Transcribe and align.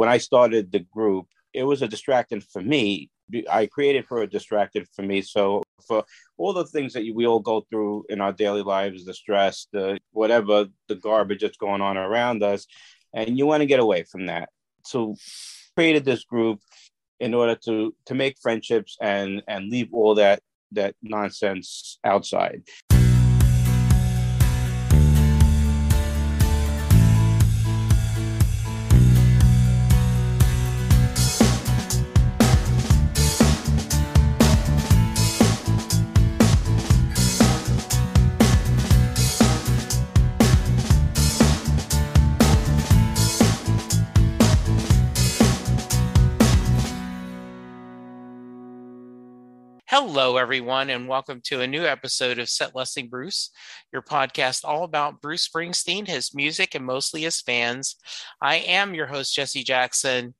when 0.00 0.08
I 0.08 0.16
started 0.16 0.72
the 0.72 0.78
group, 0.78 1.26
it 1.52 1.64
was 1.64 1.82
a 1.82 1.86
distracting 1.86 2.40
for 2.40 2.62
me. 2.62 3.10
I 3.50 3.66
created 3.66 4.06
for 4.06 4.22
a 4.22 4.26
distracted 4.26 4.88
for 4.96 5.02
me. 5.02 5.20
So 5.20 5.62
for 5.86 6.04
all 6.38 6.54
the 6.54 6.64
things 6.64 6.94
that 6.94 7.04
we 7.14 7.26
all 7.26 7.40
go 7.40 7.66
through 7.68 8.06
in 8.08 8.22
our 8.22 8.32
daily 8.32 8.62
lives, 8.62 9.04
the 9.04 9.12
stress, 9.12 9.66
the 9.74 9.98
whatever, 10.12 10.68
the 10.88 10.94
garbage 10.94 11.42
that's 11.42 11.58
going 11.58 11.82
on 11.82 11.98
around 11.98 12.42
us, 12.42 12.66
and 13.12 13.36
you 13.36 13.44
want 13.44 13.60
to 13.60 13.66
get 13.66 13.78
away 13.78 14.04
from 14.04 14.24
that. 14.32 14.48
So 14.86 15.16
created 15.76 16.06
this 16.06 16.24
group 16.24 16.60
in 17.18 17.34
order 17.34 17.56
to 17.66 17.94
to 18.06 18.14
make 18.14 18.38
friendships 18.40 18.96
and 19.02 19.42
and 19.48 19.68
leave 19.68 19.92
all 19.92 20.14
that 20.14 20.40
that 20.72 20.94
nonsense 21.02 21.98
outside. 22.04 22.62
Hello, 50.12 50.38
everyone, 50.38 50.90
and 50.90 51.06
welcome 51.06 51.40
to 51.44 51.60
a 51.60 51.68
new 51.68 51.84
episode 51.84 52.40
of 52.40 52.48
Set 52.48 52.74
Lessing 52.74 53.08
Bruce, 53.08 53.52
your 53.92 54.02
podcast 54.02 54.64
all 54.64 54.82
about 54.82 55.20
Bruce 55.20 55.46
Springsteen, 55.46 56.08
his 56.08 56.34
music, 56.34 56.74
and 56.74 56.84
mostly 56.84 57.22
his 57.22 57.40
fans. 57.40 57.94
I 58.42 58.56
am 58.56 58.92
your 58.92 59.06
host, 59.06 59.32
Jesse 59.32 59.62
Jackson, 59.62 60.34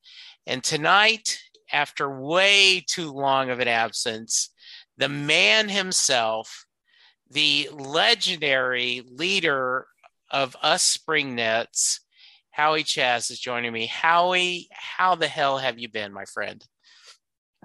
and 0.44 0.64
tonight, 0.64 1.38
after 1.72 2.20
way 2.20 2.84
too 2.84 3.12
long 3.12 3.48
of 3.50 3.60
an 3.60 3.68
absence, 3.68 4.52
the 4.96 5.08
man 5.08 5.68
himself, 5.68 6.66
the 7.30 7.68
legendary 7.72 9.04
leader 9.08 9.86
of 10.32 10.56
us 10.62 10.82
Spring 10.82 11.36
Nuts, 11.36 12.00
Howie 12.50 12.82
Chaz, 12.82 13.30
is 13.30 13.38
joining 13.38 13.72
me. 13.72 13.86
Howie, 13.86 14.66
how 14.72 15.14
the 15.14 15.28
hell 15.28 15.58
have 15.58 15.78
you 15.78 15.88
been, 15.88 16.12
my 16.12 16.24
friend? 16.24 16.66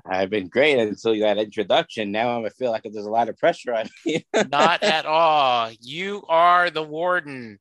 I've 0.03 0.29
been 0.29 0.47
great 0.47 0.77
until 0.79 1.17
that 1.19 1.37
introduction. 1.37 2.11
Now 2.11 2.45
I 2.45 2.49
feel 2.49 2.71
like 2.71 2.83
there's 2.83 3.05
a 3.05 3.11
lot 3.11 3.29
of 3.29 3.37
pressure 3.37 3.73
on 3.73 3.89
me. 4.05 4.25
Not 4.49 4.83
at 4.83 5.05
all. 5.05 5.71
You 5.79 6.23
are 6.27 6.69
the 6.69 6.83
warden. 6.83 7.59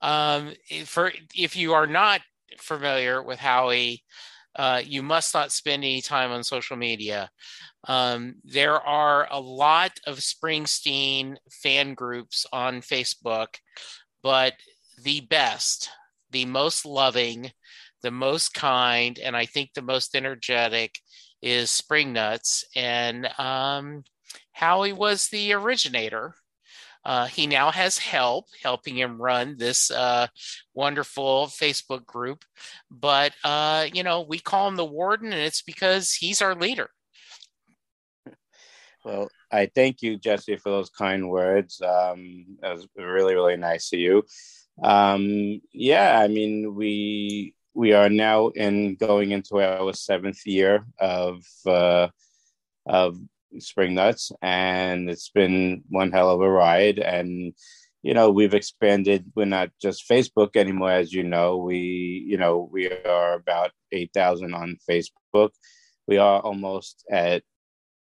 Um, 0.00 0.52
for 0.84 1.12
if 1.34 1.56
you 1.56 1.72
are 1.72 1.86
not 1.86 2.20
familiar 2.58 3.22
with 3.22 3.38
Howie, 3.38 4.04
uh, 4.54 4.80
you 4.84 5.02
must 5.02 5.34
not 5.34 5.52
spend 5.52 5.84
any 5.84 6.00
time 6.00 6.30
on 6.30 6.42
social 6.42 6.76
media. 6.76 7.30
Um, 7.88 8.36
there 8.42 8.80
are 8.80 9.28
a 9.30 9.40
lot 9.40 9.92
of 10.06 10.18
Springsteen 10.18 11.36
fan 11.50 11.94
groups 11.94 12.46
on 12.52 12.80
Facebook, 12.80 13.56
but 14.22 14.54
the 15.02 15.20
best, 15.20 15.90
the 16.30 16.46
most 16.46 16.86
loving, 16.86 17.52
the 18.02 18.10
most 18.10 18.54
kind, 18.54 19.18
and 19.18 19.36
I 19.36 19.46
think 19.46 19.70
the 19.74 19.82
most 19.82 20.16
energetic 20.16 20.98
is 21.42 21.70
spring 21.70 22.12
nuts. 22.12 22.64
and 22.74 23.26
um, 23.38 24.04
Howie 24.52 24.92
was 24.92 25.28
the 25.28 25.52
originator. 25.52 26.34
Uh, 27.04 27.26
he 27.26 27.46
now 27.46 27.70
has 27.70 27.98
help 27.98 28.46
helping 28.62 28.98
him 28.98 29.22
run 29.22 29.56
this 29.56 29.92
uh, 29.92 30.26
wonderful 30.74 31.46
Facebook 31.46 32.04
group, 32.04 32.44
but 32.90 33.32
uh, 33.44 33.86
you 33.92 34.02
know 34.02 34.22
we 34.22 34.40
call 34.40 34.66
him 34.66 34.74
the 34.74 34.84
warden, 34.84 35.32
and 35.32 35.40
it's 35.40 35.62
because 35.62 36.12
he's 36.12 36.42
our 36.42 36.56
leader. 36.56 36.90
Well, 39.04 39.28
I 39.52 39.70
thank 39.72 40.02
you, 40.02 40.18
Jesse, 40.18 40.56
for 40.56 40.70
those 40.70 40.90
kind 40.90 41.30
words. 41.30 41.80
Um, 41.80 42.58
that 42.60 42.74
was 42.74 42.88
really, 42.96 43.34
really 43.34 43.56
nice 43.56 43.92
of 43.92 44.00
you. 44.00 44.24
Um, 44.82 45.60
yeah, 45.72 46.18
I 46.18 46.26
mean, 46.26 46.74
we 46.74 47.54
we 47.76 47.92
are 47.92 48.08
now 48.08 48.48
in 48.48 48.96
going 48.96 49.32
into 49.32 49.60
our 49.60 49.92
seventh 49.92 50.46
year 50.46 50.86
of 50.98 51.44
uh, 51.66 52.08
of 52.86 53.18
spring 53.58 53.94
nuts 53.94 54.32
and 54.42 55.10
it's 55.10 55.28
been 55.28 55.84
one 55.90 56.10
hell 56.10 56.30
of 56.30 56.40
a 56.40 56.50
ride. 56.50 56.98
And 56.98 57.52
you 58.02 58.14
know 58.14 58.30
we've 58.30 58.54
expanded. 58.54 59.30
We're 59.34 59.44
not 59.44 59.70
just 59.80 60.08
facebook 60.08 60.56
anymore 60.56 60.90
as 60.90 61.12
you 61.12 61.22
know. 61.22 61.58
We 61.58 62.24
you 62.26 62.38
know 62.38 62.68
we 62.72 62.90
are 62.90 63.34
about 63.34 63.72
8000 63.92 64.54
on 64.54 64.78
facebook. 64.88 65.50
We 66.08 66.16
are 66.16 66.40
almost 66.40 67.04
at 67.10 67.42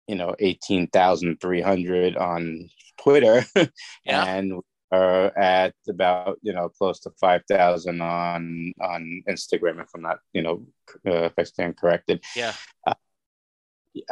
you 0.09 0.17
know 0.17 0.35
18300 0.41 2.17
on 2.17 2.69
twitter. 3.01 3.45
Yeah. 4.05 4.25
and 4.25 4.61
are 4.93 5.37
at 5.39 5.75
about 5.89 6.39
you 6.43 6.53
know 6.53 6.69
close 6.69 7.01
to 7.01 7.11
five 7.21 7.43
thousand 7.49 8.01
on 8.01 8.73
on 8.81 9.23
Instagram 9.29 9.81
if 9.81 9.89
I'm 9.95 10.03
not 10.03 10.19
you 10.33 10.43
know 10.43 10.67
uh, 11.07 11.25
if 11.25 11.35
I 11.39 11.45
stand 11.45 11.77
corrected. 11.77 12.25
Yeah. 12.35 12.55
Uh, 12.87 12.95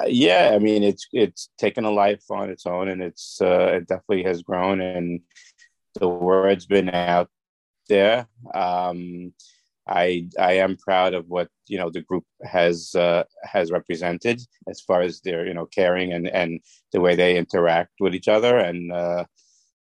yeah, 0.07 0.51
I 0.55 0.59
mean 0.59 0.83
it's 0.83 1.07
it's 1.13 1.51
taken 1.59 1.85
a 1.85 1.91
life 1.91 2.25
on 2.31 2.51
its 2.51 2.67
own, 2.67 2.89
and 2.89 3.03
it's 3.03 3.41
uh, 3.41 3.73
it 3.75 3.89
definitely 3.89 4.25
has 4.25 4.43
grown, 4.43 4.81
and 4.81 5.21
the 5.95 6.09
word's 6.09 6.67
been 6.67 6.91
out 6.91 7.31
there. 7.89 8.27
Um, 8.55 9.33
I 9.89 10.29
I 10.39 10.55
am 10.55 10.77
proud 10.77 11.15
of 11.15 11.29
what 11.29 11.49
you 11.67 11.79
know 11.79 11.91
the 11.91 12.03
group 12.03 12.25
has 12.43 12.95
uh, 12.95 13.25
has 13.43 13.71
represented 13.71 14.41
as 14.69 14.81
far 14.81 15.01
as 15.01 15.21
their 15.21 15.47
you 15.47 15.55
know 15.55 15.67
caring 15.67 16.13
and 16.13 16.29
and 16.29 16.61
the 16.93 17.01
way 17.01 17.15
they 17.15 17.37
interact 17.37 17.93
with 18.01 18.15
each 18.15 18.29
other, 18.29 18.59
and 18.59 18.93
uh, 18.93 19.25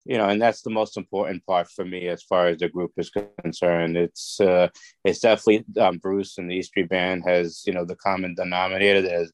you 0.06 0.18
know, 0.18 0.28
and 0.28 0.40
that's 0.40 0.62
the 0.62 0.70
most 0.70 0.96
important 0.96 1.44
part 1.46 1.68
for 1.68 1.84
me 1.84 2.08
as 2.08 2.22
far 2.22 2.46
as 2.46 2.58
the 2.58 2.68
group 2.68 2.92
is 2.96 3.10
concerned. 3.42 3.96
It's 3.96 4.40
uh, 4.40 4.68
it's 5.04 5.20
definitely 5.20 5.64
um, 5.80 5.98
Bruce 5.98 6.38
and 6.38 6.50
the 6.50 6.56
E 6.56 6.62
Street 6.62 6.88
Band 6.88 7.24
has 7.26 7.62
you 7.66 7.72
know 7.72 7.84
the 7.84 7.96
common 7.96 8.34
denominator 8.34 9.02
that 9.02 9.12
has 9.12 9.32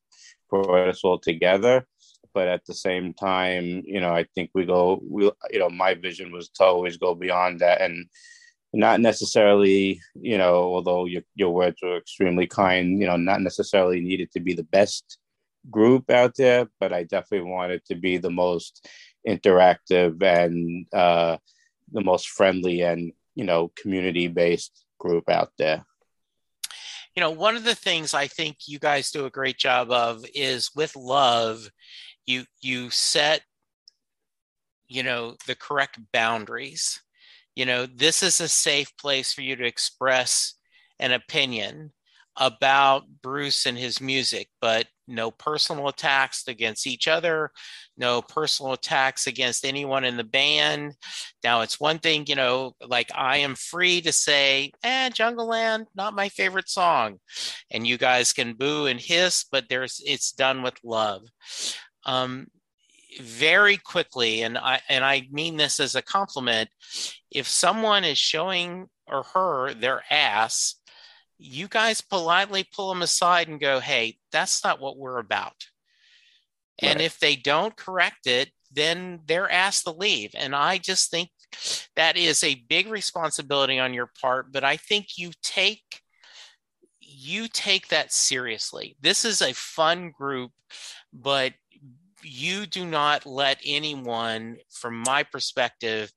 brought 0.48 0.88
us 0.88 1.04
all 1.04 1.18
together. 1.18 1.86
But 2.34 2.48
at 2.48 2.64
the 2.64 2.74
same 2.74 3.12
time, 3.12 3.82
you 3.84 4.00
know, 4.00 4.14
I 4.14 4.24
think 4.34 4.50
we 4.54 4.64
go. 4.64 5.02
We 5.06 5.30
you 5.50 5.58
know, 5.58 5.68
my 5.68 5.94
vision 5.94 6.32
was 6.32 6.48
to 6.50 6.64
always 6.64 6.96
go 6.96 7.14
beyond 7.14 7.60
that 7.60 7.82
and 7.82 8.06
not 8.72 9.00
necessarily, 9.00 10.00
you 10.14 10.38
know, 10.38 10.54
although 10.54 11.04
your 11.04 11.22
your 11.34 11.52
words 11.52 11.76
were 11.82 11.98
extremely 11.98 12.46
kind, 12.46 12.98
you 12.98 13.06
know, 13.06 13.16
not 13.16 13.42
necessarily 13.42 14.00
needed 14.00 14.32
to 14.32 14.40
be 14.40 14.54
the 14.54 14.64
best 14.64 15.18
group 15.70 16.10
out 16.10 16.34
there, 16.36 16.68
but 16.80 16.92
I 16.92 17.04
definitely 17.04 17.50
wanted 17.50 17.84
to 17.86 17.94
be 17.94 18.16
the 18.16 18.30
most 18.30 18.88
interactive 19.26 20.22
and 20.22 20.86
uh, 20.92 21.36
the 21.92 22.00
most 22.00 22.28
friendly 22.28 22.82
and 22.82 23.12
you 23.34 23.44
know 23.44 23.72
community 23.76 24.28
based 24.28 24.84
group 24.98 25.28
out 25.28 25.52
there. 25.58 25.84
You 27.14 27.20
know 27.20 27.30
one 27.30 27.56
of 27.56 27.64
the 27.64 27.74
things 27.74 28.14
i 28.14 28.26
think 28.26 28.56
you 28.66 28.78
guys 28.78 29.10
do 29.10 29.26
a 29.26 29.30
great 29.30 29.58
job 29.58 29.90
of 29.90 30.24
is 30.34 30.70
with 30.74 30.96
love 30.96 31.68
you 32.24 32.44
you 32.62 32.88
set 32.88 33.42
you 34.92 35.02
know 35.02 35.36
the 35.46 35.54
correct 35.54 35.98
boundaries. 36.12 37.00
You 37.56 37.66
know 37.66 37.86
this 37.86 38.22
is 38.22 38.40
a 38.40 38.48
safe 38.48 38.94
place 38.98 39.32
for 39.32 39.40
you 39.40 39.56
to 39.56 39.64
express 39.64 40.54
an 40.98 41.12
opinion 41.12 41.92
about 42.36 43.04
Bruce 43.22 43.66
and 43.66 43.76
his 43.76 44.00
music, 44.00 44.48
but 44.60 44.86
no 45.08 45.30
personal 45.30 45.88
attacks 45.88 46.46
against 46.48 46.86
each 46.86 47.08
other, 47.08 47.50
no 47.96 48.22
personal 48.22 48.72
attacks 48.72 49.26
against 49.26 49.64
anyone 49.64 50.04
in 50.04 50.16
the 50.16 50.24
band. 50.24 50.94
Now, 51.44 51.62
it's 51.62 51.80
one 51.80 51.98
thing, 51.98 52.24
you 52.26 52.34
know, 52.34 52.74
like 52.86 53.10
I 53.14 53.38
am 53.38 53.54
free 53.54 54.00
to 54.02 54.12
say, 54.12 54.72
eh, 54.82 55.10
Jungleland, 55.10 55.86
not 55.94 56.14
my 56.14 56.28
favorite 56.28 56.68
song. 56.68 57.18
And 57.70 57.86
you 57.86 57.98
guys 57.98 58.32
can 58.32 58.54
boo 58.54 58.86
and 58.86 59.00
hiss, 59.00 59.44
but 59.50 59.68
there's 59.68 60.00
it's 60.04 60.32
done 60.32 60.62
with 60.62 60.78
love. 60.84 61.22
Um, 62.04 62.48
very 63.20 63.76
quickly, 63.76 64.42
and 64.42 64.56
I 64.56 64.80
and 64.88 65.04
I 65.04 65.28
mean 65.30 65.56
this 65.56 65.80
as 65.80 65.94
a 65.94 66.02
compliment, 66.02 66.70
if 67.30 67.46
someone 67.46 68.04
is 68.04 68.18
showing 68.18 68.88
or 69.06 69.24
her 69.34 69.74
their 69.74 70.02
ass 70.10 70.76
you 71.42 71.68
guys 71.68 72.00
politely 72.00 72.64
pull 72.74 72.88
them 72.88 73.02
aside 73.02 73.48
and 73.48 73.60
go, 73.60 73.80
hey, 73.80 74.16
that's 74.30 74.62
not 74.64 74.80
what 74.80 74.96
we're 74.96 75.18
about. 75.18 75.66
Right. 76.80 76.90
And 76.90 77.00
if 77.00 77.18
they 77.18 77.36
don't 77.36 77.76
correct 77.76 78.26
it, 78.26 78.50
then 78.72 79.20
they're 79.26 79.50
asked 79.50 79.84
to 79.84 79.92
leave. 79.92 80.30
And 80.34 80.54
I 80.54 80.78
just 80.78 81.10
think 81.10 81.30
that 81.96 82.16
is 82.16 82.42
a 82.42 82.62
big 82.68 82.88
responsibility 82.88 83.78
on 83.78 83.92
your 83.92 84.10
part, 84.20 84.52
but 84.52 84.64
I 84.64 84.76
think 84.76 85.18
you 85.18 85.32
take 85.42 85.82
you 87.00 87.46
take 87.46 87.88
that 87.88 88.10
seriously. 88.10 88.96
This 89.00 89.26
is 89.26 89.42
a 89.42 89.52
fun 89.52 90.12
group, 90.16 90.50
but 91.12 91.52
you 92.22 92.64
do 92.64 92.86
not 92.86 93.26
let 93.26 93.58
anyone, 93.66 94.56
from 94.70 95.02
my 95.06 95.22
perspective, 95.22 96.10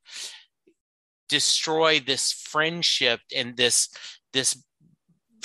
destroy 1.28 2.00
this 2.00 2.32
friendship 2.32 3.20
and 3.36 3.58
this 3.58 3.90
this 4.32 4.64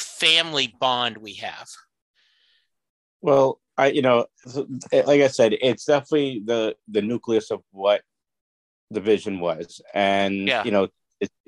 family 0.00 0.74
bond 0.80 1.18
we 1.18 1.34
have? 1.34 1.68
Well, 3.22 3.60
I 3.76 3.88
you 3.88 4.02
know, 4.02 4.26
eh, 4.92 5.02
like 5.06 5.22
I 5.22 5.28
said, 5.28 5.56
it's 5.60 5.84
definitely 5.84 6.42
the 6.44 6.76
the 6.88 7.02
nucleus 7.02 7.50
of 7.50 7.62
what 7.70 8.02
the 8.90 9.00
vision 9.00 9.40
was, 9.40 9.80
and 9.94 10.48
yeah. 10.48 10.64
you 10.64 10.70
know, 10.70 10.88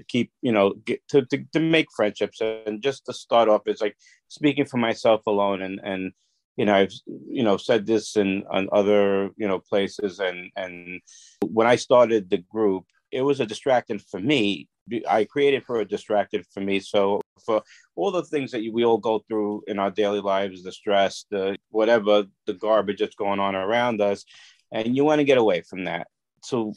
keep 0.08 0.30
you 0.42 0.52
know 0.52 0.74
get 0.84 1.00
to, 1.08 1.24
to 1.26 1.44
to 1.52 1.60
make 1.60 1.86
friendships 1.94 2.40
and 2.40 2.82
just 2.82 3.06
to 3.06 3.12
start 3.12 3.48
off 3.48 3.62
it's 3.66 3.80
like 3.80 3.96
speaking 4.28 4.64
for 4.64 4.76
myself 4.76 5.22
alone 5.26 5.62
and 5.62 5.80
and 5.82 6.12
you 6.56 6.64
know 6.64 6.74
i've 6.74 6.92
you 7.06 7.42
know 7.42 7.56
said 7.56 7.86
this 7.86 8.16
in 8.16 8.44
on 8.50 8.68
other 8.72 9.30
you 9.36 9.48
know 9.48 9.58
places 9.58 10.18
and 10.18 10.50
and 10.56 11.00
when 11.46 11.66
i 11.66 11.76
started 11.76 12.28
the 12.28 12.38
group 12.38 12.84
it 13.10 13.22
was 13.22 13.40
a 13.40 13.46
distracting 13.46 13.98
for 13.98 14.20
me 14.20 14.68
i 15.08 15.24
created 15.24 15.64
for 15.64 15.80
a 15.80 15.84
distracted 15.84 16.46
for 16.52 16.60
me. 16.60 16.80
So 16.80 17.20
for 17.44 17.62
all 17.96 18.10
the 18.10 18.24
things 18.24 18.50
that 18.52 18.62
we 18.72 18.84
all 18.84 18.98
go 18.98 19.24
through 19.28 19.62
in 19.66 19.78
our 19.78 19.90
daily 19.90 20.20
lives 20.20 20.62
the 20.62 20.72
stress 20.72 21.24
the 21.30 21.56
whatever 21.70 22.24
the 22.46 22.54
garbage 22.54 23.00
that's 23.00 23.14
going 23.14 23.40
on 23.40 23.54
around 23.54 24.00
us 24.00 24.24
and 24.72 24.96
you 24.96 25.04
want 25.04 25.18
to 25.18 25.24
get 25.24 25.38
away 25.38 25.62
from 25.62 25.84
that. 25.84 26.06
So 26.42 26.72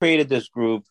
created 0.00 0.28
this 0.28 0.48
group 0.48 0.84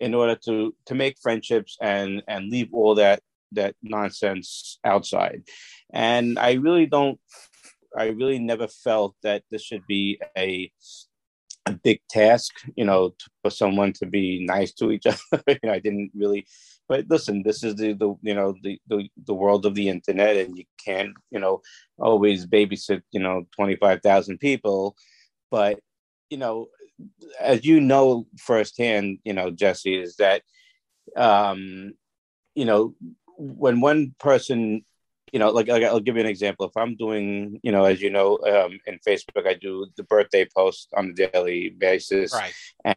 in 0.00 0.14
order 0.14 0.36
to 0.46 0.74
to 0.86 0.94
make 0.94 1.18
friendships 1.22 1.76
and 1.80 2.22
and 2.28 2.50
leave 2.50 2.68
all 2.72 2.96
that 2.96 3.20
that 3.52 3.74
nonsense 3.82 4.78
outside. 4.84 5.44
And 5.92 6.38
i 6.38 6.52
really 6.54 6.86
don't 6.86 7.18
i 7.96 8.06
really 8.06 8.38
never 8.38 8.66
felt 8.68 9.14
that 9.22 9.42
this 9.50 9.62
should 9.62 9.86
be 9.86 10.20
a 10.36 10.70
a 11.66 11.72
big 11.72 12.00
task 12.10 12.52
you 12.76 12.84
know 12.84 13.14
for 13.42 13.50
someone 13.50 13.92
to 13.92 14.06
be 14.06 14.44
nice 14.44 14.72
to 14.72 14.90
each 14.90 15.06
other. 15.32 15.42
You 15.48 15.58
know, 15.62 15.72
i 15.72 15.78
didn't 15.78 16.10
really 16.14 16.46
but 16.88 17.06
listen 17.08 17.42
this 17.42 17.64
is 17.64 17.74
the, 17.76 17.94
the 17.94 18.14
you 18.22 18.34
know 18.34 18.54
the, 18.62 18.78
the 18.88 19.08
the 19.26 19.34
world 19.34 19.64
of 19.64 19.74
the 19.74 19.88
internet 19.88 20.36
and 20.36 20.56
you 20.56 20.64
can't 20.84 21.14
you 21.30 21.40
know 21.40 21.62
always 21.98 22.46
babysit 22.46 23.02
you 23.12 23.20
know 23.20 23.46
25,000 23.56 24.38
people. 24.38 24.94
But 25.50 25.80
you 26.28 26.38
know 26.38 26.68
as 27.40 27.64
you 27.64 27.80
know 27.80 28.26
firsthand, 28.38 29.18
you 29.24 29.32
know, 29.32 29.50
Jesse, 29.50 29.96
is 29.96 30.16
that, 30.16 30.42
um, 31.16 31.94
you 32.54 32.64
know, 32.64 32.94
when 33.36 33.80
one 33.80 34.14
person, 34.18 34.84
you 35.34 35.40
know, 35.40 35.50
like, 35.50 35.66
like 35.66 35.82
I'll 35.82 35.98
give 35.98 36.14
you 36.14 36.20
an 36.20 36.28
example. 36.28 36.64
If 36.66 36.76
I'm 36.76 36.94
doing, 36.94 37.58
you 37.64 37.72
know, 37.72 37.84
as 37.86 38.00
you 38.00 38.08
know, 38.08 38.38
um, 38.46 38.78
in 38.86 39.00
Facebook, 39.04 39.48
I 39.48 39.54
do 39.54 39.84
the 39.96 40.04
birthday 40.04 40.46
post 40.56 40.90
on 40.96 41.10
a 41.10 41.26
daily 41.26 41.70
basis, 41.70 42.32
right? 42.32 42.54
And 42.84 42.94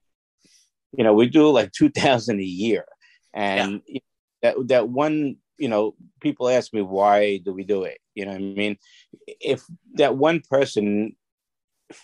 you 0.95 1.03
know, 1.03 1.15
we 1.15 1.27
do 1.27 1.49
like 1.49 1.71
two 1.71 1.89
thousand 1.89 2.39
a 2.39 2.43
year, 2.43 2.85
and 3.33 3.81
yeah. 3.87 4.01
that 4.43 4.55
that 4.67 4.87
one 4.87 5.37
you 5.57 5.67
know, 5.67 5.95
people 6.21 6.47
ask 6.47 6.71
me 6.75 6.83
why 6.83 7.37
do 7.37 7.51
we 7.53 7.63
do 7.63 7.85
it? 7.85 7.97
You 8.13 8.27
know, 8.27 8.33
I 8.33 8.37
mean, 8.37 8.77
if 9.25 9.63
that 9.95 10.15
one 10.15 10.43
person 10.47 11.15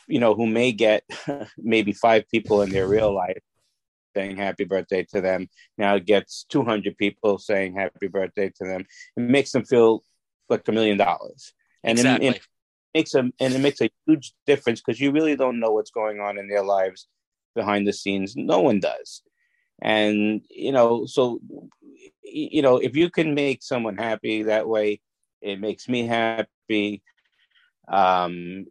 you 0.07 0.19
know, 0.19 0.33
who 0.33 0.47
may 0.47 0.71
get 0.71 1.03
maybe 1.59 1.91
five 1.91 2.27
people 2.31 2.63
in 2.63 2.71
their 2.71 2.87
real 2.87 3.13
life 3.13 3.43
saying 4.15 4.37
happy 4.37 4.63
birthday 4.63 5.05
to 5.11 5.21
them, 5.21 5.47
now 5.77 5.99
gets 5.99 6.45
200 6.49 6.97
people 6.97 7.37
saying 7.37 7.75
happy 7.75 8.07
birthday 8.07 8.49
to 8.49 8.65
them. 8.65 8.85
It 9.15 9.21
makes 9.21 9.51
them 9.51 9.65
feel 9.65 10.01
like 10.49 10.67
a 10.67 10.71
million 10.71 10.97
dollars. 10.97 11.53
And 11.83 11.97
exactly. 11.97 12.27
it, 12.27 12.35
it 12.35 12.41
makes 12.93 13.13
a 13.13 13.19
and 13.19 13.53
it 13.53 13.59
makes 13.59 13.81
a 13.81 13.89
huge 14.05 14.33
difference 14.45 14.81
because 14.81 14.99
you 14.99 15.11
really 15.11 15.35
don't 15.35 15.59
know 15.59 15.71
what's 15.71 15.91
going 15.91 16.19
on 16.19 16.37
in 16.37 16.47
their 16.47 16.63
lives 16.63 17.07
behind 17.55 17.87
the 17.87 17.93
scenes. 17.93 18.35
No 18.35 18.59
one 18.59 18.79
does. 18.79 19.21
And, 19.81 20.45
you 20.49 20.71
know, 20.71 21.05
so, 21.05 21.39
you 22.23 22.61
know, 22.61 22.77
if 22.77 22.95
you 22.95 23.09
can 23.09 23.33
make 23.33 23.63
someone 23.63 23.97
happy 23.97 24.43
that 24.43 24.67
way, 24.67 25.01
it 25.41 25.59
makes 25.59 25.89
me 25.89 26.07
happy. 26.07 27.01
Um, 27.87 28.65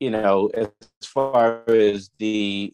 you 0.00 0.10
know, 0.10 0.50
as 0.54 0.68
far 1.04 1.62
as 1.68 2.10
the, 2.18 2.72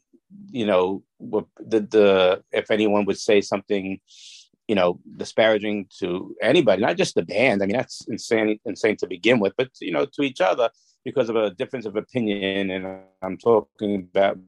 you 0.50 0.66
know, 0.66 1.02
the 1.18 1.80
the 1.80 2.44
if 2.52 2.70
anyone 2.70 3.04
would 3.06 3.18
say 3.18 3.40
something, 3.40 3.98
you 4.70 4.76
know, 4.76 5.00
disparaging 5.16 5.86
to 5.98 6.36
anybody, 6.40 6.80
not 6.80 6.96
just 6.96 7.16
the 7.16 7.24
band. 7.24 7.60
I 7.60 7.66
mean, 7.66 7.76
that's 7.76 8.06
insane, 8.06 8.60
insane 8.64 8.96
to 8.98 9.08
begin 9.08 9.40
with, 9.40 9.52
but 9.58 9.68
you 9.80 9.90
know, 9.90 10.06
to 10.14 10.22
each 10.22 10.40
other 10.40 10.70
because 11.04 11.28
of 11.28 11.34
a 11.34 11.50
difference 11.50 11.86
of 11.86 11.96
opinion. 11.96 12.70
And 12.70 13.00
I'm 13.20 13.36
talking 13.36 13.96
about, 13.96 14.38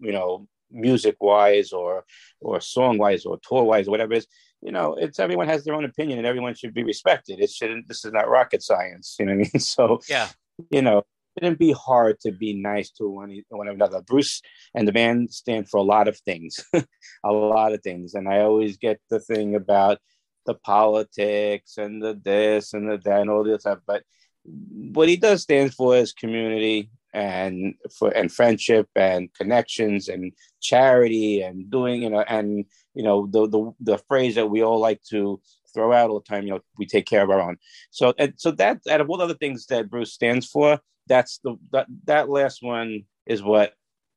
you 0.00 0.12
know, 0.12 0.46
music 0.70 1.16
wise 1.20 1.72
or 1.72 2.04
or 2.40 2.60
song 2.60 2.96
wise 2.96 3.24
or 3.24 3.40
tour 3.42 3.64
wise 3.64 3.88
or 3.88 3.90
whatever 3.90 4.12
it 4.12 4.18
is 4.18 4.26
you 4.62 4.72
know 4.72 4.94
it's 4.94 5.18
everyone 5.18 5.46
has 5.46 5.64
their 5.64 5.74
own 5.74 5.84
opinion 5.84 6.16
and 6.16 6.26
everyone 6.26 6.54
should 6.54 6.72
be 6.72 6.82
respected 6.82 7.40
it 7.40 7.50
shouldn't 7.50 7.86
this 7.88 8.06
is 8.06 8.12
not 8.12 8.26
rocket 8.26 8.62
science 8.62 9.16
you 9.18 9.26
know 9.26 9.34
what 9.34 9.46
i 9.46 9.50
mean 9.52 9.60
so 9.74 10.00
yeah 10.08 10.28
you 10.70 10.80
know 10.80 11.02
shouldn't 11.34 11.58
be 11.58 11.72
hard 11.72 12.20
to 12.20 12.32
be 12.32 12.54
nice 12.54 12.90
to 12.90 13.08
one, 13.08 13.42
one 13.48 13.68
another. 13.68 14.02
Bruce 14.02 14.42
and 14.74 14.86
the 14.86 14.92
band 14.92 15.32
stand 15.32 15.68
for 15.68 15.78
a 15.78 15.82
lot 15.82 16.08
of 16.08 16.18
things, 16.18 16.64
a 17.24 17.32
lot 17.32 17.72
of 17.72 17.82
things. 17.82 18.14
And 18.14 18.28
I 18.28 18.40
always 18.40 18.76
get 18.76 19.00
the 19.10 19.20
thing 19.20 19.54
about 19.54 19.98
the 20.46 20.54
politics 20.54 21.76
and 21.76 22.02
the 22.02 22.18
this 22.22 22.72
and 22.74 22.90
the 22.90 22.98
that 22.98 23.20
and 23.20 23.30
all 23.30 23.44
this 23.44 23.62
stuff. 23.62 23.78
But 23.86 24.02
what 24.44 25.08
he 25.08 25.16
does 25.16 25.42
stand 25.42 25.74
for 25.74 25.96
is 25.96 26.12
community 26.12 26.90
and 27.14 27.74
for 27.98 28.10
and 28.10 28.32
friendship 28.32 28.88
and 28.96 29.32
connections 29.34 30.08
and 30.08 30.32
charity 30.60 31.42
and 31.42 31.70
doing 31.70 32.02
you 32.02 32.08
know 32.08 32.22
and 32.22 32.64
you 32.94 33.02
know 33.02 33.26
the 33.30 33.46
the, 33.48 33.72
the 33.80 33.98
phrase 34.08 34.34
that 34.34 34.46
we 34.46 34.62
all 34.62 34.78
like 34.78 35.02
to 35.02 35.38
throw 35.74 35.92
out 35.92 36.08
all 36.10 36.20
the 36.20 36.24
time 36.24 36.44
you 36.44 36.50
know 36.50 36.60
we 36.78 36.86
take 36.86 37.06
care 37.06 37.22
of 37.22 37.30
our 37.30 37.40
own 37.40 37.56
so 37.90 38.14
and 38.18 38.32
so 38.36 38.50
that 38.50 38.80
out 38.90 39.00
of 39.00 39.10
all 39.10 39.18
the 39.18 39.24
other 39.24 39.34
things 39.34 39.66
that 39.66 39.90
bruce 39.90 40.12
stands 40.12 40.46
for 40.46 40.80
that's 41.06 41.38
the 41.44 41.56
that, 41.72 41.86
that 42.04 42.28
last 42.28 42.62
one 42.62 43.04
is 43.26 43.42
what 43.42 43.72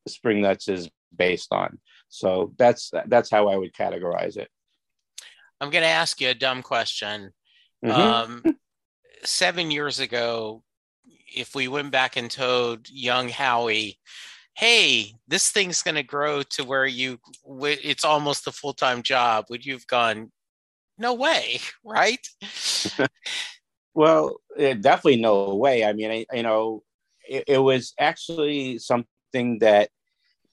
spring 0.07 0.41
nuts 0.41 0.67
is 0.67 0.89
based 1.15 1.51
on. 1.51 1.79
So 2.09 2.53
that's 2.57 2.91
that's 3.07 3.29
how 3.29 3.47
i 3.47 3.55
would 3.55 3.73
categorize 3.73 4.37
it. 4.37 4.49
I'm 5.61 5.69
going 5.69 5.83
to 5.83 5.89
ask 5.89 6.19
you 6.19 6.29
a 6.29 6.33
dumb 6.33 6.61
question. 6.61 7.31
Mm-hmm. 7.83 7.91
um, 7.91 8.57
seven 9.23 9.69
years 9.69 9.99
ago 9.99 10.63
if 11.35 11.53
we 11.53 11.67
went 11.67 11.91
back 11.91 12.15
and 12.15 12.31
told 12.31 12.89
young 12.89 13.27
howie 13.27 13.99
hey 14.55 15.11
this 15.27 15.51
thing's 15.51 15.83
going 15.83 15.95
to 15.95 16.03
grow 16.03 16.41
to 16.41 16.63
where 16.63 16.85
you 16.85 17.19
it's 17.45 18.05
almost 18.05 18.47
a 18.47 18.51
full-time 18.51 19.03
job. 19.03 19.45
Would 19.49 19.65
you've 19.65 19.87
gone 19.87 20.31
no 20.97 21.13
way 21.13 21.59
right 21.83 22.25
Well, 23.95 24.41
definitely 24.57 25.21
no 25.21 25.55
way. 25.55 25.85
I 25.85 25.93
mean, 25.93 26.11
I, 26.11 26.25
you 26.35 26.43
know, 26.43 26.83
it, 27.27 27.45
it 27.47 27.57
was 27.57 27.93
actually 27.97 28.77
something 28.77 29.59
that 29.59 29.89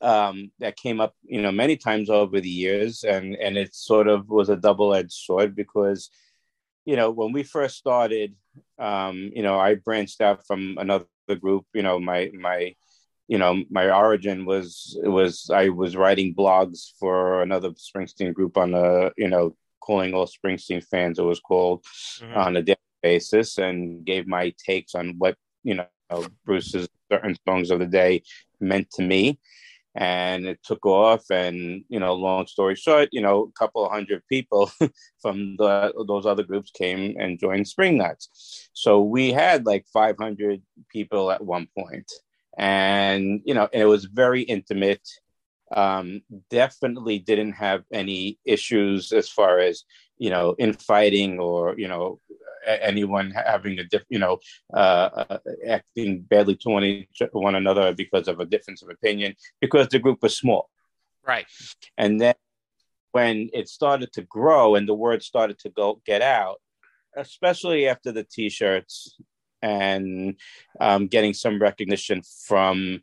um, 0.01 0.51
that 0.59 0.77
came 0.77 1.01
up, 1.01 1.15
you 1.25 1.43
know, 1.43 1.53
many 1.53 1.77
times 1.77 2.09
over 2.09 2.41
the 2.41 2.49
years, 2.49 3.05
and 3.05 3.35
and 3.37 3.57
it 3.57 3.75
sort 3.75 4.09
of 4.09 4.29
was 4.29 4.49
a 4.49 4.57
double 4.57 4.95
edged 4.95 5.13
sword 5.13 5.55
because, 5.55 6.11
you 6.85 6.97
know, 6.97 7.11
when 7.11 7.33
we 7.33 7.43
first 7.43 7.77
started, 7.77 8.35
um, 8.79 9.31
you 9.35 9.43
know, 9.43 9.59
I 9.59 9.75
branched 9.75 10.21
out 10.21 10.47
from 10.47 10.77
another 10.79 11.07
group. 11.41 11.67
You 11.75 11.83
know, 11.83 11.99
my 11.99 12.31
my 12.33 12.75
you 13.29 13.39
know 13.39 13.63
my 13.71 13.91
origin 13.91 14.45
was 14.45 14.97
was 15.03 15.51
I 15.53 15.69
was 15.71 15.97
writing 15.97 16.35
blogs 16.35 16.91
for 16.99 17.43
another 17.43 17.71
Springsteen 17.71 18.35
group 18.35 18.57
on 18.57 18.75
a 18.75 19.11
you 19.17 19.29
know 19.29 19.57
calling 19.81 20.15
all 20.15 20.27
Springsteen 20.27 20.85
fans 20.85 21.19
it 21.19 21.23
was 21.23 21.41
called 21.41 21.85
mm-hmm. 22.21 22.39
on 22.39 22.55
daily 22.65 22.77
basis 23.03 23.59
and 23.59 24.05
gave 24.05 24.27
my 24.27 24.55
takes 24.65 24.95
on 24.95 25.15
what 25.19 25.37
you 25.63 25.75
know 25.75 26.27
Bruce's 26.45 26.89
certain 27.11 27.37
songs 27.47 27.71
of 27.71 27.79
the 27.79 27.87
day 27.87 28.23
meant 28.61 28.91
to 28.93 29.03
me. 29.03 29.39
And 29.95 30.47
it 30.47 30.59
took 30.65 30.87
off, 30.87 31.31
and 31.31 31.85
you 31.91 32.01
know, 32.01 32.15
long 32.15 32.47
story 32.47 32.77
short, 32.77 33.11
you 33.13 33.21
know, 33.21 33.43
a 33.43 33.53
couple 33.59 33.87
hundred 33.91 34.23
people 34.27 34.71
from 35.21 35.57
the, 35.57 35.93
those 36.09 36.25
other 36.25 36.43
groups 36.43 36.71
came 36.71 37.15
and 37.19 37.39
joined 37.39 37.69
Spring 37.69 37.99
Nuts. 37.99 38.71
So 38.73 39.03
we 39.03 39.33
had 39.33 39.67
like 39.67 39.85
500 39.93 40.63
people 40.89 41.31
at 41.31 41.45
one 41.45 41.69
point, 41.79 42.11
and 42.57 43.43
you 43.45 43.53
know, 43.53 43.69
and 43.71 43.83
it 43.83 43.87
was 43.87 44.07
very 44.07 44.41
intimate 44.43 45.07
um, 45.75 46.23
definitely 46.51 47.19
didn't 47.19 47.53
have 47.53 47.85
any 47.93 48.39
issues 48.45 49.13
as 49.13 49.29
far 49.29 49.59
as 49.59 49.85
you 50.19 50.31
know 50.31 50.55
infighting 50.59 51.39
or 51.39 51.75
you 51.79 51.89
know 51.89 52.21
anyone 52.67 53.31
having 53.31 53.79
a 53.79 53.85
diff, 53.85 54.03
you 54.09 54.19
know 54.19 54.39
uh, 54.75 55.25
uh, 55.31 55.39
acting 55.69 56.23
badly 56.23 56.57
to 56.57 56.69
one, 56.69 56.85
each, 56.85 57.23
one 57.33 57.55
another 57.55 57.93
because 57.93 58.29
of 58.29 58.41
a 58.41 58.47
difference 58.47 58.83
of 58.83 58.89
opinion 58.89 59.35
because 59.61 59.89
the 59.89 59.99
group 59.99 60.19
was 60.23 60.37
small 60.37 60.71
right 61.27 61.47
and 61.99 62.21
then 62.21 62.35
when 63.13 63.51
it 63.53 63.69
started 63.69 64.13
to 64.13 64.23
grow 64.23 64.75
and 64.75 64.89
the 64.89 64.95
word 64.95 65.23
started 65.23 65.59
to 65.59 65.69
go 65.71 66.01
get 66.07 66.23
out 66.23 66.61
especially 67.17 67.87
after 67.87 68.11
the 68.11 68.25
t-shirts 68.25 69.17
and 69.63 70.35
um, 70.81 71.07
getting 71.07 71.33
some 71.33 71.61
recognition 71.61 72.21
from 72.47 73.01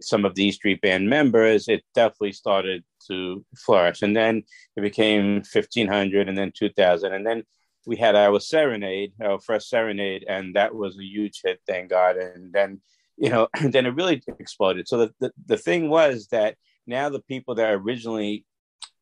some 0.00 0.24
of 0.24 0.34
the 0.34 0.46
E 0.46 0.52
Street 0.52 0.80
Band 0.80 1.08
members, 1.08 1.68
it 1.68 1.84
definitely 1.94 2.32
started 2.32 2.84
to 3.08 3.44
flourish. 3.56 4.02
And 4.02 4.16
then 4.16 4.42
it 4.76 4.80
became 4.80 5.36
1500 5.36 6.28
and 6.28 6.38
then 6.38 6.52
2000. 6.56 7.12
And 7.12 7.26
then 7.26 7.42
we 7.88 7.96
had 7.96 8.14
our 8.14 8.38
serenade, 8.38 9.14
our 9.18 9.40
first 9.40 9.70
serenade, 9.70 10.22
and 10.28 10.56
that 10.56 10.74
was 10.74 10.98
a 10.98 11.02
huge 11.02 11.40
hit, 11.42 11.58
thank 11.66 11.88
God. 11.88 12.18
And 12.18 12.52
then, 12.52 12.82
you 13.16 13.30
know, 13.30 13.48
then 13.62 13.86
it 13.86 13.94
really 13.94 14.22
exploded. 14.38 14.86
So 14.86 14.98
the, 14.98 15.14
the, 15.20 15.32
the 15.46 15.56
thing 15.56 15.88
was 15.88 16.26
that 16.26 16.56
now 16.86 17.08
the 17.08 17.22
people 17.22 17.54
that 17.54 17.72
originally 17.72 18.44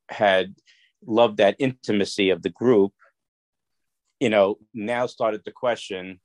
had 0.09 0.55
loved 1.05 1.38
that 1.38 1.57
intimacy 1.59 2.31
of 2.31 2.43
the 2.43 2.49
group, 2.49 2.93
you 4.21 4.31
know, 4.31 4.57
now 4.73 5.07
started 5.07 5.45
to 5.47 5.50
question, 5.50 6.21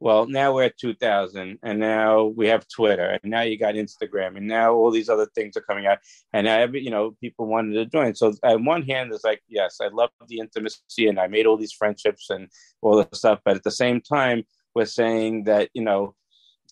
well, 0.00 0.26
now 0.26 0.54
we're 0.54 0.64
at 0.64 0.78
2000 0.78 1.58
and 1.62 1.78
now 1.78 2.24
we 2.24 2.48
have 2.48 2.66
Twitter 2.66 3.18
and 3.22 3.30
now 3.30 3.42
you 3.42 3.58
got 3.58 3.74
Instagram 3.74 4.38
and 4.38 4.48
now 4.48 4.72
all 4.72 4.90
these 4.90 5.10
other 5.10 5.26
things 5.34 5.58
are 5.58 5.62
coming 5.62 5.86
out 5.86 5.98
and 6.32 6.46
now 6.46 6.58
every, 6.58 6.82
you 6.82 6.90
know, 6.90 7.14
people 7.20 7.46
wanted 7.46 7.74
to 7.74 7.84
join. 7.84 8.14
So 8.14 8.32
uh, 8.42 8.54
on 8.54 8.64
one 8.64 8.82
hand, 8.82 9.12
it's 9.12 9.24
like, 9.24 9.42
yes, 9.46 9.76
I 9.80 9.88
love 9.88 10.08
the 10.26 10.38
intimacy 10.38 11.06
and 11.06 11.20
I 11.20 11.26
made 11.26 11.44
all 11.44 11.58
these 11.58 11.74
friendships 11.74 12.30
and 12.30 12.48
all 12.80 12.96
the 12.96 13.08
stuff. 13.14 13.40
But 13.44 13.56
at 13.56 13.62
the 13.62 13.70
same 13.70 14.00
time, 14.00 14.44
we're 14.74 14.86
saying 14.86 15.44
that, 15.44 15.68
you 15.74 15.84
know, 15.84 16.14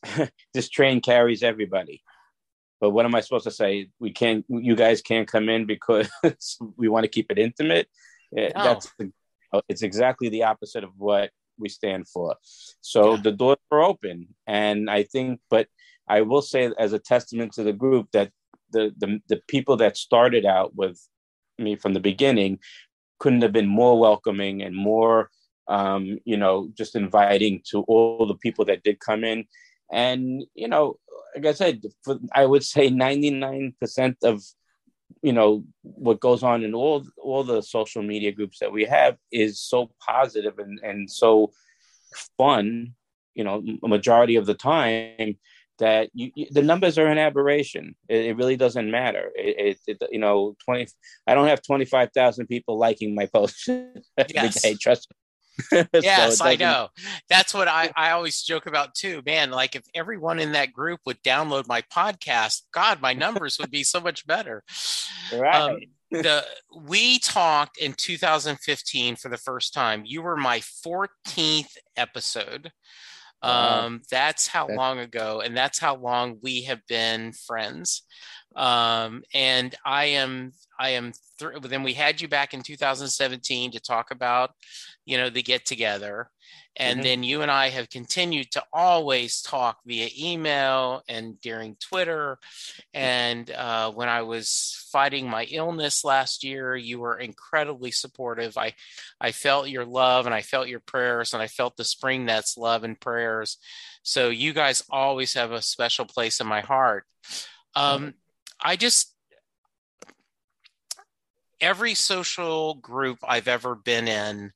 this 0.54 0.70
train 0.70 1.02
carries 1.02 1.42
everybody. 1.42 2.02
But 2.80 2.90
what 2.90 3.04
am 3.04 3.14
I 3.14 3.20
supposed 3.20 3.44
to 3.44 3.50
say? 3.50 3.90
We 3.98 4.10
can't, 4.10 4.46
you 4.48 4.74
guys 4.74 5.02
can't 5.02 5.28
come 5.28 5.50
in 5.50 5.66
because 5.66 6.08
we 6.76 6.88
want 6.88 7.04
to 7.04 7.10
keep 7.10 7.30
it 7.30 7.38
intimate. 7.38 7.88
Eh, 8.34 8.52
no. 8.56 8.64
That's, 8.64 8.90
it's 9.68 9.82
exactly 9.82 10.30
the 10.30 10.44
opposite 10.44 10.84
of 10.84 10.90
what 10.96 11.30
we 11.58 11.68
stand 11.68 12.08
for. 12.08 12.36
So 12.80 13.14
yeah. 13.14 13.22
the 13.22 13.32
doors 13.32 13.58
are 13.70 13.82
open, 13.82 14.28
and 14.46 14.90
I 14.90 15.02
think, 15.02 15.40
but 15.50 15.68
I 16.08 16.22
will 16.22 16.42
say 16.42 16.70
as 16.78 16.92
a 16.92 16.98
testament 16.98 17.52
to 17.54 17.62
the 17.62 17.72
group 17.72 18.08
that 18.12 18.30
the 18.70 18.92
the, 18.98 19.20
the 19.28 19.40
people 19.48 19.76
that 19.78 19.96
started 19.96 20.44
out 20.46 20.74
with 20.74 20.98
me 21.58 21.76
from 21.76 21.94
the 21.94 22.00
beginning 22.00 22.58
couldn't 23.18 23.42
have 23.42 23.52
been 23.52 23.66
more 23.66 23.98
welcoming 23.98 24.62
and 24.62 24.74
more 24.74 25.30
um, 25.68 26.18
you 26.24 26.36
know 26.36 26.70
just 26.76 26.96
inviting 26.96 27.62
to 27.70 27.82
all 27.82 28.26
the 28.26 28.36
people 28.36 28.64
that 28.66 28.82
did 28.82 29.00
come 29.00 29.24
in 29.24 29.44
and 29.92 30.44
you 30.54 30.68
know 30.68 30.98
like 31.34 31.46
i 31.46 31.52
said 31.52 31.82
for, 32.04 32.18
i 32.34 32.44
would 32.44 32.64
say 32.64 32.88
99% 32.90 34.16
of 34.22 34.42
you 35.22 35.32
know 35.32 35.64
what 35.82 36.20
goes 36.20 36.42
on 36.42 36.62
in 36.62 36.74
all 36.74 37.04
all 37.16 37.44
the 37.44 37.62
social 37.62 38.02
media 38.02 38.32
groups 38.32 38.58
that 38.58 38.72
we 38.72 38.84
have 38.84 39.16
is 39.32 39.60
so 39.60 39.90
positive 40.06 40.58
and 40.58 40.78
and 40.82 41.10
so 41.10 41.50
fun 42.36 42.94
you 43.34 43.44
know 43.44 43.62
a 43.82 43.88
majority 43.88 44.36
of 44.36 44.46
the 44.46 44.54
time 44.54 45.36
that 45.78 46.10
you, 46.12 46.30
you, 46.34 46.46
the 46.50 46.62
numbers 46.62 46.98
are 46.98 47.06
an 47.06 47.18
aberration. 47.18 47.94
It, 48.08 48.24
it 48.26 48.36
really 48.36 48.56
doesn't 48.56 48.90
matter. 48.90 49.30
It, 49.36 49.78
it, 49.86 49.98
you 50.10 50.18
know 50.18 50.56
20 50.64 50.88
i 51.26 51.34
don't 51.34 51.46
have 51.46 51.62
25,000 51.62 52.46
people 52.46 52.78
liking 52.78 53.14
my 53.14 53.26
post 53.26 53.68
every 53.68 54.34
yes. 54.34 54.62
day 54.62 54.74
trust 54.74 55.08
me 55.10 55.16
yes, 55.92 56.38
so 56.38 56.44
I 56.44 56.56
know. 56.56 56.88
That's 57.28 57.52
what 57.52 57.68
I, 57.68 57.90
I 57.96 58.12
always 58.12 58.42
joke 58.42 58.66
about 58.66 58.94
too. 58.94 59.22
Man, 59.26 59.50
like 59.50 59.74
if 59.74 59.84
everyone 59.94 60.38
in 60.38 60.52
that 60.52 60.72
group 60.72 61.00
would 61.06 61.22
download 61.22 61.66
my 61.66 61.82
podcast, 61.92 62.62
God, 62.72 63.00
my 63.00 63.12
numbers 63.12 63.58
would 63.58 63.70
be 63.70 63.84
so 63.84 64.00
much 64.00 64.26
better. 64.26 64.62
Right. 65.32 65.54
Um, 65.54 65.78
the 66.10 66.44
we 66.86 67.18
talked 67.18 67.78
in 67.78 67.92
2015 67.92 69.16
for 69.16 69.28
the 69.28 69.36
first 69.36 69.74
time. 69.74 70.02
You 70.06 70.22
were 70.22 70.36
my 70.36 70.60
14th 70.60 71.76
episode. 71.96 72.72
Um, 73.42 74.00
that's 74.10 74.48
how 74.48 74.66
that's- 74.66 74.76
long 74.76 74.98
ago, 74.98 75.40
and 75.44 75.56
that's 75.56 75.78
how 75.78 75.96
long 75.96 76.38
we 76.42 76.62
have 76.62 76.80
been 76.88 77.32
friends. 77.32 78.02
Um, 78.56 79.22
and 79.34 79.74
I 79.84 80.06
am 80.06 80.52
I 80.80 80.90
am 80.90 81.12
th- 81.38 81.62
then 81.62 81.82
we 81.82 81.94
had 81.94 82.20
you 82.20 82.28
back 82.28 82.54
in 82.54 82.62
2017 82.62 83.72
to 83.72 83.80
talk 83.80 84.10
about 84.10 84.52
you 85.04 85.16
know 85.16 85.30
the 85.30 85.42
get 85.42 85.64
together 85.66 86.30
and 86.78 86.98
mm-hmm. 86.98 87.04
then 87.04 87.22
you 87.24 87.42
and 87.42 87.50
I 87.50 87.70
have 87.70 87.90
continued 87.90 88.52
to 88.52 88.62
always 88.72 89.42
talk 89.42 89.78
via 89.84 90.08
email 90.16 91.02
and 91.08 91.40
during 91.40 91.76
Twitter. 91.80 92.38
And 92.94 93.50
uh, 93.50 93.90
when 93.90 94.08
I 94.08 94.22
was 94.22 94.86
fighting 94.92 95.28
my 95.28 95.44
illness 95.44 96.04
last 96.04 96.44
year, 96.44 96.76
you 96.76 97.00
were 97.00 97.18
incredibly 97.18 97.90
supportive. 97.90 98.56
I, 98.56 98.74
I 99.20 99.32
felt 99.32 99.68
your 99.68 99.84
love 99.84 100.26
and 100.26 100.34
I 100.34 100.42
felt 100.42 100.68
your 100.68 100.80
prayers 100.80 101.34
and 101.34 101.42
I 101.42 101.48
felt 101.48 101.76
the 101.76 101.84
Spring 101.84 102.24
Nuts' 102.24 102.56
love 102.56 102.84
and 102.84 102.98
prayers. 102.98 103.58
So 104.04 104.28
you 104.28 104.52
guys 104.52 104.84
always 104.88 105.34
have 105.34 105.50
a 105.50 105.60
special 105.60 106.04
place 106.04 106.40
in 106.40 106.46
my 106.46 106.60
heart. 106.60 107.04
Um, 107.74 108.14
I 108.60 108.76
just, 108.76 109.14
every 111.60 111.94
social 111.94 112.74
group 112.74 113.18
I've 113.22 113.48
ever 113.48 113.74
been 113.74 114.08
in, 114.08 114.52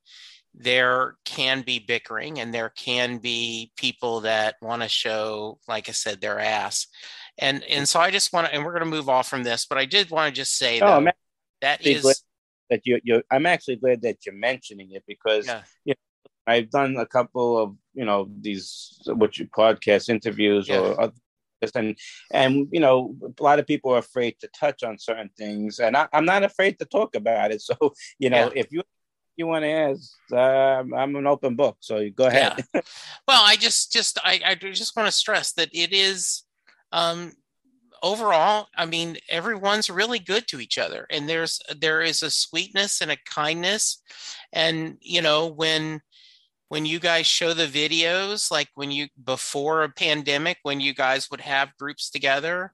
there 0.55 1.17
can 1.25 1.63
be 1.63 1.79
bickering 1.79 2.39
and 2.39 2.53
there 2.53 2.71
can 2.71 3.19
be 3.19 3.73
people 3.77 4.21
that 4.21 4.57
want 4.61 4.83
to 4.83 4.89
show, 4.89 5.59
like 5.67 5.89
I 5.89 5.93
said, 5.93 6.21
their 6.21 6.39
ass. 6.39 6.87
And 7.39 7.65
and 7.65 7.89
so 7.89 7.99
I 7.99 8.11
just 8.11 8.33
want 8.33 8.49
to, 8.49 8.55
and 8.55 8.65
we're 8.65 8.73
going 8.73 8.85
to 8.85 8.91
move 8.91 9.09
off 9.09 9.29
from 9.29 9.43
this, 9.43 9.65
but 9.65 9.79
I 9.79 9.87
did 9.87 10.11
want 10.11 10.29
to 10.29 10.39
just 10.39 10.59
say 10.59 10.81
oh, 10.81 11.01
though, 11.01 11.11
that 11.63 11.87
is 11.87 12.23
that 12.69 12.81
you 12.85 13.01
you 13.03 13.23
I'm 13.31 13.47
actually 13.47 13.77
glad 13.77 14.03
that 14.03 14.27
you're 14.27 14.35
mentioning 14.35 14.91
it 14.93 15.05
because 15.07 15.47
yeah. 15.47 15.63
you 15.85 15.95
know, 15.95 16.53
I've 16.53 16.71
done 16.71 16.97
a 16.97 17.07
couple 17.07 17.59
of 17.59 17.77
you 17.95 18.05
know 18.05 18.29
these 18.41 19.01
what 19.07 19.39
you 19.39 19.47
podcast 19.47 20.09
interviews 20.09 20.69
yeah. 20.69 20.81
or 20.81 21.01
other 21.01 21.13
and 21.75 21.97
and 22.33 22.69
you 22.71 22.81
know 22.81 23.15
a 23.39 23.43
lot 23.43 23.59
of 23.59 23.67
people 23.67 23.93
are 23.93 23.99
afraid 23.99 24.37
to 24.41 24.49
touch 24.49 24.83
on 24.83 24.99
certain 24.99 25.31
things 25.37 25.79
and 25.79 25.97
I, 25.97 26.09
am 26.13 26.25
not 26.25 26.43
afraid 26.43 26.79
to 26.79 26.85
talk 26.85 27.15
about 27.15 27.53
it 27.53 27.63
so 27.69 27.75
you 28.19 28.31
know 28.31 28.51
yeah. 28.55 28.61
if 28.61 28.73
you 28.73 28.83
you 29.37 29.47
want 29.47 29.65
to 29.65 29.71
ask 29.71 30.13
uh, 30.33 30.83
i'm 30.97 31.17
an 31.17 31.27
open 31.27 31.57
book 31.57 31.77
so 31.81 32.09
go 32.11 32.27
ahead 32.27 32.65
yeah. 32.75 32.81
well 33.29 33.43
i 33.45 33.57
just 33.57 33.93
just 33.93 34.19
I, 34.23 34.41
I 34.45 34.55
just 34.55 34.97
want 34.97 35.07
to 35.07 35.13
stress 35.13 35.53
that 35.53 35.71
it 35.73 35.93
is 35.93 36.43
um 36.93 37.33
overall 38.03 38.67
i 38.77 38.85
mean 38.85 39.17
everyone's 39.29 39.89
really 39.89 40.19
good 40.19 40.47
to 40.49 40.61
each 40.61 40.77
other 40.77 41.07
and 41.11 41.29
there's 41.29 41.61
there 41.81 42.03
is 42.03 42.23
a 42.23 42.31
sweetness 42.31 43.01
and 43.01 43.11
a 43.11 43.17
kindness 43.25 44.03
and 44.53 44.99
you 45.01 45.23
know 45.23 45.47
when 45.47 46.03
when 46.73 46.87
you 46.87 46.99
guys 46.99 47.27
show 47.27 47.53
the 47.53 47.67
videos 47.67 48.51
like 48.51 48.69
when 48.77 48.91
you 48.91 49.07
before 49.27 49.83
a 49.83 49.91
pandemic 49.91 50.57
when 50.63 50.81
you 50.81 50.95
guys 50.95 51.31
would 51.31 51.43
have 51.43 51.77
groups 51.77 52.09
together 52.09 52.73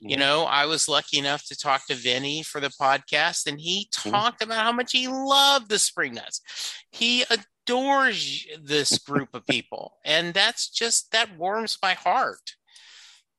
you 0.00 0.16
know 0.16 0.42
i 0.46 0.66
was 0.66 0.88
lucky 0.88 1.16
enough 1.16 1.46
to 1.46 1.56
talk 1.56 1.86
to 1.86 1.94
vinny 1.94 2.42
for 2.42 2.60
the 2.60 2.72
podcast 2.80 3.46
and 3.46 3.60
he 3.60 3.88
mm-hmm. 3.94 4.10
talked 4.10 4.42
about 4.42 4.64
how 4.64 4.72
much 4.72 4.90
he 4.90 5.06
loved 5.06 5.68
the 5.68 5.78
spring 5.78 6.14
nuts 6.14 6.40
he 6.90 7.24
adores 7.30 8.44
this 8.60 8.98
group 8.98 9.28
of 9.32 9.46
people 9.54 9.96
and 10.04 10.34
that's 10.34 10.68
just 10.68 11.12
that 11.12 11.38
warms 11.38 11.78
my 11.80 11.94
heart 11.94 12.56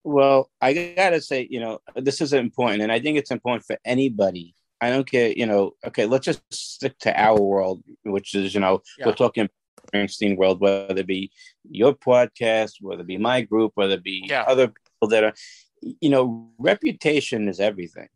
well 0.06 0.50
i 0.62 0.94
gotta 0.96 1.20
say 1.20 1.46
you 1.52 1.60
know 1.60 1.80
this 1.98 2.22
is 2.22 2.32
important 2.32 2.82
and 2.82 2.94
i 2.94 3.00
think 3.02 3.18
it's 3.18 3.32
important 3.32 3.66
for 3.66 3.78
anybody 3.84 4.56
I 4.80 4.92
don't 4.92 5.10
care, 5.10 5.32
you 5.32 5.48
know. 5.48 5.72
Okay, 5.88 6.06
let's 6.06 6.26
just 6.26 6.42
stick 6.54 6.98
to 7.00 7.20
our 7.20 7.42
world, 7.42 7.84
which 8.04 8.36
is, 8.36 8.54
you 8.54 8.60
know, 8.60 8.82
yeah. 9.00 9.08
we're 9.08 9.14
talking 9.14 9.50
Springsteen 9.86 10.38
world, 10.38 10.60
whether 10.60 10.98
it 10.98 11.08
be 11.08 11.32
your 11.70 11.94
podcast, 11.94 12.74
whether 12.82 13.02
it 13.02 13.08
be 13.08 13.18
my 13.18 13.42
group, 13.42 13.72
whether 13.76 13.94
it 13.94 14.04
be 14.04 14.26
yeah. 14.28 14.44
other 14.48 14.68
people 14.68 15.10
that 15.10 15.24
are, 15.24 15.34
you 15.82 16.10
know, 16.10 16.50
reputation 16.58 17.48
is 17.48 17.60
everything. 17.60 18.10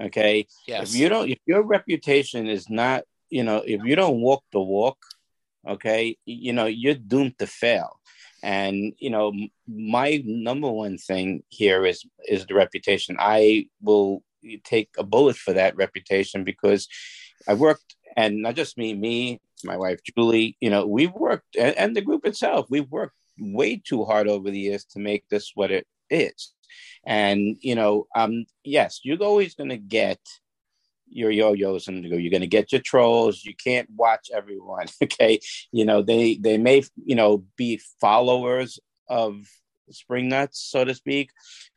Okay. 0.00 0.46
Yes. 0.66 0.90
If 0.90 1.00
you 1.00 1.08
don't, 1.08 1.28
if 1.28 1.38
your 1.46 1.62
reputation 1.62 2.46
is 2.46 2.70
not, 2.70 3.04
you 3.28 3.44
know, 3.44 3.58
if 3.58 3.82
you 3.84 3.96
don't 3.96 4.20
walk 4.20 4.44
the 4.52 4.60
walk, 4.60 4.98
okay, 5.66 6.16
you 6.24 6.52
know, 6.52 6.66
you're 6.66 6.94
doomed 6.94 7.38
to 7.38 7.46
fail. 7.46 8.00
And 8.42 8.94
you 8.98 9.10
know, 9.10 9.32
my 9.68 10.22
number 10.24 10.70
one 10.70 10.96
thing 10.96 11.42
here 11.48 11.84
is 11.84 12.04
is 12.26 12.46
the 12.46 12.54
reputation. 12.54 13.16
I 13.18 13.66
will 13.82 14.22
take 14.64 14.88
a 14.96 15.04
bullet 15.04 15.36
for 15.36 15.52
that 15.52 15.76
reputation 15.76 16.44
because 16.44 16.88
I 17.46 17.54
worked, 17.54 17.96
and 18.16 18.42
not 18.42 18.54
just 18.56 18.78
me, 18.78 18.94
me, 18.94 19.40
my 19.64 19.76
wife 19.76 20.00
Julie, 20.04 20.56
you 20.60 20.70
know, 20.70 20.86
we've 20.86 21.12
worked, 21.12 21.56
and, 21.56 21.76
and 21.76 21.96
the 21.96 22.00
group 22.00 22.26
itself, 22.26 22.66
we've 22.70 22.90
worked 22.90 23.14
way 23.38 23.80
too 23.84 24.04
hard 24.04 24.28
over 24.28 24.50
the 24.50 24.58
years 24.58 24.84
to 24.84 24.98
make 24.98 25.24
this 25.28 25.52
what 25.54 25.70
it 25.70 25.86
is. 26.10 26.52
And 27.04 27.56
you 27.60 27.74
know, 27.74 28.06
um, 28.14 28.44
yes, 28.64 29.00
you're 29.02 29.22
always 29.22 29.54
going 29.54 29.70
to 29.70 29.78
get 29.78 30.20
your 31.12 31.30
yo-yos 31.30 31.88
and 31.88 32.04
you're 32.04 32.30
going 32.30 32.40
to 32.40 32.46
get 32.46 32.70
your 32.70 32.80
trolls. 32.80 33.44
You 33.44 33.54
can't 33.54 33.88
watch 33.96 34.30
everyone. 34.32 34.86
Okay, 35.02 35.40
you 35.72 35.84
know 35.84 36.02
they 36.02 36.36
they 36.36 36.58
may 36.58 36.82
you 37.04 37.16
know 37.16 37.44
be 37.56 37.80
followers 38.00 38.78
of 39.08 39.46
spring 39.90 40.28
nuts, 40.28 40.60
so 40.60 40.84
to 40.84 40.94
speak, 40.94 41.30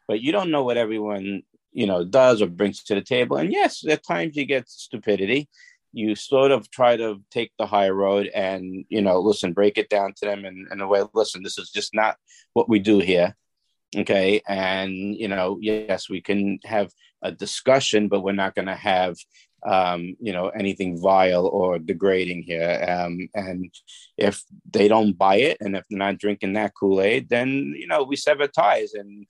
but 0.08 0.22
you 0.22 0.32
don't 0.32 0.52
know 0.52 0.64
what 0.64 0.78
everyone 0.78 1.42
you 1.72 1.88
know 1.88 2.04
does 2.04 2.42
or 2.42 2.48
brings 2.48 2.84
to 2.84 2.96
the 2.96 3.02
table. 3.02 3.38
And 3.38 3.52
yes, 3.52 3.84
at 3.88 4.04
times 4.04 4.36
you 4.36 4.46
get 4.46 4.70
stupidity 4.70 5.50
you 5.94 6.16
sort 6.16 6.52
of 6.52 6.70
try 6.72 6.98
to 6.98 7.22
take 7.32 7.52
the 7.58 7.66
high 7.66 7.90
road 7.90 8.28
and 8.34 8.86
you 8.90 9.02
know 9.02 9.20
listen 9.20 9.54
break 9.54 9.78
it 9.78 9.90
down 9.90 10.14
to 10.18 10.26
them 10.26 10.46
in, 10.46 10.68
in 10.72 10.82
a 10.82 10.88
way 10.88 11.04
listen 11.14 11.44
this 11.44 11.58
is 11.58 11.70
just 11.70 11.94
not 11.94 12.18
what 12.54 12.68
we 12.68 12.80
do 12.80 13.00
here 13.00 13.36
okay 13.96 14.42
and 14.48 14.92
you 15.16 15.28
know 15.28 15.58
yes 15.62 16.10
we 16.10 16.20
can 16.20 16.60
have 16.66 16.92
a 17.22 17.32
discussion 17.32 18.08
but 18.08 18.22
we're 18.22 18.32
not 18.34 18.56
going 18.56 18.68
to 18.68 18.76
have 18.76 19.16
um, 19.66 20.16
you 20.20 20.34
know, 20.34 20.50
anything 20.50 21.00
vile 21.00 21.48
or 21.48 21.80
degrading 21.80 22.44
here. 22.44 22.86
Um, 22.88 23.30
and 23.34 23.74
if 24.18 24.44
they 24.70 24.88
don't 24.88 25.18
buy 25.18 25.38
it, 25.38 25.58
and 25.60 25.76
if 25.76 25.86
they're 25.90 26.00
not 26.00 26.18
drinking 26.18 26.54
that 26.54 26.74
Kool 26.78 27.02
Aid, 27.02 27.30
then 27.30 27.74
you 27.78 27.88
know 27.88 28.04
we 28.04 28.16
sever 28.16 28.48
ties. 28.48 28.94
And 28.94 29.26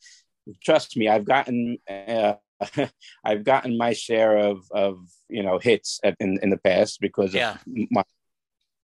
trust 0.63 0.98
me, 0.98 1.08
I've 1.08 1.25
gotten. 1.25 1.77
Uh, 1.88 2.36
I've 3.24 3.43
gotten 3.43 3.77
my 3.77 3.93
share 3.93 4.38
of, 4.38 4.65
of 4.72 5.00
you 5.29 5.43
know 5.43 5.60
hits 5.60 6.00
in, 6.20 6.39
in 6.41 6.50
the 6.50 6.58
past 6.58 7.00
because 7.01 7.34
yeah. 7.34 7.53
of 7.53 7.60
my 7.91 8.03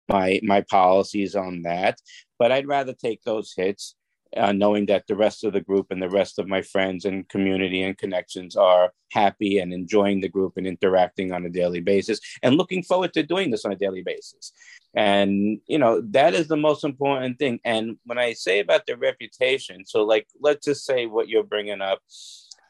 my 0.10 0.40
my 0.44 0.62
policies 0.62 1.36
on 1.36 1.64
that. 1.64 2.00
But 2.40 2.52
I'd 2.52 2.68
rather 2.68 2.94
take 2.94 3.24
those 3.24 3.54
hits 3.56 3.96
uh, 4.38 4.52
knowing 4.52 4.86
that 4.86 5.06
the 5.08 5.16
rest 5.16 5.44
of 5.44 5.54
the 5.54 5.62
group 5.62 5.88
and 5.90 6.02
the 6.02 6.10
rest 6.10 6.40
of 6.40 6.48
my 6.48 6.62
friends 6.62 7.06
and 7.06 7.28
community 7.28 7.84
and 7.84 7.98
connections 7.98 8.56
are 8.56 8.94
happy 9.12 9.60
and 9.60 9.74
enjoying 9.74 10.22
the 10.22 10.30
group 10.30 10.54
and 10.56 10.66
interacting 10.66 11.34
on 11.34 11.46
a 11.46 11.50
daily 11.50 11.82
basis 11.82 12.20
and 12.42 12.56
looking 12.56 12.82
forward 12.82 13.14
to 13.14 13.24
doing 13.24 13.52
this 13.52 13.66
on 13.66 13.74
a 13.74 13.76
daily 13.76 14.02
basis. 14.02 14.54
And, 14.94 15.60
you 15.68 15.78
know, 15.78 16.02
that 16.12 16.34
is 16.34 16.48
the 16.48 16.58
most 16.58 16.84
important 16.84 17.40
thing. 17.40 17.60
And 17.66 17.98
when 18.06 18.18
I 18.18 18.34
say 18.34 18.60
about 18.60 18.86
the 18.86 18.96
reputation, 18.96 19.86
so 19.86 20.04
like, 20.04 20.28
let's 20.40 20.66
just 20.66 20.86
say 20.86 21.06
what 21.06 21.28
you're 21.28 21.44
bringing 21.44 21.82
up. 21.82 22.00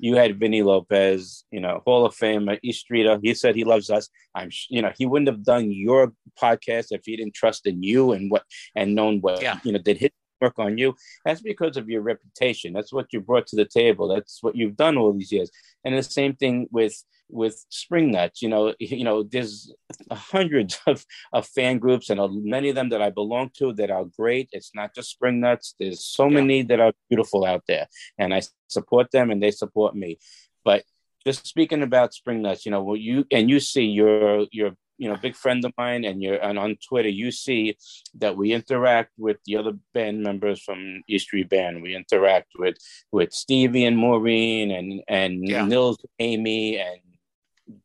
You 0.01 0.15
had 0.15 0.39
Vinny 0.39 0.63
Lopez, 0.63 1.45
you 1.51 1.59
know, 1.59 1.83
Hall 1.85 2.07
of 2.07 2.15
Fame, 2.15 2.49
East 2.63 2.81
Streeter. 2.81 3.19
He 3.21 3.35
said 3.35 3.55
he 3.55 3.63
loves 3.63 3.91
us. 3.91 4.09
I'm, 4.33 4.49
you 4.67 4.81
know, 4.81 4.91
he 4.97 5.05
wouldn't 5.05 5.29
have 5.29 5.43
done 5.43 5.71
your 5.71 6.13
podcast 6.41 6.87
if 6.89 7.01
he 7.05 7.15
didn't 7.15 7.35
trust 7.35 7.67
in 7.67 7.83
you 7.83 8.11
and 8.11 8.31
what 8.31 8.43
and 8.75 8.95
known 8.95 9.19
what, 9.21 9.43
yeah. 9.43 9.59
you 9.63 9.71
know, 9.71 9.77
did 9.77 9.99
his 9.99 10.09
work 10.41 10.57
on 10.57 10.77
you. 10.77 10.95
That's 11.23 11.41
because 11.41 11.77
of 11.77 11.89
your 11.89 12.01
reputation. 12.01 12.73
That's 12.73 12.91
what 12.91 13.13
you 13.13 13.21
brought 13.21 13.47
to 13.47 13.55
the 13.55 13.65
table. 13.65 14.07
That's 14.07 14.39
what 14.41 14.55
you've 14.55 14.75
done 14.75 14.97
all 14.97 15.13
these 15.13 15.31
years. 15.31 15.51
And 15.85 15.97
the 15.97 16.03
same 16.03 16.35
thing 16.35 16.67
with 16.71 17.03
with 17.33 17.65
spring 17.69 18.11
nuts 18.11 18.41
you 18.41 18.49
know 18.49 18.73
you 18.79 19.05
know 19.05 19.23
there's 19.23 19.73
hundreds 20.11 20.79
of, 20.85 21.05
of 21.31 21.47
fan 21.47 21.79
groups 21.79 22.09
and 22.09 22.43
many 22.43 22.67
of 22.69 22.75
them 22.75 22.89
that 22.89 23.01
i 23.01 23.09
belong 23.09 23.49
to 23.57 23.71
that 23.73 23.89
are 23.89 24.03
great 24.03 24.49
it's 24.51 24.71
not 24.75 24.93
just 24.93 25.11
spring 25.11 25.39
nuts 25.39 25.73
there's 25.79 26.03
so 26.03 26.27
yeah. 26.27 26.33
many 26.33 26.61
that 26.61 26.81
are 26.81 26.91
beautiful 27.09 27.45
out 27.45 27.63
there 27.69 27.87
and 28.17 28.33
i 28.33 28.41
support 28.67 29.09
them 29.11 29.31
and 29.31 29.41
they 29.41 29.51
support 29.51 29.95
me 29.95 30.19
but 30.65 30.83
just 31.25 31.45
speaking 31.47 31.83
about 31.83 32.13
spring 32.13 32.41
nuts 32.41 32.65
you 32.65 32.71
know 32.71 32.83
well 32.83 32.97
you 32.97 33.25
and 33.31 33.49
you 33.49 33.61
see 33.61 33.85
your 33.85 34.45
your 34.51 34.71
you 35.01 35.09
know 35.09 35.17
big 35.17 35.35
friend 35.35 35.65
of 35.65 35.73
mine 35.79 36.05
and 36.05 36.21
you're 36.21 36.35
and 36.35 36.59
on 36.59 36.77
twitter 36.87 37.09
you 37.09 37.31
see 37.31 37.75
that 38.13 38.37
we 38.37 38.53
interact 38.53 39.11
with 39.17 39.37
the 39.45 39.57
other 39.57 39.73
band 39.95 40.21
members 40.21 40.61
from 40.61 41.01
east 41.07 41.25
street 41.25 41.49
band 41.49 41.81
we 41.81 41.95
interact 41.95 42.49
with 42.59 42.77
with 43.11 43.33
stevie 43.33 43.85
and 43.85 43.97
maureen 43.97 44.69
and 44.69 45.01
and 45.07 45.47
yeah. 45.47 45.65
nils 45.65 45.97
amy 46.19 46.77
and 46.77 47.01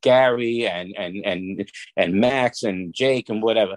gary 0.03 0.67
and 0.67 0.95
and 0.99 1.25
and 1.25 1.69
and 1.97 2.15
max 2.15 2.63
and 2.63 2.93
jake 2.93 3.31
and 3.31 3.43
whatever 3.43 3.77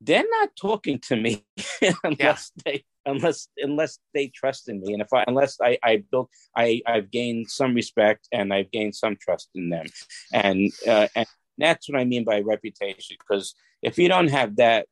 they're 0.00 0.24
not 0.40 0.48
talking 0.56 0.98
to 0.98 1.14
me 1.14 1.44
unless 2.04 2.52
yeah. 2.56 2.62
they 2.64 2.84
unless 3.04 3.48
unless 3.58 3.98
they 4.14 4.28
trust 4.28 4.68
in 4.68 4.80
me 4.80 4.92
and 4.94 5.02
if 5.02 5.12
i 5.12 5.24
unless 5.26 5.58
i 5.60 5.78
i 5.82 6.02
built 6.10 6.30
i 6.56 6.80
i've 6.86 7.10
gained 7.10 7.50
some 7.50 7.74
respect 7.74 8.28
and 8.32 8.52
i've 8.52 8.70
gained 8.70 8.94
some 8.94 9.16
trust 9.20 9.48
in 9.54 9.68
them 9.70 9.86
and 10.32 10.70
uh, 10.86 11.08
and 11.14 11.26
that's 11.58 11.88
what 11.88 12.00
I 12.00 12.04
mean 12.04 12.24
by 12.24 12.40
reputation. 12.40 13.16
Because 13.18 13.54
if 13.82 13.98
you 13.98 14.08
don't 14.08 14.28
have 14.28 14.56
that, 14.56 14.86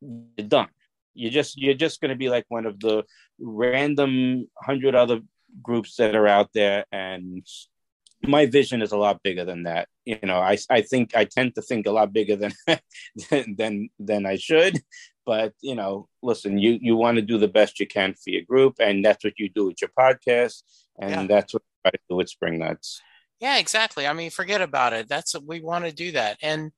you're 0.00 0.46
done. 0.46 0.68
You're 1.14 1.30
just 1.30 1.58
you're 1.58 1.74
just 1.74 2.00
going 2.00 2.10
to 2.10 2.16
be 2.16 2.28
like 2.28 2.46
one 2.48 2.66
of 2.66 2.78
the 2.78 3.04
random 3.38 4.48
hundred 4.56 4.94
other 4.94 5.20
groups 5.62 5.96
that 5.96 6.14
are 6.14 6.28
out 6.28 6.50
there, 6.54 6.84
and 6.92 7.46
my 8.22 8.46
vision 8.46 8.82
is 8.82 8.92
a 8.92 8.96
lot 8.96 9.22
bigger 9.22 9.44
than 9.44 9.64
that. 9.64 9.88
You 10.04 10.18
know, 10.22 10.38
I 10.38 10.56
I 10.70 10.82
think 10.82 11.16
I 11.16 11.24
tend 11.24 11.54
to 11.56 11.62
think 11.62 11.86
a 11.86 11.90
lot 11.92 12.12
bigger 12.12 12.36
than 12.36 12.52
than 13.56 13.90
than 13.98 14.26
I 14.26 14.36
should. 14.36 14.80
But 15.26 15.52
you 15.60 15.74
know, 15.74 16.08
listen, 16.22 16.58
you 16.58 16.78
you 16.80 16.96
want 16.96 17.16
to 17.16 17.22
do 17.22 17.38
the 17.38 17.48
best 17.48 17.80
you 17.80 17.86
can 17.86 18.14
for 18.14 18.30
your 18.30 18.42
group, 18.42 18.76
and 18.80 19.04
that's 19.04 19.24
what 19.24 19.38
you 19.38 19.48
do 19.48 19.66
with 19.66 19.80
your 19.80 19.90
podcast, 19.98 20.62
and 20.98 21.10
yeah. 21.10 21.26
that's 21.26 21.54
what 21.54 21.62
I 21.84 21.90
do 22.08 22.16
with 22.16 22.28
Spring 22.28 22.58
Nuts. 22.58 23.02
Yeah, 23.40 23.58
exactly. 23.58 24.06
I 24.06 24.12
mean, 24.12 24.30
forget 24.30 24.60
about 24.60 24.92
it. 24.92 25.08
That's 25.08 25.34
we 25.40 25.60
want 25.60 25.84
to 25.84 25.92
do 25.92 26.12
that. 26.12 26.38
And 26.42 26.72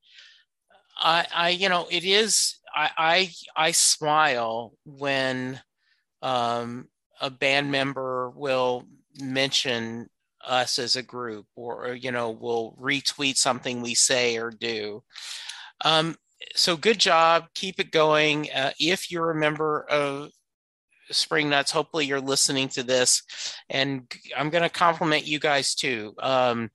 I, 0.99 1.27
I, 1.35 1.49
you 1.51 1.69
know, 1.69 1.87
it 1.91 2.05
is. 2.05 2.57
I, 2.75 2.91
I, 2.97 3.31
I 3.57 3.71
smile 3.73 4.73
when 4.85 5.61
um, 6.23 6.89
a 7.21 7.31
band 7.31 7.73
member 7.73 8.31
will 8.31 8.85
mention 9.21 10.09
us 10.47 10.79
as 10.79 10.97
a 10.97 11.03
group, 11.03 11.47
or 11.57 11.95
you 11.95 12.13
know, 12.13 12.31
will 12.31 12.77
retweet 12.81 13.37
something 13.37 13.83
we 13.83 13.95
say 13.95 14.39
or 14.39 14.51
do. 14.51 15.03
Um, 15.85 16.17
so 16.55 16.77
good 16.77 16.99
job. 17.01 17.47
Keep 17.55 17.81
it 17.81 17.93
going. 17.93 18.51
Uh, 18.53 18.73
if 18.81 19.11
you're 19.11 19.31
a 19.31 19.37
member 19.37 19.85
of 19.91 20.31
spring 21.13 21.51
nuts. 21.51 21.71
Hopefully 21.71 22.07
you're 22.07 22.21
listening 22.21 22.69
to 22.71 22.83
this. 22.83 23.23
And 23.71 24.13
i'm 24.37 24.51
going 24.51 24.63
to 24.63 24.69
compliment 24.69 25.27
you 25.27 25.39
guys 25.39 25.75
too. 25.75 26.15
Um, 26.19 26.71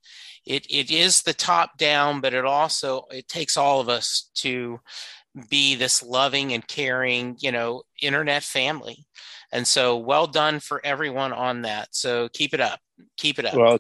it, 0.46 0.66
it 0.70 0.92
is 0.92 1.24
the 1.24 1.34
top 1.34 1.78
down 1.78 2.22
but 2.22 2.34
it 2.34 2.46
also 2.46 3.04
it 3.12 3.28
takes 3.28 3.58
all 3.58 3.82
of 3.82 3.90
us 3.90 4.32
to 4.36 4.80
be 5.50 5.76
this 5.76 6.02
loving 6.02 6.54
and 6.54 6.66
caring 6.68 7.36
you 7.40 7.52
know 7.52 7.84
internet 8.02 8.44
family. 8.44 9.06
And 9.52 9.66
so 9.66 9.98
well 9.98 10.28
done 10.28 10.60
for 10.60 10.82
everyone 10.84 11.32
on 11.32 11.62
that. 11.62 11.90
So 11.92 12.28
keep 12.34 12.54
it 12.54 12.60
up. 12.60 12.80
Keep 13.18 13.40
it 13.40 13.46
up. 13.46 13.54
Well 13.54 13.80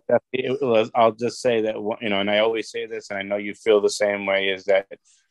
i'll 0.95 1.11
just 1.11 1.41
say 1.41 1.61
that 1.61 1.75
you 2.01 2.09
know 2.09 2.19
and 2.19 2.29
i 2.29 2.39
always 2.39 2.69
say 2.69 2.85
this 2.85 3.09
and 3.09 3.17
i 3.17 3.23
know 3.23 3.37
you 3.37 3.53
feel 3.53 3.81
the 3.81 3.89
same 3.89 4.25
way 4.27 4.49
is 4.49 4.65
that 4.65 4.85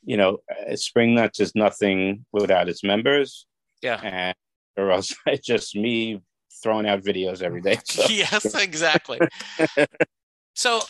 you 0.06 0.16
know 0.16 0.38
uh, 0.50 0.74
spring 0.76 1.14
nuts 1.14 1.40
is 1.40 1.54
nothing 1.54 2.24
without 2.32 2.68
its 2.70 2.82
members. 2.82 3.46
Yeah. 3.82 4.00
And 4.02 4.34
or 4.76 4.90
else 4.90 5.14
it's 5.26 5.46
just 5.46 5.76
me 5.76 6.20
throwing 6.62 6.86
out 6.86 7.02
videos 7.02 7.42
every 7.42 7.60
day. 7.60 7.78
So. 7.84 8.06
yes, 8.08 8.54
exactly. 8.54 9.18
so, 10.54 10.80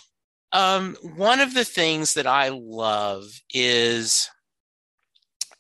um, 0.53 0.97
one 1.17 1.41
of 1.41 1.55
the 1.55 1.65
things 1.65 2.15
that 2.15 2.27
I 2.27 2.49
love 2.49 3.25
is 3.53 4.31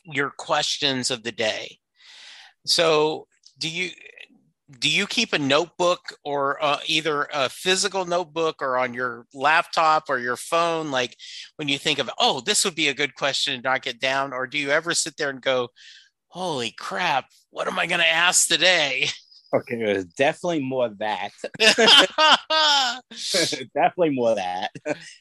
your 0.05 0.31
questions 0.31 1.11
of 1.11 1.23
the 1.25 1.33
day. 1.33 1.79
So, 2.65 3.27
do 3.59 3.69
you 3.69 3.91
do 4.81 4.91
you 4.91 5.07
keep 5.07 5.33
a 5.33 5.39
notebook 5.39 6.01
or 6.25 6.63
uh, 6.63 6.79
either 6.87 7.29
a 7.33 7.49
physical 7.49 8.05
notebook 8.05 8.61
or 8.61 8.77
on 8.77 8.95
your 8.95 9.27
laptop 9.33 10.05
or 10.09 10.19
your 10.19 10.37
phone 10.37 10.91
like 10.91 11.17
when 11.55 11.69
you 11.69 11.79
think 11.79 12.01
of 12.01 12.11
oh 12.19 12.41
this 12.41 12.65
would 12.65 12.75
be 12.75 12.89
a 12.89 12.95
good 12.95 13.15
question 13.15 13.55
to 13.55 13.63
knock 13.63 13.87
it 13.87 14.01
down 14.01 14.33
or 14.33 14.45
do 14.47 14.59
you 14.59 14.71
ever 14.71 14.93
sit 14.93 15.17
there 15.17 15.31
and 15.31 15.41
go 15.41 15.69
holy 16.37 16.71
crap, 16.71 17.31
what 17.49 17.67
am 17.67 17.79
I 17.79 17.87
going 17.87 18.01
to 18.01 18.07
ask 18.07 18.47
today? 18.47 19.09
Okay, 19.55 19.81
it 19.81 19.97
was 19.97 20.05
definitely 20.05 20.63
more 20.63 20.91
that. 20.99 21.31
definitely 23.75 24.11
more 24.11 24.35
that. 24.35 24.71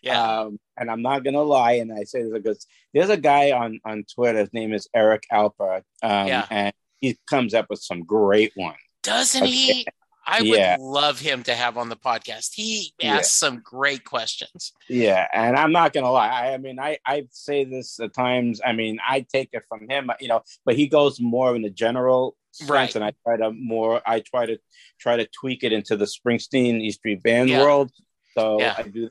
Yeah. 0.03 0.41
Um, 0.41 0.59
and 0.75 0.91
I'm 0.91 1.01
not 1.01 1.23
gonna 1.23 1.43
lie, 1.43 1.73
and 1.73 1.93
I 1.93 2.03
say 2.03 2.23
this 2.23 2.33
because 2.33 2.65
there's 2.93 3.11
a 3.11 3.17
guy 3.17 3.51
on 3.51 3.79
on 3.85 4.03
Twitter. 4.13 4.39
His 4.39 4.51
name 4.51 4.73
is 4.73 4.89
Eric 4.95 5.23
Alper. 5.31 5.83
Um, 6.01 6.27
yeah. 6.27 6.45
And 6.49 6.73
he 6.99 7.17
comes 7.29 7.53
up 7.53 7.67
with 7.69 7.79
some 7.79 8.03
great 8.03 8.51
ones. 8.57 8.77
Doesn't 9.03 9.43
okay. 9.43 9.51
he? 9.51 9.87
I 10.25 10.41
would 10.41 10.79
love 10.83 11.19
him 11.19 11.43
to 11.43 11.53
have 11.53 11.77
on 11.77 11.89
the 11.89 11.95
podcast. 11.95 12.53
He 12.53 12.93
asks 13.01 13.41
yeah. 13.41 13.47
some 13.47 13.61
great 13.63 14.03
questions. 14.03 14.73
Yeah, 14.89 15.27
and 15.33 15.55
I'm 15.55 15.71
not 15.71 15.93
gonna 15.93 16.11
lie. 16.11 16.29
I, 16.29 16.53
I, 16.53 16.57
mean, 16.57 16.79
I 16.79 16.97
I 17.05 17.27
say 17.31 17.63
this 17.63 17.99
at 17.99 18.13
times. 18.13 18.61
I 18.65 18.73
mean, 18.73 18.99
I 19.07 19.21
take 19.21 19.49
it 19.53 19.63
from 19.69 19.87
him, 19.89 20.09
you 20.19 20.27
know, 20.27 20.41
but 20.65 20.75
he 20.75 20.87
goes 20.87 21.19
more 21.19 21.55
in 21.55 21.61
the 21.61 21.69
general 21.69 22.35
sense, 22.51 22.69
right. 22.69 22.95
and 22.95 23.03
I 23.03 23.13
try 23.23 23.37
to 23.37 23.51
more. 23.51 24.01
I 24.05 24.21
try 24.21 24.45
to 24.45 24.57
try 24.99 25.17
to 25.17 25.27
tweak 25.27 25.63
it 25.63 25.73
into 25.73 25.95
the 25.95 26.05
Springsteen 26.05 26.81
East 26.81 26.99
Street 26.99 27.21
Band 27.21 27.49
yeah. 27.49 27.61
world. 27.61 27.91
So 28.37 28.61
I 28.61 28.83
do. 28.83 29.09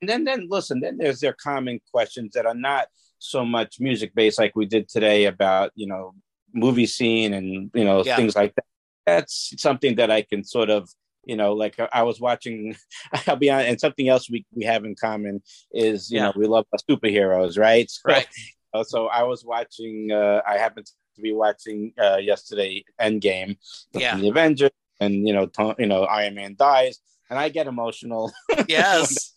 And 0.00 0.08
then 0.08 0.24
then 0.24 0.46
listen. 0.48 0.80
Then 0.80 0.98
there's 0.98 1.20
their 1.20 1.32
common 1.32 1.80
questions 1.92 2.32
that 2.34 2.46
are 2.46 2.54
not 2.54 2.88
so 3.18 3.44
much 3.44 3.80
music 3.80 4.14
based, 4.14 4.38
like 4.38 4.56
we 4.56 4.66
did 4.66 4.88
today 4.88 5.26
about 5.26 5.72
you 5.74 5.86
know 5.86 6.14
movie 6.52 6.86
scene 6.86 7.32
and 7.32 7.70
you 7.74 7.84
know 7.84 8.02
things 8.02 8.34
like 8.34 8.54
that 8.56 8.64
that's 9.06 9.54
something 9.58 9.96
that 9.96 10.10
I 10.10 10.22
can 10.22 10.44
sort 10.44 10.70
of 10.70 10.88
you 11.24 11.36
know 11.36 11.52
like 11.52 11.78
i 11.92 12.02
was 12.02 12.18
watching 12.20 12.74
i'll 13.26 13.36
be 13.36 13.50
on 13.50 13.60
and 13.60 13.78
something 13.78 14.08
else 14.08 14.30
we, 14.30 14.44
we 14.54 14.64
have 14.64 14.84
in 14.84 14.94
common 14.94 15.42
is 15.72 16.10
you 16.10 16.18
yeah. 16.18 16.24
know 16.24 16.32
we 16.34 16.46
love 16.46 16.64
superheroes 16.88 17.58
right? 17.58 17.90
So, 17.90 18.00
right. 18.06 18.26
uh, 18.74 18.84
so 18.84 19.06
i 19.08 19.22
was 19.22 19.44
watching 19.44 20.10
uh 20.12 20.40
i 20.48 20.56
happened 20.56 20.86
to 20.86 21.22
be 21.22 21.32
watching 21.32 21.92
uh 22.02 22.16
yesterday 22.16 22.84
endgame 23.00 23.58
yeah. 23.92 24.16
the 24.16 24.28
avengers 24.28 24.70
and 24.98 25.26
you 25.26 25.34
know 25.34 25.46
t- 25.46 25.74
you 25.78 25.86
know 25.86 26.04
iron 26.04 26.34
man 26.34 26.54
dies 26.58 27.00
and 27.28 27.38
i 27.38 27.48
get 27.48 27.66
emotional. 27.66 28.32
Yes. 28.68 29.34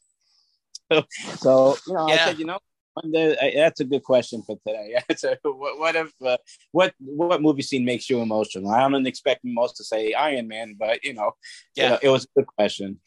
So, 0.92 1.04
so 1.38 1.78
you 1.88 1.94
know 1.94 2.08
yeah. 2.08 2.14
i 2.14 2.18
said 2.18 2.40
you 2.40 2.46
know 2.46 2.60
that's 2.96 3.80
a 3.80 3.86
good 3.86 4.04
question 4.04 4.44
for 4.44 4.58
today. 4.66 5.02
so 5.16 5.36
what, 5.44 5.80
what 5.80 5.96
if 5.96 6.12
uh, 6.26 6.38
what 6.72 6.94
what 7.00 7.42
movie 7.42 7.62
scene 7.62 7.86
makes 7.86 8.10
you 8.10 8.22
emotional? 8.22 8.72
I 8.72 8.88
don't 8.88 9.08
expect 9.08 9.42
most 9.44 9.78
to 9.78 9.84
say 9.84 10.14
Iron 10.14 10.48
Man, 10.48 10.76
but 10.78 11.04
you 11.04 11.14
know, 11.14 11.32
yeah, 11.76 11.84
you 11.84 11.90
know, 11.90 12.00
it 12.04 12.10
was 12.10 12.26
a 12.26 12.40
good 12.40 12.48
question. 12.48 13.00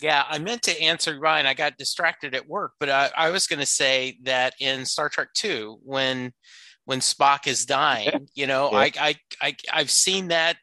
Yeah, 0.00 0.24
I 0.28 0.38
meant 0.38 0.62
to 0.62 0.80
answer 0.82 1.18
Ryan. 1.18 1.46
I 1.46 1.54
got 1.54 1.78
distracted 1.78 2.34
at 2.34 2.48
work, 2.48 2.72
but 2.80 2.90
I, 2.90 3.10
I 3.16 3.30
was 3.30 3.46
going 3.46 3.60
to 3.60 3.66
say 3.66 4.18
that 4.24 4.54
in 4.60 4.84
Star 4.84 5.08
Trek 5.08 5.28
Two, 5.34 5.78
when 5.82 6.32
when 6.84 7.00
Spock 7.00 7.46
is 7.46 7.64
dying, 7.64 8.28
you 8.34 8.46
know, 8.46 8.70
yeah. 8.72 8.78
I, 8.78 8.92
I 8.98 9.14
I 9.40 9.56
I've 9.72 9.90
seen 9.90 10.28
that 10.28 10.56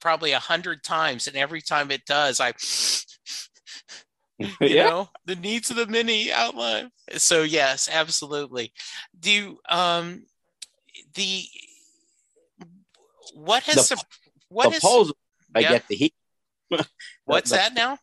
probably 0.00 0.32
a 0.32 0.38
hundred 0.38 0.82
times, 0.82 1.26
and 1.26 1.36
every 1.36 1.60
time 1.60 1.90
it 1.90 2.04
does, 2.06 2.40
I 2.40 2.52
you 4.38 4.48
yeah. 4.60 4.84
know 4.84 5.08
the 5.26 5.36
needs 5.36 5.70
of 5.70 5.76
the 5.76 5.86
many 5.86 6.32
outline. 6.32 6.90
So 7.16 7.42
yes, 7.42 7.88
absolutely. 7.92 8.72
Do 9.18 9.30
you, 9.30 9.58
um 9.68 10.24
the 11.14 11.44
what 13.34 13.62
has 13.64 13.88
the, 13.88 14.02
what 14.48 14.72
the 14.72 14.80
polls 14.80 15.12
I 15.54 15.60
yeah. 15.60 15.68
get 15.70 15.88
the 15.88 15.96
heat. 15.96 16.14
What's 17.24 17.50
the, 17.50 17.56
that 17.56 17.74
now? 17.74 17.98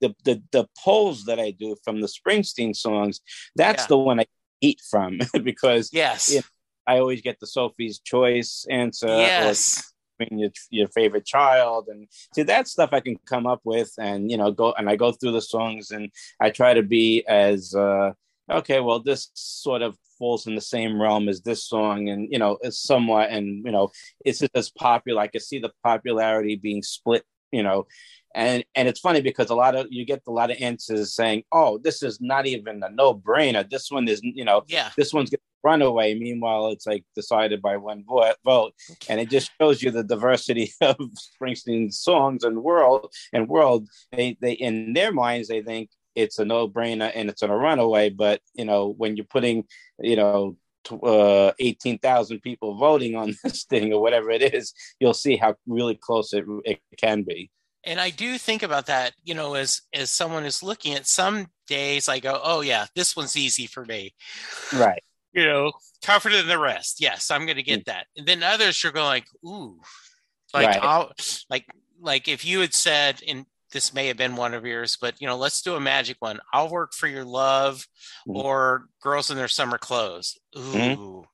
The, 0.00 0.14
the 0.24 0.42
the 0.50 0.66
polls 0.82 1.26
that 1.26 1.38
I 1.38 1.50
do 1.52 1.76
from 1.84 2.00
the 2.00 2.08
Springsteen 2.08 2.74
songs, 2.74 3.20
that's 3.54 3.84
yeah. 3.84 3.88
the 3.88 3.98
one 3.98 4.20
I 4.20 4.26
eat 4.60 4.80
from 4.90 5.20
because 5.42 5.90
yes, 5.92 6.30
you 6.30 6.36
know, 6.38 6.42
I 6.86 6.98
always 6.98 7.22
get 7.22 7.38
the 7.40 7.46
Sophie's 7.46 8.00
Choice 8.00 8.66
answer. 8.68 9.06
Yes. 9.06 9.91
Your, 10.30 10.50
your 10.70 10.88
favorite 10.88 11.26
child 11.26 11.88
and 11.88 12.08
see 12.34 12.42
that 12.42 12.68
stuff 12.68 12.90
I 12.92 13.00
can 13.00 13.16
come 13.26 13.46
up 13.46 13.60
with 13.64 13.92
and 13.98 14.30
you 14.30 14.36
know 14.36 14.50
go 14.50 14.72
and 14.76 14.88
I 14.88 14.96
go 14.96 15.12
through 15.12 15.32
the 15.32 15.42
songs 15.42 15.90
and 15.90 16.10
I 16.40 16.50
try 16.50 16.74
to 16.74 16.82
be 16.82 17.24
as 17.26 17.74
uh 17.74 18.12
okay 18.50 18.80
well 18.80 19.00
this 19.00 19.30
sort 19.34 19.82
of 19.82 19.96
falls 20.18 20.46
in 20.46 20.54
the 20.54 20.60
same 20.60 21.00
realm 21.00 21.28
as 21.28 21.40
this 21.40 21.64
song 21.66 22.08
and 22.08 22.28
you 22.30 22.38
know 22.38 22.58
it's 22.62 22.80
somewhat 22.82 23.30
and 23.30 23.64
you 23.64 23.72
know 23.72 23.90
it's 24.24 24.40
just 24.40 24.52
as 24.54 24.70
popular? 24.70 25.22
I 25.22 25.26
can 25.28 25.40
see 25.40 25.58
the 25.58 25.72
popularity 25.82 26.56
being 26.56 26.82
split 26.82 27.24
you 27.50 27.62
know 27.62 27.86
and 28.34 28.64
and 28.74 28.88
it's 28.88 29.00
funny 29.00 29.20
because 29.20 29.50
a 29.50 29.54
lot 29.54 29.74
of 29.74 29.86
you 29.90 30.04
get 30.04 30.22
a 30.26 30.30
lot 30.30 30.50
of 30.50 30.56
answers 30.60 31.14
saying 31.14 31.44
oh 31.52 31.78
this 31.78 32.02
is 32.02 32.20
not 32.20 32.46
even 32.46 32.82
a 32.82 32.90
no-brainer. 32.90 33.68
This 33.68 33.90
one 33.90 34.08
is 34.08 34.20
you 34.22 34.44
know 34.44 34.62
yeah. 34.68 34.90
this 34.96 35.12
one's 35.12 35.30
gonna 35.30 35.40
run 35.62 35.82
away 35.82 36.14
meanwhile 36.14 36.68
it's 36.68 36.86
like 36.86 37.04
decided 37.14 37.62
by 37.62 37.76
one 37.76 38.04
vote. 38.44 38.74
And 39.08 39.20
it 39.20 39.30
just 39.30 39.50
shows 39.60 39.82
you 39.82 39.90
the 39.90 40.04
diversity 40.04 40.72
of 40.80 40.96
springsteen's 40.96 41.98
songs 41.98 42.44
and 42.44 42.62
world 42.62 43.12
and 43.32 43.48
world. 43.48 43.88
They 44.12 44.36
they 44.40 44.52
in 44.52 44.92
their 44.92 45.12
minds 45.12 45.48
they 45.48 45.62
think 45.62 45.90
it's 46.14 46.38
a 46.38 46.44
no-brainer 46.44 47.10
and 47.14 47.30
it's 47.30 47.42
a 47.42 47.48
runaway. 47.48 48.10
But 48.10 48.40
you 48.54 48.64
know 48.64 48.94
when 48.96 49.16
you're 49.16 49.26
putting 49.26 49.64
you 49.98 50.16
know 50.16 50.56
uh, 50.90 51.52
18,000 51.60 52.40
people 52.40 52.74
voting 52.74 53.14
on 53.14 53.36
this 53.44 53.64
thing 53.64 53.92
or 53.92 54.02
whatever 54.02 54.32
it 54.32 54.52
is 54.52 54.74
you'll 54.98 55.14
see 55.14 55.36
how 55.36 55.54
really 55.64 55.94
close 55.94 56.32
it, 56.32 56.44
it 56.64 56.80
can 56.96 57.22
be. 57.22 57.50
And 57.84 58.00
i 58.00 58.10
do 58.10 58.36
think 58.38 58.62
about 58.62 58.86
that 58.86 59.12
you 59.22 59.34
know 59.34 59.54
as 59.54 59.82
as 59.92 60.10
someone 60.10 60.44
is 60.44 60.62
looking 60.62 60.94
at 60.94 61.06
some 61.06 61.46
days 61.68 62.08
i 62.08 62.18
go 62.18 62.40
oh 62.42 62.60
yeah 62.60 62.86
this 62.96 63.16
one's 63.16 63.36
easy 63.36 63.66
for 63.66 63.84
me. 63.84 64.14
Right 64.72 65.02
you 65.32 65.44
know 65.44 65.72
tougher 66.02 66.30
than 66.30 66.46
the 66.46 66.58
rest 66.58 67.00
yes 67.00 67.30
i'm 67.30 67.46
gonna 67.46 67.62
get 67.62 67.80
mm. 67.80 67.84
that 67.84 68.06
and 68.16 68.26
then 68.26 68.42
others 68.42 68.84
are 68.84 68.92
going 68.92 69.06
like 69.06 69.26
ooh 69.46 69.80
like 70.52 70.66
right. 70.66 70.82
i'll 70.82 71.12
like 71.48 71.66
like 72.00 72.28
if 72.28 72.44
you 72.44 72.60
had 72.60 72.74
said 72.74 73.20
in 73.22 73.46
this 73.72 73.94
may 73.94 74.06
have 74.06 74.16
been 74.16 74.36
one 74.36 74.54
of 74.54 74.64
yours, 74.64 74.96
but 75.00 75.20
you 75.20 75.26
know, 75.26 75.36
let's 75.36 75.62
do 75.62 75.74
a 75.74 75.80
magic 75.80 76.18
one. 76.20 76.38
I'll 76.52 76.68
work 76.68 76.92
for 76.92 77.08
your 77.08 77.24
love 77.24 77.86
mm-hmm. 78.28 78.36
or 78.36 78.86
girls 79.00 79.30
in 79.30 79.36
their 79.36 79.48
summer 79.48 79.78
clothes. 79.78 80.38
Mm-hmm. 80.54 81.00
Ooh. 81.00 81.24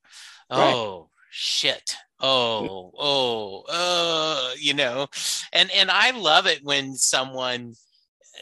Mm-hmm. 0.50 0.60
Oh 0.60 0.98
right. 0.98 1.06
shit. 1.30 1.94
Oh, 2.20 2.90
oh, 2.98 3.64
uh, 3.68 4.54
you 4.58 4.74
know, 4.74 5.06
and 5.52 5.70
and 5.70 5.88
I 5.88 6.10
love 6.10 6.46
it 6.46 6.64
when 6.64 6.96
someone 6.96 7.74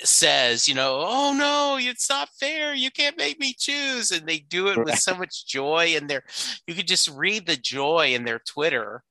says, 0.04 0.68
you 0.68 0.74
know, 0.74 1.04
oh 1.06 1.32
no, 1.32 1.78
it's 1.80 2.08
not 2.08 2.28
fair. 2.40 2.74
You 2.74 2.90
can't 2.90 3.16
make 3.16 3.38
me 3.38 3.54
choose. 3.56 4.10
And 4.10 4.26
they 4.26 4.38
do 4.38 4.68
it 4.68 4.76
right. 4.76 4.86
with 4.86 4.98
so 4.98 5.14
much 5.14 5.46
joy 5.46 5.94
and 5.96 6.08
their 6.08 6.22
you 6.66 6.74
could 6.74 6.88
just 6.88 7.10
read 7.10 7.46
the 7.46 7.56
joy 7.56 8.14
in 8.14 8.24
their 8.24 8.40
Twitter. 8.40 9.02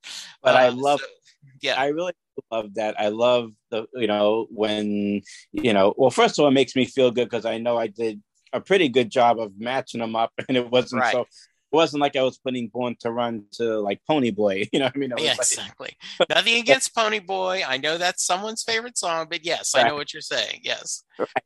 But 0.42 0.56
uh, 0.56 0.60
I 0.60 0.70
love 0.70 1.00
so, 1.00 1.08
yeah, 1.62 1.76
I 1.80 1.88
really 1.88 2.14
love 2.52 2.74
that. 2.76 3.00
I 3.00 3.10
love 3.10 3.52
the 3.72 3.86
you 3.94 4.08
know 4.08 4.48
when 4.50 5.22
you 5.52 5.74
know 5.74 5.94
well 5.98 6.10
first 6.10 6.38
of 6.38 6.44
all 6.44 6.50
it 6.50 6.54
makes 6.54 6.76
me 6.76 6.86
feel 6.86 7.12
good 7.12 7.30
because 7.30 7.46
I 7.46 7.58
know 7.58 7.78
I 7.78 7.88
did 7.88 8.22
a 8.54 8.62
pretty 8.62 8.90
good 8.90 9.10
job 9.10 9.40
of 9.40 9.52
matching 9.58 10.00
them 10.00 10.16
up 10.16 10.32
and 10.48 10.58
it 10.58 10.70
wasn't 10.70 11.02
right. 11.02 11.14
so 11.14 11.26
it 11.76 11.78
wasn't 11.78 12.02
like 12.02 12.16
I 12.16 12.22
was 12.22 12.38
putting 12.38 12.68
Born 12.68 12.96
to 13.02 13.12
Run 13.12 13.44
to 13.54 13.80
like 13.80 14.00
Pony 14.08 14.32
Boy, 14.32 14.68
you 14.72 14.80
know 14.80 14.86
what 14.86 14.96
I 14.96 14.98
mean? 14.98 15.14
yeah, 15.18 15.32
like, 15.32 15.38
exactly. 15.40 15.98
Nothing 16.30 16.60
against 16.60 16.96
Pony 16.96 17.20
Boy. 17.20 17.64
I 17.68 17.78
know 17.78 17.98
that's 17.98 18.26
someone's 18.26 18.64
favorite 18.64 18.98
song, 18.98 19.28
but 19.30 19.46
yes, 19.46 19.74
right. 19.76 19.86
I 19.86 19.90
know 19.90 19.96
what 19.96 20.14
you're 20.14 20.22
saying. 20.22 20.62
Yes. 20.64 21.04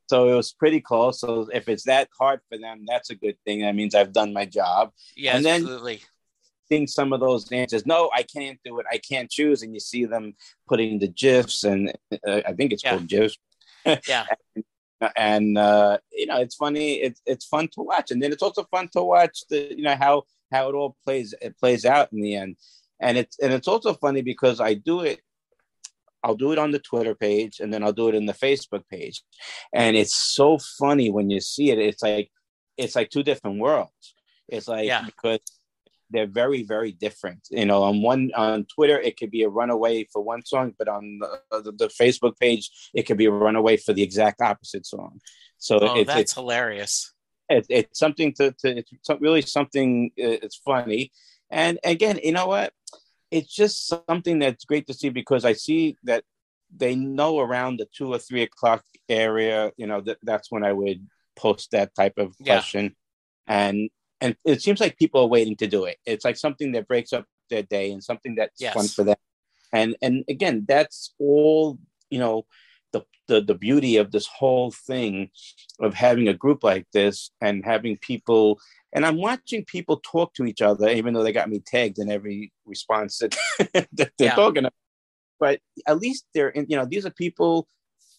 So 0.07 0.29
it 0.29 0.35
was 0.35 0.53
pretty 0.53 0.81
close. 0.81 1.19
So 1.19 1.49
if 1.51 1.67
it's 1.67 1.83
that 1.85 2.09
hard 2.17 2.41
for 2.49 2.57
them, 2.57 2.85
that's 2.87 3.09
a 3.09 3.15
good 3.15 3.37
thing. 3.45 3.61
That 3.61 3.75
means 3.75 3.95
I've 3.95 4.13
done 4.13 4.31
my 4.31 4.45
job. 4.45 4.91
Yeah, 5.15 5.37
and 5.37 5.45
absolutely. 5.45 5.97
Then, 5.97 6.05
seeing 6.69 6.87
some 6.87 7.13
of 7.13 7.19
those 7.19 7.45
dances, 7.45 7.85
No, 7.85 8.11
I 8.13 8.23
can't 8.23 8.59
do 8.63 8.79
it. 8.79 8.85
I 8.91 8.99
can't 8.99 9.29
choose. 9.29 9.63
And 9.63 9.73
you 9.73 9.79
see 9.79 10.05
them 10.05 10.35
putting 10.67 10.99
the 10.99 11.07
gifs, 11.07 11.63
and 11.63 11.91
uh, 12.25 12.41
I 12.45 12.53
think 12.53 12.71
it's 12.71 12.83
yeah. 12.83 12.91
called 12.91 13.07
gifs. 13.07 13.37
yeah. 14.07 14.25
And, 15.15 15.57
uh, 15.57 15.97
you 16.11 16.25
know, 16.25 16.37
it's 16.37 16.55
funny. 16.55 16.95
It's 16.95 17.21
it's 17.25 17.45
fun 17.45 17.69
to 17.73 17.81
watch, 17.81 18.11
and 18.11 18.21
then 18.21 18.31
it's 18.31 18.43
also 18.43 18.63
fun 18.65 18.89
to 18.93 19.03
watch 19.03 19.43
the 19.49 19.73
you 19.75 19.83
know 19.83 19.95
how 19.95 20.23
how 20.51 20.69
it 20.69 20.75
all 20.75 20.97
plays 21.03 21.33
it 21.41 21.57
plays 21.57 21.85
out 21.85 22.11
in 22.11 22.21
the 22.21 22.35
end. 22.35 22.57
And 22.99 23.17
it's 23.17 23.39
and 23.39 23.53
it's 23.53 23.67
also 23.67 23.93
funny 23.93 24.21
because 24.21 24.59
I 24.59 24.73
do 24.73 25.01
it. 25.01 25.21
I'll 26.21 26.35
do 26.35 26.51
it 26.51 26.59
on 26.59 26.71
the 26.71 26.79
Twitter 26.79 27.15
page, 27.15 27.59
and 27.61 27.73
then 27.73 27.83
I'll 27.83 27.93
do 27.93 28.09
it 28.09 28.15
in 28.15 28.25
the 28.25 28.33
Facebook 28.33 28.83
page, 28.89 29.23
and 29.73 29.95
it's 29.95 30.15
so 30.15 30.57
funny 30.57 31.09
when 31.09 31.29
you 31.29 31.39
see 31.39 31.71
it. 31.71 31.79
It's 31.79 32.03
like 32.03 32.29
it's 32.77 32.95
like 32.95 33.09
two 33.09 33.23
different 33.23 33.59
worlds. 33.59 34.15
It's 34.47 34.67
like 34.67 34.87
yeah. 34.87 35.05
because 35.05 35.39
they're 36.09 36.27
very 36.27 36.63
very 36.63 36.91
different. 36.91 37.47
You 37.49 37.65
know 37.65 37.83
on 37.83 38.01
one 38.01 38.31
on 38.35 38.65
twitter 38.65 38.99
it 38.99 39.17
could 39.17 39.31
be 39.31 39.43
a 39.43 39.49
runaway 39.49 40.05
for 40.11 40.21
one 40.21 40.45
song 40.45 40.73
but 40.77 40.87
on 40.87 41.19
the, 41.19 41.61
the, 41.63 41.71
the 41.71 41.87
facebook 41.87 42.37
page 42.37 42.69
it 42.93 43.03
could 43.03 43.17
be 43.17 43.25
a 43.25 43.31
runaway 43.31 43.77
for 43.77 43.93
the 43.93 44.03
exact 44.03 44.41
opposite 44.41 44.85
song. 44.85 45.19
So 45.57 45.77
oh, 45.79 46.03
that's 46.03 46.19
it's, 46.19 46.33
hilarious. 46.33 47.13
It, 47.49 47.65
it's 47.69 47.99
something 47.99 48.33
to, 48.33 48.51
to 48.59 48.77
it's 48.77 49.09
really 49.19 49.41
something 49.41 50.11
uh, 50.17 50.37
it's 50.43 50.57
funny. 50.57 51.11
And 51.49 51.79
again 51.83 52.19
you 52.23 52.31
know 52.31 52.47
what? 52.47 52.73
It's 53.31 53.53
just 53.53 53.87
something 53.87 54.39
that's 54.39 54.65
great 54.65 54.87
to 54.87 54.93
see 54.93 55.09
because 55.09 55.45
i 55.45 55.53
see 55.53 55.95
that 56.03 56.23
they 56.75 56.95
know 56.95 57.39
around 57.39 57.77
the 57.77 57.87
two 57.95 58.11
or 58.13 58.19
three 58.19 58.43
o'clock 58.43 58.83
area 59.07 59.71
you 59.77 59.87
know 59.87 60.01
that, 60.01 60.17
that's 60.23 60.51
when 60.51 60.63
i 60.63 60.71
would 60.71 61.07
post 61.39 61.71
that 61.71 61.95
type 61.95 62.17
of 62.17 62.37
question. 62.37 62.95
Yeah. 63.47 63.67
and 63.67 63.89
and 64.21 64.35
it 64.45 64.61
seems 64.61 64.79
like 64.79 64.97
people 64.97 65.21
are 65.21 65.27
waiting 65.27 65.55
to 65.57 65.67
do 65.67 65.85
it. 65.85 65.97
It's 66.05 66.25
like 66.25 66.37
something 66.37 66.71
that 66.73 66.87
breaks 66.87 67.13
up 67.13 67.25
their 67.49 67.63
day 67.63 67.91
and 67.91 68.03
something 68.03 68.35
that's 68.35 68.59
yes. 68.59 68.73
fun 68.73 68.87
for 68.87 69.03
them. 69.03 69.17
And 69.73 69.95
and 70.01 70.23
again, 70.29 70.65
that's 70.67 71.13
all 71.19 71.79
you 72.09 72.19
know. 72.19 72.45
The, 72.91 73.05
the 73.27 73.41
the 73.41 73.53
beauty 73.53 73.97
of 73.97 74.11
this 74.11 74.25
whole 74.25 74.71
thing 74.71 75.29
of 75.79 75.93
having 75.93 76.27
a 76.27 76.33
group 76.33 76.63
like 76.63 76.87
this 76.91 77.29
and 77.39 77.63
having 77.63 77.97
people 77.97 78.59
and 78.93 79.05
I'm 79.05 79.17
watching 79.17 79.65
people 79.65 80.01
talk 80.03 80.33
to 80.35 80.45
each 80.45 80.61
other, 80.61 80.89
even 80.89 81.13
though 81.13 81.23
they 81.23 81.31
got 81.31 81.49
me 81.49 81.59
tagged 81.59 81.99
in 81.99 82.09
every 82.09 82.51
response 82.65 83.19
that, 83.19 83.35
that 83.73 83.87
they're 83.93 84.11
yeah. 84.19 84.35
talking 84.35 84.59
about. 84.59 84.73
But 85.39 85.59
at 85.87 85.99
least 85.99 86.25
they're, 86.33 86.49
in, 86.49 86.65
you 86.69 86.75
know, 86.75 86.85
these 86.85 87.05
are 87.05 87.11
people 87.11 87.67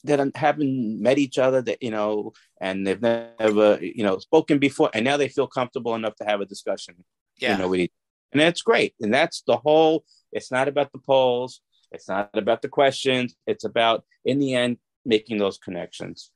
that 0.05 0.35
haven't 0.35 1.01
met 1.01 1.19
each 1.19 1.39
other 1.39 1.61
that 1.61 1.83
you 1.83 1.91
know 1.91 2.33
and 2.61 2.87
they've 2.87 3.03
never 3.03 3.79
you 3.81 4.03
know 4.03 4.19
spoken 4.19 4.59
before 4.59 4.91
and 4.95 5.05
now 5.05 5.17
they 5.17 5.29
feel 5.29 5.47
comfortable 5.47 5.95
enough 5.95 6.15
to 6.17 6.25
have 6.25 6.41
a 6.41 6.47
discussion 6.47 6.95
yeah. 7.39 7.53
you 7.53 7.59
know 7.59 7.69
with 7.69 7.81
each 7.81 7.93
and 8.33 8.41
that's 8.41 8.63
great. 8.63 8.95
And 9.01 9.13
that's 9.13 9.43
the 9.47 9.57
whole 9.57 10.05
it's 10.33 10.51
not 10.51 10.69
about 10.69 10.93
the 10.93 10.99
polls 10.99 11.61
it's 11.91 12.09
not 12.09 12.31
about 12.35 12.63
the 12.63 12.69
questions 12.69 13.35
it's 13.47 13.65
about 13.65 14.05
in 14.25 14.39
the 14.39 14.55
end 14.55 14.79
making 15.05 15.39
those 15.39 15.59
connections. 15.59 16.31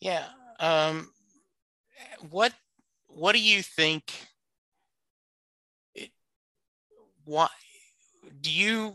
Yeah 0.00 0.24
um 0.60 1.10
what 2.30 2.52
what 3.08 3.32
do 3.32 3.40
you 3.40 3.62
think 3.62 4.12
it, 5.94 6.10
why 7.24 7.48
do 8.40 8.50
you 8.50 8.94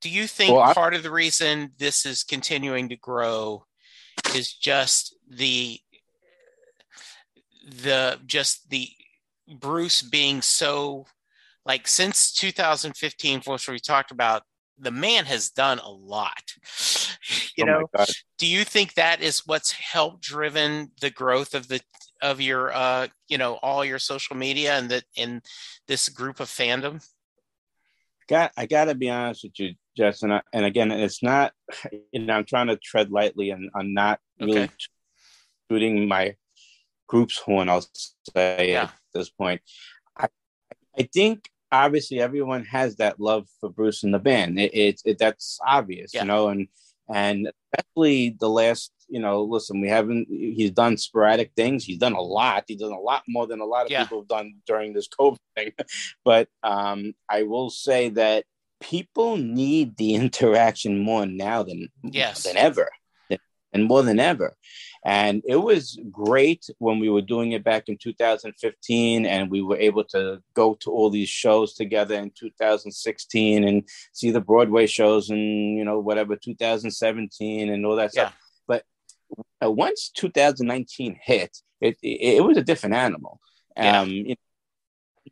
do 0.00 0.08
you 0.08 0.26
think 0.26 0.56
well, 0.56 0.74
part 0.74 0.94
of 0.94 1.02
the 1.02 1.10
reason 1.10 1.72
this 1.78 2.06
is 2.06 2.24
continuing 2.24 2.88
to 2.88 2.96
grow 2.96 3.64
is 4.34 4.52
just 4.52 5.14
the 5.28 5.78
the 7.82 8.18
just 8.26 8.70
the 8.70 8.88
Bruce 9.58 10.02
being 10.02 10.42
so 10.42 11.06
like 11.66 11.86
since 11.86 12.32
2015, 12.32 13.42
which 13.46 13.68
we 13.68 13.78
talked 13.78 14.10
about, 14.10 14.42
the 14.78 14.90
man 14.90 15.26
has 15.26 15.50
done 15.50 15.78
a 15.78 15.90
lot. 15.90 16.54
You 17.56 17.64
oh 17.64 17.66
know, 17.66 18.04
do 18.38 18.46
you 18.46 18.64
think 18.64 18.94
that 18.94 19.20
is 19.20 19.46
what's 19.46 19.72
helped 19.72 20.22
driven 20.22 20.90
the 21.02 21.10
growth 21.10 21.54
of 21.54 21.68
the 21.68 21.80
of 22.22 22.40
your 22.40 22.72
uh 22.72 23.08
you 23.28 23.36
know 23.36 23.54
all 23.62 23.84
your 23.84 23.98
social 23.98 24.36
media 24.36 24.78
and 24.78 24.88
that 24.88 25.04
in 25.14 25.42
this 25.86 26.08
group 26.08 26.40
of 26.40 26.48
fandom? 26.48 27.06
Got 28.28 28.52
I 28.56 28.64
gotta 28.64 28.94
be 28.94 29.10
honest 29.10 29.44
with 29.44 29.58
you, 29.58 29.74
Jess, 30.00 30.22
and 30.22 30.32
I, 30.32 30.42
and 30.52 30.64
again, 30.64 30.90
it's 30.90 31.22
not. 31.22 31.52
You 32.12 32.20
know, 32.26 32.34
I'm 32.34 32.44
trying 32.44 32.66
to 32.68 32.76
tread 32.76 33.10
lightly, 33.12 33.50
and 33.50 33.70
I'm 33.74 33.94
not 33.94 34.18
really 34.40 34.62
Okay. 34.62 34.72
shooting 35.70 36.08
my 36.08 36.34
group's 37.06 37.38
horn. 37.38 37.68
I'll 37.68 37.86
say 38.34 38.70
Yeah. 38.72 38.84
at 38.84 38.94
this 39.14 39.30
point. 39.30 39.60
I 40.16 40.26
I 40.98 41.02
think 41.12 41.48
obviously 41.70 42.20
everyone 42.20 42.64
has 42.64 42.96
that 42.96 43.20
love 43.20 43.46
for 43.60 43.68
Bruce 43.70 44.02
and 44.02 44.12
the 44.12 44.18
band. 44.18 44.58
It, 44.58 44.74
it, 44.74 45.00
it 45.04 45.18
that's 45.18 45.58
obvious, 45.66 46.12
Yeah. 46.14 46.22
you 46.22 46.28
know, 46.28 46.48
and 46.48 46.66
and 47.12 47.50
especially 47.74 48.36
the 48.40 48.48
last, 48.48 48.92
you 49.08 49.20
know, 49.20 49.42
listen, 49.42 49.80
we 49.80 49.88
haven't. 49.88 50.26
He's 50.30 50.70
done 50.72 50.96
sporadic 50.96 51.52
things. 51.56 51.84
He's 51.84 51.98
done 51.98 52.14
a 52.14 52.20
lot. 52.20 52.64
He's 52.68 52.80
done 52.80 52.92
a 52.92 53.00
lot 53.10 53.22
more 53.28 53.46
than 53.46 53.60
a 53.60 53.64
lot 53.64 53.84
of 53.86 53.90
Yeah. 53.92 54.02
people 54.04 54.20
have 54.20 54.28
done 54.28 54.54
during 54.66 54.92
this 54.94 55.08
COVID 55.08 55.36
thing. 55.56 55.72
but 56.24 56.48
um, 56.62 57.14
I 57.28 57.42
will 57.44 57.70
say 57.70 58.08
that 58.10 58.44
people 58.80 59.36
need 59.36 59.96
the 59.96 60.14
interaction 60.22 60.98
more 60.98 61.26
now 61.26 61.62
than 61.62 61.88
Yes. 62.02 62.42
than 62.44 62.56
ever, 62.56 62.88
and 63.72 63.84
more 63.84 64.02
than 64.02 64.18
ever. 64.18 64.56
And 65.04 65.42
it 65.46 65.56
was 65.56 65.98
great 66.10 66.68
when 66.78 66.98
we 66.98 67.08
were 67.08 67.22
doing 67.22 67.52
it 67.52 67.64
back 67.64 67.88
in 67.88 67.96
2015, 67.96 69.24
and 69.24 69.50
we 69.50 69.62
were 69.62 69.78
able 69.78 70.04
to 70.04 70.42
go 70.54 70.74
to 70.80 70.90
all 70.90 71.08
these 71.08 71.28
shows 71.28 71.72
together 71.74 72.16
in 72.16 72.32
2016 72.38 73.64
and 73.64 73.88
see 74.12 74.30
the 74.30 74.40
Broadway 74.42 74.86
shows 74.86 75.30
and 75.30 75.78
you 75.78 75.84
know 75.84 75.98
whatever 76.00 76.36
2017 76.36 77.70
and 77.70 77.86
all 77.86 77.96
that 77.96 78.12
stuff. 78.12 78.34
But 78.66 78.84
uh, 79.64 79.70
once 79.70 80.10
2019 80.10 81.18
hit, 81.22 81.56
it, 81.80 81.96
it 82.02 82.36
it 82.38 82.44
was 82.44 82.56
a 82.58 82.62
different 82.62 82.94
animal. 82.96 83.40
Yeah. 83.76 84.00
Um, 84.00 84.10
you, 84.10 84.36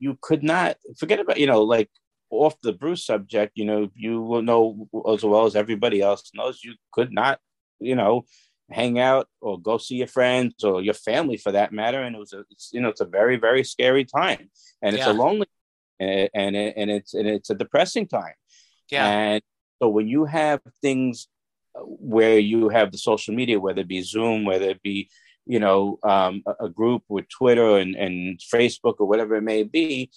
you 0.00 0.18
could 0.22 0.42
not 0.42 0.76
forget 0.96 1.20
about 1.20 1.38
you 1.38 1.46
know 1.46 1.62
like 1.62 1.90
off 2.30 2.60
the 2.62 2.72
Bruce 2.72 3.04
subject. 3.06 3.52
You 3.56 3.64
know 3.64 3.90
you 3.94 4.20
will 4.22 4.42
know 4.42 4.88
as 5.12 5.22
well 5.24 5.46
as 5.46 5.56
everybody 5.56 6.00
else 6.00 6.30
knows 6.34 6.62
you 6.64 6.74
could 6.92 7.12
not 7.12 7.40
you 7.80 7.94
know 7.94 8.24
hang 8.70 8.98
out 8.98 9.28
or 9.40 9.58
go 9.58 9.78
see 9.78 9.96
your 9.96 10.06
friends 10.06 10.62
or 10.62 10.82
your 10.82 10.92
family 10.94 11.38
for 11.38 11.52
that 11.52 11.72
matter 11.72 12.02
and 12.02 12.14
it 12.14 12.18
was 12.18 12.34
a 12.34 12.44
it's, 12.50 12.70
you 12.72 12.80
know 12.80 12.88
it's 12.90 13.00
a 13.00 13.06
very 13.06 13.36
very 13.36 13.64
scary 13.64 14.04
time 14.04 14.50
and 14.82 14.94
it's 14.94 15.06
Yeah. 15.06 15.12
a 15.12 15.14
lonely 15.14 15.46
and 15.98 16.28
and, 16.34 16.54
it, 16.56 16.74
and 16.76 16.90
it's 16.90 17.14
and 17.14 17.26
it's 17.26 17.48
a 17.48 17.54
depressing 17.54 18.06
time 18.06 18.34
Yeah. 18.90 19.06
and 19.06 19.42
so 19.80 19.88
when 19.88 20.06
you 20.06 20.26
have 20.26 20.60
things 20.82 21.28
where 21.74 22.38
you 22.38 22.68
have 22.68 22.92
the 22.92 22.98
social 22.98 23.34
media 23.34 23.58
whether 23.58 23.80
it 23.80 23.88
be 23.88 24.02
zoom 24.02 24.44
whether 24.44 24.66
it 24.68 24.82
be 24.82 25.08
you 25.46 25.60
know 25.60 25.98
um, 26.02 26.42
a, 26.46 26.66
a 26.66 26.68
group 26.68 27.04
with 27.08 27.26
twitter 27.30 27.78
and, 27.78 27.94
and 27.94 28.38
facebook 28.52 28.96
or 28.98 29.06
whatever 29.06 29.34
it 29.36 29.42
may 29.42 29.62
be 29.62 30.10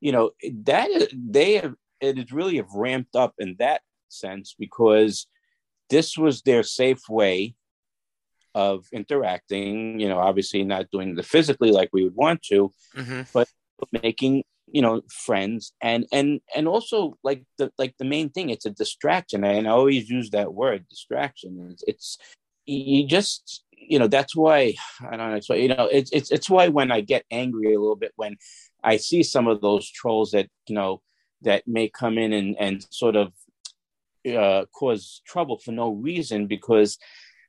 you 0.00 0.12
know 0.12 0.30
that 0.64 0.88
they 1.12 1.54
have 1.54 1.74
it 2.00 2.18
is 2.18 2.32
really 2.32 2.56
have 2.56 2.72
ramped 2.74 3.16
up 3.16 3.34
in 3.38 3.56
that 3.58 3.80
sense 4.08 4.54
because 4.58 5.26
this 5.90 6.16
was 6.16 6.42
their 6.42 6.62
safe 6.62 7.08
way 7.08 7.54
of 8.54 8.86
interacting 8.92 10.00
you 10.00 10.08
know 10.08 10.18
obviously 10.18 10.64
not 10.64 10.90
doing 10.90 11.14
the 11.14 11.22
physically 11.22 11.70
like 11.70 11.90
we 11.92 12.04
would 12.04 12.14
want 12.14 12.42
to 12.42 12.70
hmm 12.94 13.22
making 14.02 14.42
you 14.66 14.82
know 14.82 15.00
friends 15.10 15.72
and 15.80 16.06
and 16.12 16.40
and 16.54 16.66
also 16.66 17.16
like 17.22 17.44
the 17.58 17.70
like 17.78 17.94
the 17.98 18.04
main 18.04 18.30
thing 18.30 18.50
it's 18.50 18.66
a 18.66 18.70
distraction. 18.70 19.44
And 19.44 19.68
i 19.68 19.70
always 19.70 20.10
use 20.10 20.30
that 20.30 20.52
word 20.54 20.88
distraction. 20.88 21.68
It's, 21.70 21.84
it's 21.86 22.18
you 22.66 23.06
just 23.06 23.64
you 23.70 23.98
know 23.98 24.08
that's 24.08 24.34
why 24.34 24.74
i 25.08 25.16
don't 25.16 25.30
know 25.30 25.40
so 25.40 25.54
you 25.54 25.68
know 25.68 25.88
it's 25.92 26.10
it's 26.12 26.32
it's 26.32 26.50
why 26.50 26.66
when 26.66 26.90
i 26.90 27.00
get 27.00 27.24
angry 27.30 27.74
a 27.74 27.78
little 27.78 27.94
bit 27.94 28.12
when 28.16 28.36
i 28.92 28.96
see 29.08 29.22
some 29.22 29.46
of 29.52 29.60
those 29.60 29.86
trolls 29.98 30.30
that 30.30 30.48
you 30.68 30.74
know 30.74 30.92
that 31.42 31.62
may 31.66 31.86
come 31.88 32.16
in 32.24 32.32
and 32.32 32.56
and 32.64 32.86
sort 32.90 33.16
of 33.22 33.26
uh 34.38 34.64
cause 34.78 35.20
trouble 35.26 35.58
for 35.64 35.72
no 35.72 35.88
reason 36.08 36.46
because 36.46 36.98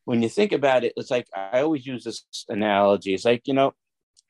when 0.05 0.21
you 0.23 0.29
think 0.29 0.51
about 0.51 0.83
it 0.83 0.93
it's 0.97 1.11
like 1.11 1.27
i 1.35 1.61
always 1.61 1.85
use 1.85 2.03
this 2.03 2.25
analogy. 2.49 3.13
It's 3.13 3.25
like 3.25 3.43
you 3.49 3.53
know 3.53 3.73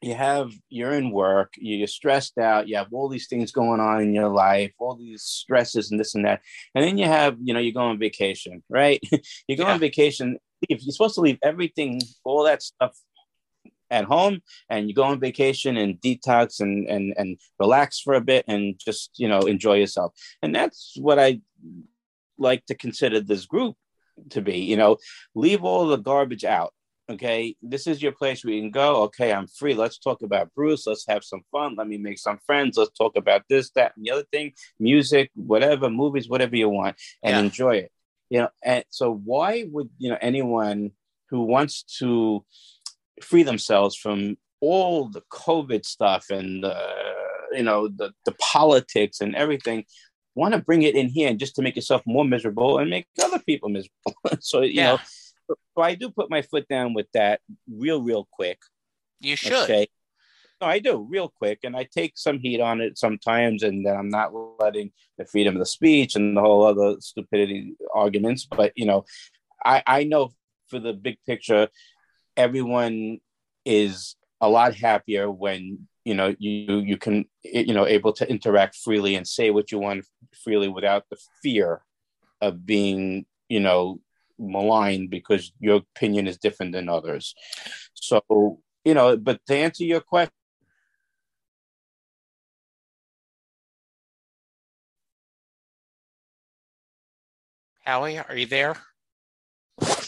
you 0.03 0.13
have 0.13 0.51
you're 0.69 0.93
in 1.01 1.09
work 1.11 1.53
you're 1.57 1.87
stressed 1.99 2.37
out 2.37 2.67
you 2.67 2.75
have 2.77 2.93
all 2.93 3.09
these 3.09 3.27
things 3.27 3.51
going 3.51 3.81
on 3.89 3.97
in 4.05 4.13
your 4.13 4.29
life 4.29 4.71
all 4.77 4.95
these 4.95 5.23
stresses 5.23 5.89
and 5.89 5.99
this 5.99 6.13
and 6.15 6.25
that. 6.25 6.39
And 6.75 6.83
then 6.85 6.97
you 6.99 7.05
have 7.05 7.33
you 7.41 7.53
know 7.53 7.59
you 7.59 7.73
go 7.73 7.81
on 7.91 7.97
vacation 8.07 8.63
right? 8.69 9.01
You 9.47 9.55
go 9.57 9.63
Yeah. 9.65 9.73
on 9.73 9.79
vacation 9.79 10.37
you're 10.69 10.79
supposed 10.79 11.15
to 11.15 11.21
leave 11.21 11.39
everything 11.43 11.99
all 12.23 12.43
that 12.43 12.61
stuff 12.61 12.93
at 13.89 14.05
home 14.05 14.41
and 14.69 14.87
you 14.89 14.93
go 14.95 15.03
on 15.03 15.19
vacation 15.19 15.77
and 15.77 15.99
detox 16.01 16.59
and 16.59 16.87
and 16.87 17.13
and 17.17 17.39
relax 17.59 17.99
for 17.99 18.13
a 18.15 18.21
bit 18.21 18.45
and 18.47 18.77
just 18.79 19.11
you 19.17 19.27
know 19.27 19.39
enjoy 19.41 19.75
yourself. 19.75 20.13
And 20.41 20.53
that's 20.55 20.93
what 20.99 21.19
i 21.19 21.39
like 22.37 22.65
to 22.67 22.75
consider 22.75 23.19
this 23.19 23.45
group 23.45 23.75
to 24.29 24.41
be 24.41 24.59
you 24.59 24.77
know 24.77 24.97
leave 25.35 25.63
all 25.63 25.87
the 25.87 25.97
garbage 25.97 26.43
out 26.45 26.73
okay? 27.09 27.55
This 27.61 27.87
is 27.87 28.01
your 28.01 28.11
place 28.11 28.43
where 28.43 28.53
you 28.53 28.61
can 28.61 28.71
go. 28.71 29.03
Okay 29.03 29.31
i'm 29.31 29.47
free. 29.47 29.73
Let's 29.73 29.97
talk 29.97 30.21
about 30.23 30.53
bruce. 30.53 30.85
Let's 30.85 31.05
have 31.07 31.23
some 31.23 31.41
fun. 31.53 31.75
Let 31.77 31.87
me 31.87 31.97
make 31.97 32.19
some 32.19 32.37
friends. 32.45 32.77
Let's 32.77 32.91
talk 32.91 33.15
about 33.15 33.43
this 33.49 33.71
that 33.75 33.93
and 33.95 34.05
the 34.05 34.11
other 34.11 34.25
thing 34.31 34.51
music 34.79 35.31
whatever 35.33 35.89
movies 35.89 36.27
whatever 36.27 36.55
you 36.57 36.69
want 36.69 36.95
and 37.23 37.33
Yeah. 37.35 37.43
enjoy 37.43 37.75
it. 37.77 37.91
You 38.29 38.39
know 38.41 38.49
and 38.63 38.83
so 38.89 39.05
why 39.13 39.51
would 39.71 39.89
you 39.97 40.09
know 40.09 40.17
anyone 40.21 40.91
who 41.29 41.41
wants 41.55 41.83
to 41.99 42.43
free 43.21 43.43
themselves 43.43 43.95
from 43.95 44.37
all 44.59 45.07
the 45.09 45.21
covid 45.31 45.85
stuff 45.85 46.25
and 46.29 46.63
the 46.63 46.75
you 47.51 47.63
know 47.63 47.87
the, 47.87 48.11
the 48.25 48.31
politics 48.33 49.21
and 49.21 49.35
everything 49.35 49.83
want 50.35 50.53
to 50.53 50.59
bring 50.61 50.83
it 50.83 50.95
in 50.95 51.09
here 51.09 51.29
and 51.29 51.39
just 51.39 51.55
to 51.55 51.61
make 51.61 51.75
yourself 51.75 52.01
more 52.05 52.25
miserable 52.25 52.77
and 52.79 52.89
make 52.89 53.07
other 53.23 53.39
people 53.39 53.69
miserable 53.69 54.13
so 54.39 54.61
you 54.61 54.81
Yeah. 54.81 54.93
know 54.93 54.99
so 55.49 55.81
I 55.81 55.95
do 55.95 56.09
put 56.09 56.29
my 56.29 56.41
foot 56.41 56.67
down 56.67 56.93
with 56.93 57.07
that 57.13 57.39
real, 57.71 58.01
real 58.01 58.27
quick. 58.31 58.59
You 59.19 59.35
should. 59.35 59.53
Okay. 59.53 59.87
No, 60.59 60.67
I 60.67 60.79
do 60.79 61.07
real 61.09 61.29
quick, 61.29 61.59
and 61.63 61.75
I 61.75 61.83
take 61.83 62.13
some 62.15 62.39
heat 62.39 62.59
on 62.59 62.81
it 62.81 62.97
sometimes, 62.97 63.61
and 63.61 63.85
then 63.85 63.95
I'm 63.95 64.09
not 64.09 64.31
letting 64.59 64.91
the 65.17 65.25
freedom 65.25 65.55
of 65.55 65.59
the 65.59 65.65
speech 65.67 66.15
and 66.15 66.35
the 66.35 66.41
whole 66.41 66.63
other 66.65 66.99
stupidity 66.99 67.75
arguments. 67.93 68.45
But 68.49 68.73
you 68.75 68.85
know, 68.87 69.05
I 69.63 69.83
I 69.85 70.03
know 70.03 70.31
for 70.67 70.79
the 70.79 70.93
big 70.93 71.17
picture, 71.27 71.67
everyone 72.37 73.19
is 73.65 74.15
a 74.39 74.47
lot 74.47 74.75
happier 74.75 75.29
when 75.29 75.87
you 76.05 76.13
know 76.13 76.33
you 76.39 76.79
you 76.79 76.95
can 76.95 77.25
you 77.43 77.73
know 77.73 77.85
able 77.85 78.13
to 78.13 78.29
interact 78.29 78.75
freely 78.75 79.15
and 79.15 79.27
say 79.27 79.49
what 79.49 79.71
you 79.71 79.79
want 79.79 80.05
freely 80.43 80.69
without 80.69 81.03
the 81.09 81.17
fear 81.43 81.81
of 82.39 82.65
being 82.65 83.25
you 83.49 83.59
know 83.59 83.99
maligned 84.39 85.09
because 85.09 85.51
your 85.59 85.77
opinion 85.77 86.27
is 86.27 86.37
different 86.37 86.71
than 86.71 86.87
others 86.87 87.33
so 87.93 88.59
you 88.85 88.93
know 88.93 89.17
but 89.17 89.43
to 89.47 89.55
answer 89.55 89.83
your 89.83 90.01
question 90.01 90.31
Howie, 97.87 98.17
are 98.17 98.35
you 98.35 98.45
there? 98.45 98.75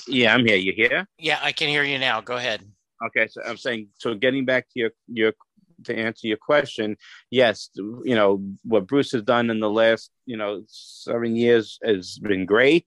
Yeah 0.10 0.34
i'm 0.34 0.46
here 0.46 0.56
you 0.58 0.74
here 0.76 1.08
Yeah, 1.18 1.40
I 1.42 1.52
can 1.52 1.68
hear 1.70 1.84
you 1.84 2.00
now. 2.00 2.22
Go 2.22 2.36
ahead. 2.36 2.62
okay 3.08 3.28
so 3.28 3.42
i'm 3.48 3.58
saying 3.58 3.88
so 3.98 4.14
getting 4.16 4.46
back 4.46 4.64
to 4.72 4.80
your 4.82 4.92
your 5.08 5.34
to 5.86 5.96
answer 5.98 6.28
your 6.28 6.38
question 6.52 6.98
yes 7.32 7.70
you 8.04 8.16
know 8.20 8.44
what 8.64 8.86
bruce 8.88 9.12
has 9.14 9.24
done 9.24 9.50
in 9.50 9.60
the 9.62 9.70
last 9.70 10.12
you 10.26 10.36
know 10.36 10.62
seven 10.68 11.36
years 11.38 11.80
has 11.84 12.20
been 12.20 12.46
great 12.46 12.86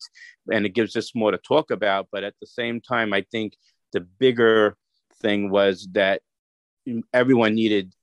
and 0.52 0.66
it 0.66 0.74
gives 0.74 0.94
us 0.96 1.14
more 1.14 1.30
to 1.30 1.38
talk 1.38 1.70
about 1.70 2.08
but 2.12 2.22
at 2.24 2.34
the 2.40 2.46
same 2.46 2.80
time 2.82 3.14
i 3.14 3.22
think 3.32 3.54
the 3.94 4.00
bigger 4.00 4.76
thing 5.22 5.48
was 5.50 5.88
that 5.92 6.20
everyone 7.14 7.54
needed 7.54 7.94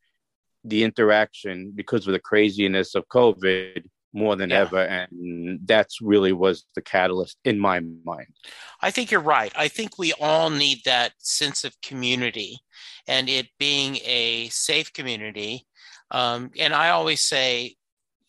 the 0.64 0.84
interaction 0.84 1.72
because 1.76 2.08
of 2.08 2.14
the 2.14 2.20
craziness 2.32 2.96
of 2.96 3.08
covid 3.08 3.84
more 4.14 4.36
than 4.36 4.50
Yeah. 4.50 4.62
ever 4.62 4.80
and 4.80 5.60
that's 5.66 6.02
really 6.02 6.32
was 6.34 6.66
the 6.76 6.82
catalyst 6.82 7.38
in 7.44 7.60
my 7.60 7.80
mind 8.04 8.34
I 8.82 8.92
think 8.92 9.12
you're 9.12 9.20
right. 9.22 9.52
I 9.56 9.68
think 9.68 9.98
we 9.98 10.14
all 10.14 10.50
need 10.50 10.80
that 10.86 11.12
sense 11.18 11.64
of 11.66 11.80
community 11.82 12.60
and 13.08 13.28
it 13.30 13.50
being 13.60 13.98
a 14.06 14.48
safe 14.50 14.94
community. 14.94 15.68
Um, 16.12 16.52
and 16.58 16.74
I 16.74 16.90
always 16.92 17.20
say, 17.22 17.76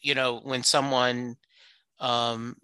you 0.01 0.15
know, 0.17 0.41
when 0.41 0.65
someone, 0.65 1.37
um, 2.01 2.57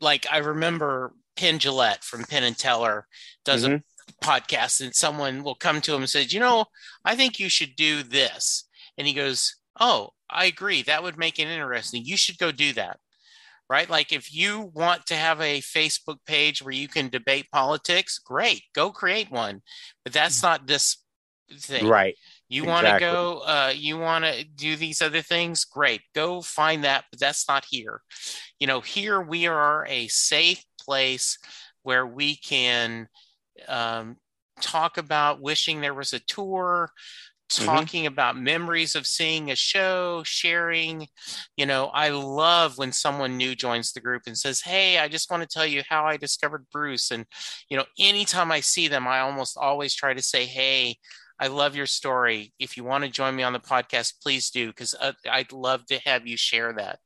like 0.00 0.26
I 0.30 0.38
remember 0.38 1.12
Penn 1.36 1.58
Jillette 1.58 2.04
from 2.04 2.22
Penn 2.24 2.44
and 2.44 2.56
Teller 2.56 3.06
does 3.44 3.64
Mhm. 3.64 3.82
a 4.08 4.12
podcast 4.24 4.80
and 4.80 4.94
someone 4.94 5.42
will 5.42 5.56
come 5.56 5.80
to 5.80 5.94
him 5.94 6.02
and 6.02 6.10
says, 6.10 6.32
you 6.32 6.38
know, 6.40 6.66
I 7.04 7.16
think 7.16 7.38
you 7.40 7.48
should 7.48 7.74
do 7.76 8.02
this. 8.04 8.64
And 8.96 9.06
he 9.08 9.12
goes, 9.12 9.56
oh, 9.80 10.10
I 10.28 10.44
agree. 10.44 10.82
That 10.82 11.02
would 11.02 11.18
make 11.18 11.38
it 11.38 11.48
interesting. 11.48 12.04
You 12.04 12.16
should 12.16 12.38
go 12.38 12.52
do 12.52 12.72
that 12.74 12.98
right? 13.70 13.88
Like 13.88 14.12
if 14.12 14.34
you 14.34 14.72
want 14.74 15.06
to 15.06 15.14
have 15.14 15.40
a 15.40 15.60
Facebook 15.60 16.18
page 16.26 16.60
where 16.60 16.74
you 16.74 16.88
can 16.88 17.08
debate 17.08 17.46
politics, 17.52 18.18
great, 18.18 18.64
go 18.74 18.90
create 18.90 19.30
one. 19.30 19.62
But 20.02 20.12
that's 20.12 20.42
not 20.42 20.66
this 20.66 20.96
thing. 21.56 21.86
right 21.86 22.16
You 22.48 22.64
want 22.64 22.88
to 22.88 22.98
go, 22.98 23.42
uh, 23.46 23.72
you 23.74 23.96
want 23.96 24.24
to 24.24 24.44
do 24.44 24.74
these 24.74 25.00
other 25.00 25.22
things? 25.22 25.64
Great. 25.64 26.00
Go 26.16 26.42
find 26.42 26.82
that, 26.82 27.04
but 27.12 27.20
that's 27.20 27.48
not 27.48 27.64
here. 27.64 28.02
You 28.58 28.66
know, 28.66 28.80
here 28.80 29.20
we 29.20 29.46
are 29.46 29.86
a 29.88 30.08
safe 30.08 30.64
place 30.80 31.38
where 31.84 32.06
we 32.06 32.36
can 32.36 33.08
um, 33.68 34.16
talk 34.60 34.98
about 34.98 35.40
wishing 35.40 35.80
there 35.80 35.94
was 35.94 36.12
a 36.12 36.18
tour. 36.18 36.90
Talking 37.50 38.04
mm-hmm. 38.04 38.12
about 38.12 38.38
memories 38.38 38.94
of 38.94 39.06
seeing 39.06 39.50
a 39.50 39.56
show, 39.56 40.22
sharing. 40.24 41.06
You 41.56 41.66
know, 41.66 41.86
I 41.86 42.10
love 42.10 42.78
when 42.78 42.92
someone 42.92 43.36
new 43.36 43.54
joins 43.54 43.92
the 43.92 44.00
group 44.00 44.22
and 44.26 44.36
says, 44.36 44.60
Hey, 44.60 44.98
I 44.98 45.08
just 45.08 45.30
want 45.30 45.42
to 45.42 45.48
tell 45.48 45.66
you 45.66 45.82
how 45.88 46.04
I 46.04 46.16
discovered 46.16 46.66
Bruce. 46.72 47.10
And, 47.10 47.26
you 47.68 47.76
know, 47.76 47.84
anytime 47.98 48.52
I 48.52 48.60
see 48.60 48.88
them, 48.88 49.06
I 49.06 49.20
almost 49.20 49.56
always 49.56 49.94
try 49.94 50.14
to 50.14 50.22
say, 50.22 50.46
Hey, 50.46 50.96
I 51.40 51.46
love 51.46 51.74
your 51.74 51.86
story. 51.86 52.52
If 52.58 52.76
you 52.76 52.84
want 52.84 53.04
to 53.04 53.10
join 53.10 53.34
me 53.34 53.42
on 53.42 53.54
the 53.54 53.60
podcast, 53.60 54.20
please 54.22 54.50
do, 54.50 54.66
because 54.66 54.94
uh, 55.00 55.12
I'd 55.28 55.52
love 55.52 55.86
to 55.86 55.98
have 56.04 56.26
you 56.26 56.36
share 56.36 56.74
that. 56.74 56.98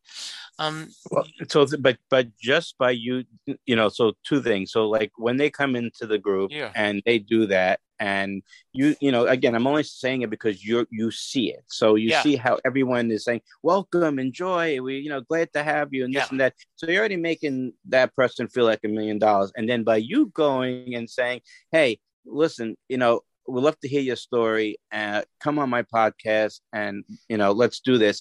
Um, 0.58 0.88
well, 1.10 1.26
so, 1.48 1.66
but 1.78 1.98
but 2.10 2.28
just 2.38 2.78
by 2.78 2.92
you, 2.92 3.24
you 3.66 3.76
know, 3.76 3.88
so 3.88 4.12
two 4.24 4.40
things. 4.40 4.72
So, 4.72 4.88
like 4.88 5.10
when 5.16 5.36
they 5.36 5.50
come 5.50 5.74
into 5.74 6.06
the 6.06 6.18
group 6.18 6.50
yeah. 6.52 6.70
and 6.74 7.02
they 7.04 7.18
do 7.18 7.46
that, 7.46 7.80
and 7.98 8.42
you, 8.72 8.94
you 9.00 9.10
know, 9.10 9.26
again, 9.26 9.54
I'm 9.54 9.66
only 9.66 9.82
saying 9.82 10.22
it 10.22 10.30
because 10.30 10.64
you 10.64 10.86
you 10.90 11.10
see 11.10 11.50
it. 11.50 11.64
So 11.68 11.96
you 11.96 12.10
yeah. 12.10 12.22
see 12.22 12.36
how 12.36 12.58
everyone 12.64 13.10
is 13.10 13.24
saying, 13.24 13.40
"Welcome, 13.62 14.18
enjoy." 14.18 14.80
We, 14.80 14.98
you 14.98 15.08
know, 15.08 15.22
glad 15.22 15.52
to 15.54 15.62
have 15.62 15.92
you, 15.92 16.04
and 16.04 16.14
this 16.14 16.22
yeah. 16.22 16.28
and 16.30 16.40
that. 16.40 16.54
So 16.76 16.86
you're 16.86 17.00
already 17.00 17.16
making 17.16 17.72
that 17.88 18.14
person 18.14 18.48
feel 18.48 18.64
like 18.64 18.80
a 18.84 18.88
million 18.88 19.18
dollars, 19.18 19.52
and 19.56 19.68
then 19.68 19.82
by 19.82 19.96
you 19.96 20.26
going 20.26 20.94
and 20.94 21.08
saying, 21.08 21.40
"Hey." 21.70 21.98
Listen, 22.26 22.74
you 22.88 22.96
know, 22.96 23.20
would 23.46 23.64
love 23.64 23.78
to 23.80 23.88
hear 23.88 24.00
your 24.00 24.16
story. 24.16 24.78
Uh, 24.92 25.22
come 25.40 25.58
on 25.58 25.68
my 25.70 25.82
podcast, 25.82 26.60
and 26.72 27.04
you 27.28 27.36
know, 27.36 27.52
let's 27.52 27.80
do 27.80 27.98
this. 27.98 28.20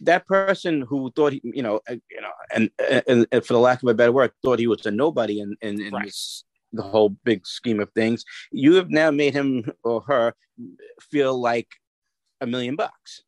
That 0.00 0.26
person 0.26 0.82
who 0.82 1.10
thought 1.14 1.32
he, 1.32 1.40
you 1.42 1.62
know, 1.62 1.80
uh, 1.88 1.96
you 2.10 2.20
know, 2.20 2.30
and, 2.54 2.70
and, 3.06 3.26
and, 3.32 3.44
for 3.46 3.54
the 3.54 3.58
lack 3.58 3.82
of 3.82 3.88
a 3.88 3.94
better 3.94 4.12
word, 4.12 4.32
thought 4.42 4.58
he 4.58 4.66
was 4.66 4.84
a 4.86 4.90
nobody 4.90 5.40
in 5.40 5.56
in, 5.62 5.80
in 5.80 5.92
right. 5.92 6.06
this, 6.06 6.44
the 6.72 6.82
whole 6.82 7.10
big 7.24 7.46
scheme 7.46 7.80
of 7.80 7.90
things. 7.92 8.24
You 8.52 8.74
have 8.74 8.90
now 8.90 9.10
made 9.10 9.34
him 9.34 9.70
or 9.82 10.02
her 10.02 10.34
feel 11.00 11.40
like 11.40 11.68
a 12.40 12.46
million 12.46 12.76
bucks. 12.76 13.22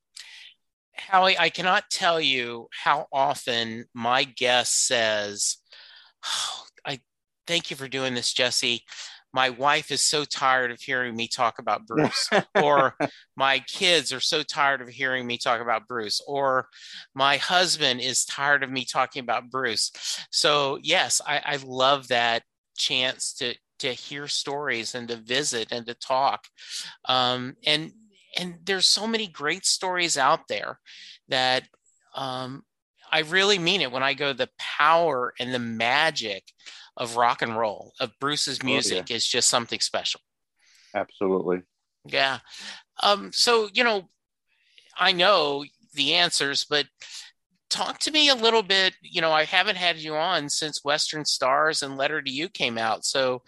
Howie, 0.94 1.38
I 1.38 1.50
cannot 1.50 1.84
tell 1.90 2.20
you 2.20 2.68
how 2.72 3.06
often 3.12 3.84
my 3.94 4.24
guest 4.24 4.86
says, 4.86 5.58
oh, 6.24 6.64
"I 6.84 7.00
thank 7.46 7.70
you 7.70 7.76
for 7.76 7.88
doing 7.88 8.14
this, 8.14 8.32
Jesse." 8.32 8.84
My 9.36 9.50
wife 9.50 9.90
is 9.90 10.00
so 10.00 10.24
tired 10.24 10.70
of 10.70 10.80
hearing 10.80 11.14
me 11.14 11.28
talk 11.28 11.58
about 11.58 11.86
Bruce, 11.86 12.30
or 12.54 12.94
my 13.36 13.58
kids 13.58 14.10
are 14.10 14.20
so 14.20 14.42
tired 14.42 14.80
of 14.80 14.88
hearing 14.88 15.26
me 15.26 15.36
talk 15.36 15.60
about 15.60 15.86
Bruce, 15.86 16.22
or 16.26 16.68
my 17.14 17.36
husband 17.36 18.00
is 18.00 18.24
tired 18.24 18.64
of 18.64 18.70
me 18.70 18.86
talking 18.86 19.20
about 19.20 19.50
Bruce. 19.50 19.92
So 20.30 20.78
yes, 20.82 21.20
I, 21.26 21.42
I 21.44 21.58
love 21.66 22.08
that 22.08 22.44
chance 22.78 23.34
to 23.34 23.54
to 23.80 23.92
hear 23.92 24.26
stories 24.26 24.94
and 24.94 25.06
to 25.08 25.16
visit 25.16 25.68
and 25.70 25.84
to 25.86 25.92
talk. 25.92 26.46
Um, 27.04 27.56
and 27.66 27.92
and 28.38 28.54
there's 28.64 28.86
so 28.86 29.06
many 29.06 29.26
great 29.26 29.66
stories 29.66 30.16
out 30.16 30.48
there 30.48 30.78
that 31.28 31.64
um, 32.14 32.62
I 33.12 33.20
really 33.20 33.58
mean 33.58 33.82
it 33.82 33.92
when 33.92 34.02
I 34.02 34.14
go 34.14 34.32
the 34.32 34.48
power 34.58 35.34
and 35.38 35.52
the 35.52 35.58
magic 35.58 36.42
of 36.96 37.16
rock 37.16 37.42
and 37.42 37.56
roll, 37.56 37.92
of 38.00 38.12
Bruce's 38.20 38.62
music 38.62 38.98
oh, 39.02 39.06
yeah. 39.08 39.16
is 39.16 39.26
just 39.26 39.48
something 39.48 39.80
special. 39.80 40.20
Absolutely. 40.94 41.62
Yeah. 42.06 42.38
Um, 43.02 43.32
so, 43.32 43.68
you 43.72 43.84
know, 43.84 44.08
I 44.96 45.12
know 45.12 45.64
the 45.94 46.14
answers, 46.14 46.64
but 46.68 46.86
talk 47.68 47.98
to 48.00 48.10
me 48.10 48.28
a 48.28 48.34
little 48.34 48.62
bit. 48.62 48.94
You 49.02 49.20
know, 49.20 49.32
I 49.32 49.44
haven't 49.44 49.76
had 49.76 49.96
you 49.96 50.14
on 50.14 50.48
since 50.48 50.84
Western 50.84 51.24
Stars 51.24 51.82
and 51.82 51.96
Letter 51.96 52.22
to 52.22 52.30
You 52.30 52.48
came 52.48 52.78
out. 52.78 53.04
So, 53.04 53.42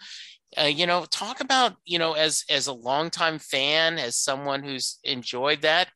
uh, 0.59 0.63
you 0.63 0.87
know, 0.87 1.05
talk 1.05 1.41
about, 1.41 1.75
you 1.85 1.99
know, 1.99 2.13
as 2.13 2.43
as 2.49 2.67
a 2.67 2.73
longtime 2.73 3.39
fan, 3.39 3.97
as 3.97 4.17
someone 4.17 4.63
who's 4.63 4.99
enjoyed 5.03 5.61
that, 5.61 5.89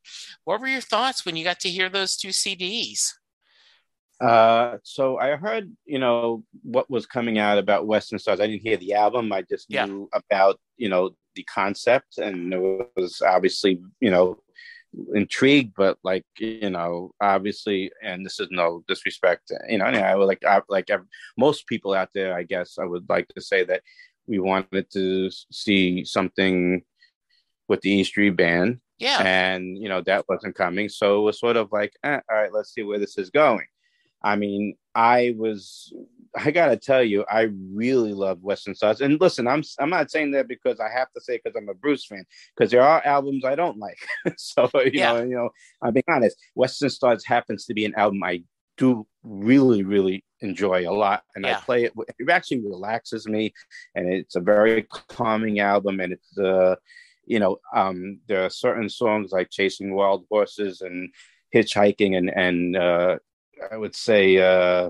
what 0.44 0.60
were 0.60 0.68
your 0.68 0.82
thoughts 0.82 1.26
when 1.26 1.36
you 1.36 1.44
got 1.44 1.60
to 1.62 1.70
hear 1.70 1.90
those 1.90 2.16
two 2.16 2.30
CDs? 2.30 3.14
Uh, 4.22 4.78
so 4.84 5.18
I 5.18 5.36
heard, 5.36 5.72
you 5.86 6.00
know, 6.00 6.44
what 6.62 6.90
was 6.90 7.06
coming 7.06 7.40
out 7.40 7.58
about 7.58 7.88
Western 7.88 8.20
Stars. 8.20 8.40
I 8.40 8.48
didn't 8.48 8.62
hear 8.62 8.78
the 8.78 8.94
album. 8.94 9.32
I 9.32 9.42
just 9.42 9.68
yeah. 9.70 9.86
knew 9.86 10.10
about, 10.14 10.60
you 10.78 10.90
know, 10.90 11.12
the 11.36 11.44
concept, 11.44 12.20
and 12.20 12.54
it 12.54 12.90
was 12.96 13.22
obviously, 13.26 13.82
you 14.00 14.12
know, 14.12 14.40
intrigued, 15.16 15.74
but 15.76 15.98
like, 16.04 16.26
you 16.38 16.70
know, 16.70 17.12
obviously, 17.20 17.92
and 18.04 18.24
this 18.24 18.40
is 18.40 18.48
no 18.52 18.84
disrespect, 18.88 19.52
you 19.68 19.80
know, 19.80 19.86
I 19.86 20.16
would 20.16 20.28
like, 20.28 20.46
I, 20.46 20.62
like 20.70 20.90
most 21.38 21.66
people 21.68 21.94
out 21.94 22.10
there, 22.14 22.36
I 22.36 22.44
guess, 22.44 22.78
I 22.80 22.86
would 22.86 23.10
like 23.10 23.28
to 23.30 23.42
say 23.42 23.64
that 23.66 23.82
we 24.28 24.40
wanted 24.40 24.90
to 24.92 25.30
see 25.52 26.06
something 26.06 26.84
with 27.68 27.82
the 27.82 27.92
E 27.92 28.04
Street 28.04 28.38
Band. 28.38 28.80
Yeah. 29.00 29.22
And, 29.22 29.78
you 29.78 29.90
know, 29.90 30.02
that 30.02 30.26
wasn't 30.30 30.56
coming. 30.56 30.88
So 30.88 31.20
it 31.20 31.24
was 31.24 31.40
sort 31.40 31.58
of 31.58 31.72
like, 31.72 31.94
eh, 32.04 32.20
all 32.30 32.38
right, 32.38 32.54
let's 32.54 32.74
see 32.74 32.84
where 32.84 33.00
this 33.00 33.18
is 33.18 33.32
going. 33.32 33.66
I 34.24 34.36
mean, 34.36 34.76
I 34.96 35.36
was 35.38 35.94
I 36.36 36.50
gotta 36.50 36.78
tell 36.78 37.04
you, 37.04 37.26
I 37.30 37.50
really 37.74 38.14
love 38.14 38.42
Western 38.42 38.74
Stars. 38.74 39.02
And 39.02 39.20
listen, 39.22 39.48
I'm 39.48 39.64
I'm 39.80 39.90
not 39.90 40.10
saying 40.10 40.32
that 40.32 40.48
because 40.48 40.80
I 40.80 40.90
have 40.90 41.12
to 41.14 41.22
say 41.22 41.40
because 41.44 41.56
I'm 41.56 41.70
a 41.70 41.74
Bruce 41.74 42.06
fan, 42.06 42.26
because 42.56 42.72
there 42.72 42.82
are 42.82 43.06
albums 43.06 43.46
I 43.46 43.56
don't 43.56 43.78
like. 43.78 44.00
so 44.38 44.70
you 44.76 44.92
yeah. 44.94 45.14
know, 45.14 45.24
you 45.24 45.36
know, 45.36 45.50
I'm 45.82 45.94
being 45.94 46.04
honest. 46.08 46.38
Western 46.56 46.90
Stars 46.90 47.26
happens 47.26 47.66
to 47.66 47.74
be 47.74 47.86
an 47.86 47.96
album 47.96 48.24
I 48.24 48.44
do 48.78 49.06
really, 49.24 49.84
really 49.84 50.26
enjoy 50.40 50.90
a 50.90 50.92
lot, 50.92 51.24
and 51.36 51.46
yeah. 51.46 51.58
I 51.58 51.62
play 51.62 51.84
it. 51.84 51.94
It 52.18 52.30
actually 52.30 52.62
relaxes 52.62 53.28
me, 53.28 53.54
and 53.94 54.12
it's 54.12 54.36
a 54.36 54.42
very 54.42 54.88
calming 55.10 55.60
album, 55.60 56.00
and 56.00 56.14
it's 56.14 56.38
uh, 56.38 56.76
you 57.26 57.40
know, 57.40 57.58
um, 57.76 58.20
there 58.28 58.44
are 58.44 58.50
certain 58.50 58.90
songs 58.90 59.32
like 59.32 59.52
"Chasing 59.52 59.94
Wild 59.94 60.26
Horses" 60.32 60.82
and 60.82 61.14
hitchhiking 61.54 62.18
and 62.18 62.30
and 62.36 62.76
uh, 62.76 63.18
I 63.72 63.78
would 63.78 63.96
say 63.96 64.38
uh, 64.38 64.90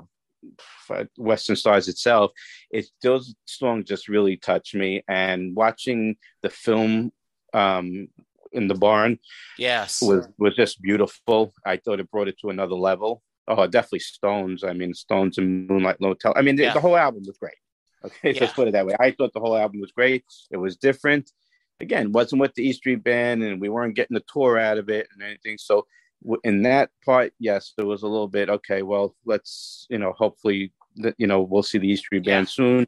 Western 1.17 1.55
Stars 1.55 1.88
itself, 1.88 2.31
it 2.71 2.86
those 3.01 3.36
songs 3.45 3.86
just 3.88 4.07
really 4.07 4.38
touched 4.38 4.75
me. 4.75 5.03
And 5.07 5.55
watching 5.55 6.17
the 6.41 6.49
film 6.49 7.12
um, 7.53 8.07
in 8.51 8.67
the 8.67 8.75
barn, 8.75 9.19
yes, 9.57 10.01
was 10.01 10.27
was 10.38 10.55
just 10.55 10.81
beautiful. 10.81 11.53
I 11.65 11.77
thought 11.77 11.99
it 11.99 12.12
brought 12.12 12.27
it 12.27 12.39
to 12.39 12.49
another 12.49 12.75
level. 12.75 13.21
Oh, 13.47 13.67
definitely 13.67 13.99
Stones. 13.99 14.63
I 14.63 14.73
mean, 14.73 14.93
Stones 14.93 15.38
and 15.38 15.67
Moonlight 15.67 15.99
Motel. 15.99 16.33
I 16.36 16.41
mean, 16.41 16.55
the, 16.55 16.63
yeah. 16.63 16.73
the 16.73 16.79
whole 16.79 16.95
album 16.95 17.23
was 17.25 17.38
great. 17.38 17.53
Okay, 18.05 18.33
yeah. 18.33 18.41
let's 18.41 18.51
put 18.51 18.67
it 18.67 18.71
that 18.71 18.86
way. 18.86 18.93
I 18.99 19.12
thought 19.12 19.31
the 19.31 19.39
whole 19.39 19.55
album 19.55 19.79
was 19.79 19.93
great. 19.93 20.25
It 20.51 20.57
was 20.57 20.75
different. 20.75 21.31
Again, 21.79 22.12
wasn't 22.12 22.41
with 22.41 22.53
the 22.53 22.67
E 22.67 22.73
Street 22.73 23.01
Band, 23.01 23.41
and 23.43 23.62
we 23.62 23.69
weren't 23.69 23.95
getting 23.95 24.15
the 24.15 24.23
tour 24.27 24.59
out 24.59 24.77
of 24.77 24.89
it 24.89 25.07
and 25.13 25.23
anything. 25.23 25.57
So 25.57 25.88
in 26.43 26.63
that 26.63 26.89
part, 27.05 27.33
yes, 27.39 27.73
there 27.77 27.86
was 27.86 28.03
a 28.03 28.07
little 28.07 28.27
bit. 28.27 28.49
Okay, 28.49 28.81
well, 28.81 29.15
let's 29.25 29.86
you 29.89 29.97
know, 29.97 30.13
hopefully, 30.13 30.73
you 31.17 31.27
know, 31.27 31.41
we'll 31.41 31.63
see 31.63 31.77
the 31.77 31.88
East 31.88 32.03
Street 32.03 32.25
Band 32.25 32.47
yeah. 32.47 32.51
soon. 32.51 32.86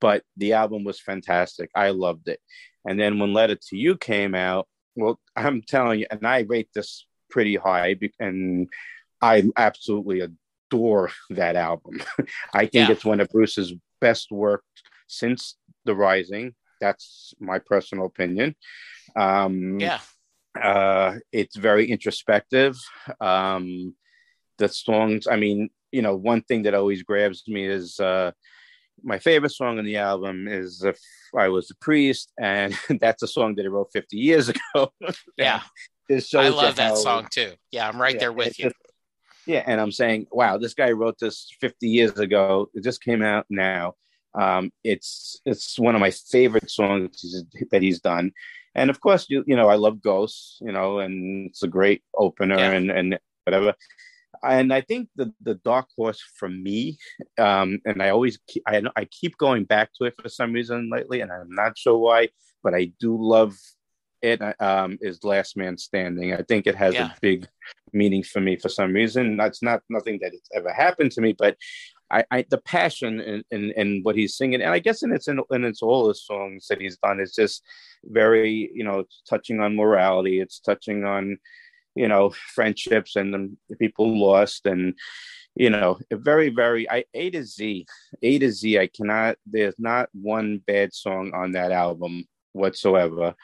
But 0.00 0.22
the 0.36 0.52
album 0.52 0.84
was 0.84 1.00
fantastic. 1.00 1.70
I 1.74 1.90
loved 1.90 2.28
it. 2.28 2.40
And 2.86 3.00
then 3.00 3.18
when 3.18 3.32
Letter 3.32 3.56
to 3.56 3.76
You 3.76 3.96
came 3.96 4.34
out, 4.34 4.68
well, 4.94 5.18
I'm 5.34 5.62
telling 5.62 6.00
you, 6.00 6.06
and 6.10 6.26
I 6.26 6.40
rate 6.40 6.68
this 6.74 7.06
pretty 7.30 7.56
high, 7.56 7.96
and 8.20 8.68
I 9.20 9.44
absolutely 9.56 10.20
adore 10.20 11.10
that 11.30 11.56
album. 11.56 12.00
I 12.54 12.66
think 12.66 12.88
yeah. 12.88 12.92
it's 12.92 13.04
one 13.04 13.20
of 13.20 13.28
Bruce's 13.28 13.74
best 14.00 14.30
work 14.30 14.62
since 15.06 15.56
The 15.84 15.94
Rising. 15.94 16.54
That's 16.80 17.34
my 17.40 17.58
personal 17.58 18.06
opinion. 18.06 18.54
Um, 19.16 19.80
yeah 19.80 20.00
uh, 20.56 21.18
it's 21.32 21.56
very 21.56 21.90
introspective. 21.90 22.76
Um, 23.20 23.94
the 24.58 24.68
songs, 24.68 25.26
I 25.26 25.36
mean, 25.36 25.70
you 25.92 26.02
know, 26.02 26.16
one 26.16 26.42
thing 26.42 26.62
that 26.62 26.74
always 26.74 27.02
grabs 27.02 27.44
me 27.46 27.66
is 27.66 28.00
uh, 28.00 28.32
my 29.02 29.18
favorite 29.18 29.52
song 29.52 29.78
on 29.78 29.84
the 29.84 29.96
album 29.96 30.48
is 30.48 30.82
"If 30.82 30.98
I 31.36 31.48
Was 31.48 31.70
a 31.70 31.76
Priest," 31.76 32.32
and 32.38 32.76
that's 33.00 33.22
a 33.22 33.28
song 33.28 33.54
that 33.54 33.62
he 33.62 33.68
wrote 33.68 33.90
50 33.92 34.16
years 34.16 34.48
ago. 34.74 34.92
yeah, 35.36 35.62
I 36.10 36.48
love 36.48 36.76
that 36.76 36.90
how, 36.90 36.94
song 36.94 37.28
too. 37.30 37.52
Yeah, 37.70 37.88
I'm 37.88 38.00
right 38.00 38.14
yeah, 38.14 38.20
there 38.20 38.32
with 38.32 38.58
you. 38.58 38.66
Just, 38.66 38.76
yeah, 39.46 39.62
and 39.66 39.80
I'm 39.80 39.92
saying, 39.92 40.26
wow, 40.32 40.58
this 40.58 40.74
guy 40.74 40.90
wrote 40.90 41.18
this 41.20 41.48
50 41.60 41.88
years 41.88 42.18
ago. 42.18 42.68
It 42.74 42.82
just 42.82 43.02
came 43.02 43.22
out 43.22 43.46
now. 43.48 43.94
Um, 44.34 44.70
it's 44.84 45.40
it's 45.46 45.78
one 45.78 45.94
of 45.94 46.00
my 46.00 46.10
favorite 46.10 46.70
songs 46.70 47.44
that 47.70 47.82
he's 47.82 48.00
done 48.00 48.32
and 48.76 48.90
of 48.90 49.00
course 49.00 49.26
you 49.28 49.42
you 49.46 49.56
know 49.56 49.68
i 49.68 49.74
love 49.74 50.00
ghosts 50.00 50.58
you 50.60 50.70
know 50.70 51.00
and 51.00 51.48
it's 51.48 51.62
a 51.64 51.68
great 51.68 52.02
opener 52.16 52.56
yeah. 52.56 52.70
and 52.70 52.90
and 52.90 53.18
whatever 53.44 53.74
and 54.44 54.72
i 54.72 54.80
think 54.80 55.08
the 55.16 55.32
the 55.42 55.54
dark 55.54 55.86
horse 55.96 56.22
for 56.38 56.48
me 56.48 56.98
um 57.38 57.80
and 57.84 58.02
i 58.02 58.10
always 58.10 58.38
keep, 58.46 58.62
I, 58.66 58.82
I 58.94 59.06
keep 59.06 59.36
going 59.38 59.64
back 59.64 59.90
to 59.94 60.04
it 60.04 60.14
for 60.20 60.28
some 60.28 60.52
reason 60.52 60.90
lately 60.92 61.20
and 61.22 61.32
i'm 61.32 61.50
not 61.50 61.76
sure 61.76 61.98
why 61.98 62.28
but 62.62 62.74
i 62.74 62.92
do 63.00 63.16
love 63.18 63.56
it 64.22 64.40
um, 64.60 64.98
is 65.00 65.22
Last 65.24 65.56
Man 65.56 65.76
Standing. 65.76 66.32
I 66.32 66.42
think 66.42 66.66
it 66.66 66.74
has 66.74 66.94
yeah. 66.94 67.12
a 67.12 67.20
big 67.20 67.46
meaning 67.92 68.22
for 68.22 68.40
me 68.40 68.56
for 68.56 68.68
some 68.68 68.92
reason. 68.92 69.36
That's 69.36 69.62
not 69.62 69.82
nothing 69.88 70.18
that 70.22 70.32
it's 70.34 70.48
ever 70.54 70.72
happened 70.72 71.12
to 71.12 71.20
me, 71.20 71.34
but 71.38 71.56
I, 72.10 72.24
I 72.30 72.44
the 72.48 72.58
passion 72.58 73.20
and 73.20 73.44
in, 73.50 73.70
in, 73.70 73.72
in, 73.72 74.00
what 74.02 74.16
he's 74.16 74.36
singing, 74.36 74.62
and 74.62 74.72
I 74.72 74.78
guess 74.78 75.02
in 75.02 75.12
it's 75.12 75.28
in, 75.28 75.40
in 75.50 75.64
it's 75.64 75.82
all 75.82 76.06
the 76.06 76.14
songs 76.14 76.66
that 76.68 76.80
he's 76.80 76.98
done 76.98 77.20
is 77.20 77.34
just 77.34 77.62
very 78.04 78.70
you 78.74 78.84
know 78.84 79.04
touching 79.28 79.60
on 79.60 79.76
morality. 79.76 80.40
It's 80.40 80.60
touching 80.60 81.04
on 81.04 81.38
you 81.94 82.08
know 82.08 82.30
friendships 82.54 83.16
and 83.16 83.56
the 83.68 83.76
people 83.76 84.18
lost 84.18 84.66
and 84.66 84.94
you 85.54 85.70
know 85.70 85.98
very 86.12 86.50
very 86.50 86.88
I 86.88 87.04
A 87.14 87.30
to 87.30 87.44
Z 87.44 87.86
A 88.22 88.38
to 88.38 88.52
Z. 88.52 88.78
I 88.78 88.86
cannot. 88.86 89.36
There's 89.46 89.78
not 89.78 90.08
one 90.12 90.58
bad 90.66 90.94
song 90.94 91.32
on 91.34 91.52
that 91.52 91.72
album 91.72 92.24
whatsoever. 92.52 93.34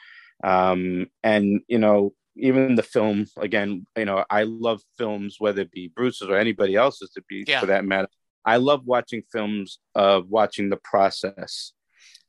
Um, 0.43 1.07
and 1.23 1.61
you 1.67 1.79
know 1.79 2.13
even 2.35 2.75
the 2.75 2.83
film 2.83 3.27
again 3.37 3.85
you 3.95 4.05
know 4.05 4.25
i 4.29 4.41
love 4.41 4.81
films 4.97 5.35
whether 5.37 5.61
it 5.61 5.71
be 5.71 5.91
bruce's 5.95 6.27
or 6.27 6.35
anybody 6.35 6.75
else's 6.75 7.11
to 7.11 7.21
be 7.29 7.43
yeah. 7.47 7.59
for 7.59 7.67
that 7.67 7.85
matter 7.85 8.07
I 8.45 8.57
love 8.57 8.85
watching 8.85 9.23
films 9.31 9.79
of 9.95 10.29
watching 10.29 10.69
the 10.69 10.79
process 10.83 11.73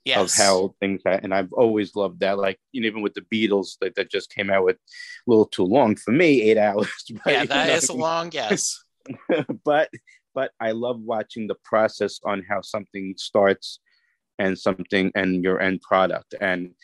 yes. 0.05 0.19
of 0.19 0.45
how 0.45 0.75
things. 0.81 1.03
And 1.05 1.35
I've 1.35 1.53
always 1.53 1.97
loved 1.97 2.21
that. 2.21 2.39
Like, 2.39 2.59
you 2.73 2.81
know, 2.81 2.87
even 2.87 3.03
with 3.03 3.15
the 3.15 3.23
Beatles 3.23 3.77
that, 3.81 3.95
that 3.97 4.11
just 4.11 4.31
came 4.31 4.51
out 4.51 4.65
with 4.65 4.77
a 4.77 5.31
little 5.31 5.47
too 5.47 5.65
long 5.65 5.97
for 5.97 6.13
me, 6.13 6.43
eight 6.51 6.59
hours. 6.59 6.89
But, 7.25 7.33
yeah, 7.33 7.45
that 7.47 7.71
is 7.71 7.89
know, 7.89 7.97
a 7.97 7.99
long 7.99 8.29
guess. 8.29 8.83
but 9.65 9.91
but 10.35 10.51
I 10.59 10.73
love 10.73 11.01
watching 11.01 11.47
the 11.47 11.55
process 11.63 12.19
on 12.25 12.45
how 12.49 12.61
something 12.61 13.15
starts 13.17 13.79
and 14.39 14.59
something 14.59 15.13
and 15.15 15.45
your 15.45 15.61
end 15.61 15.81
product. 15.81 16.35
And 16.41 16.75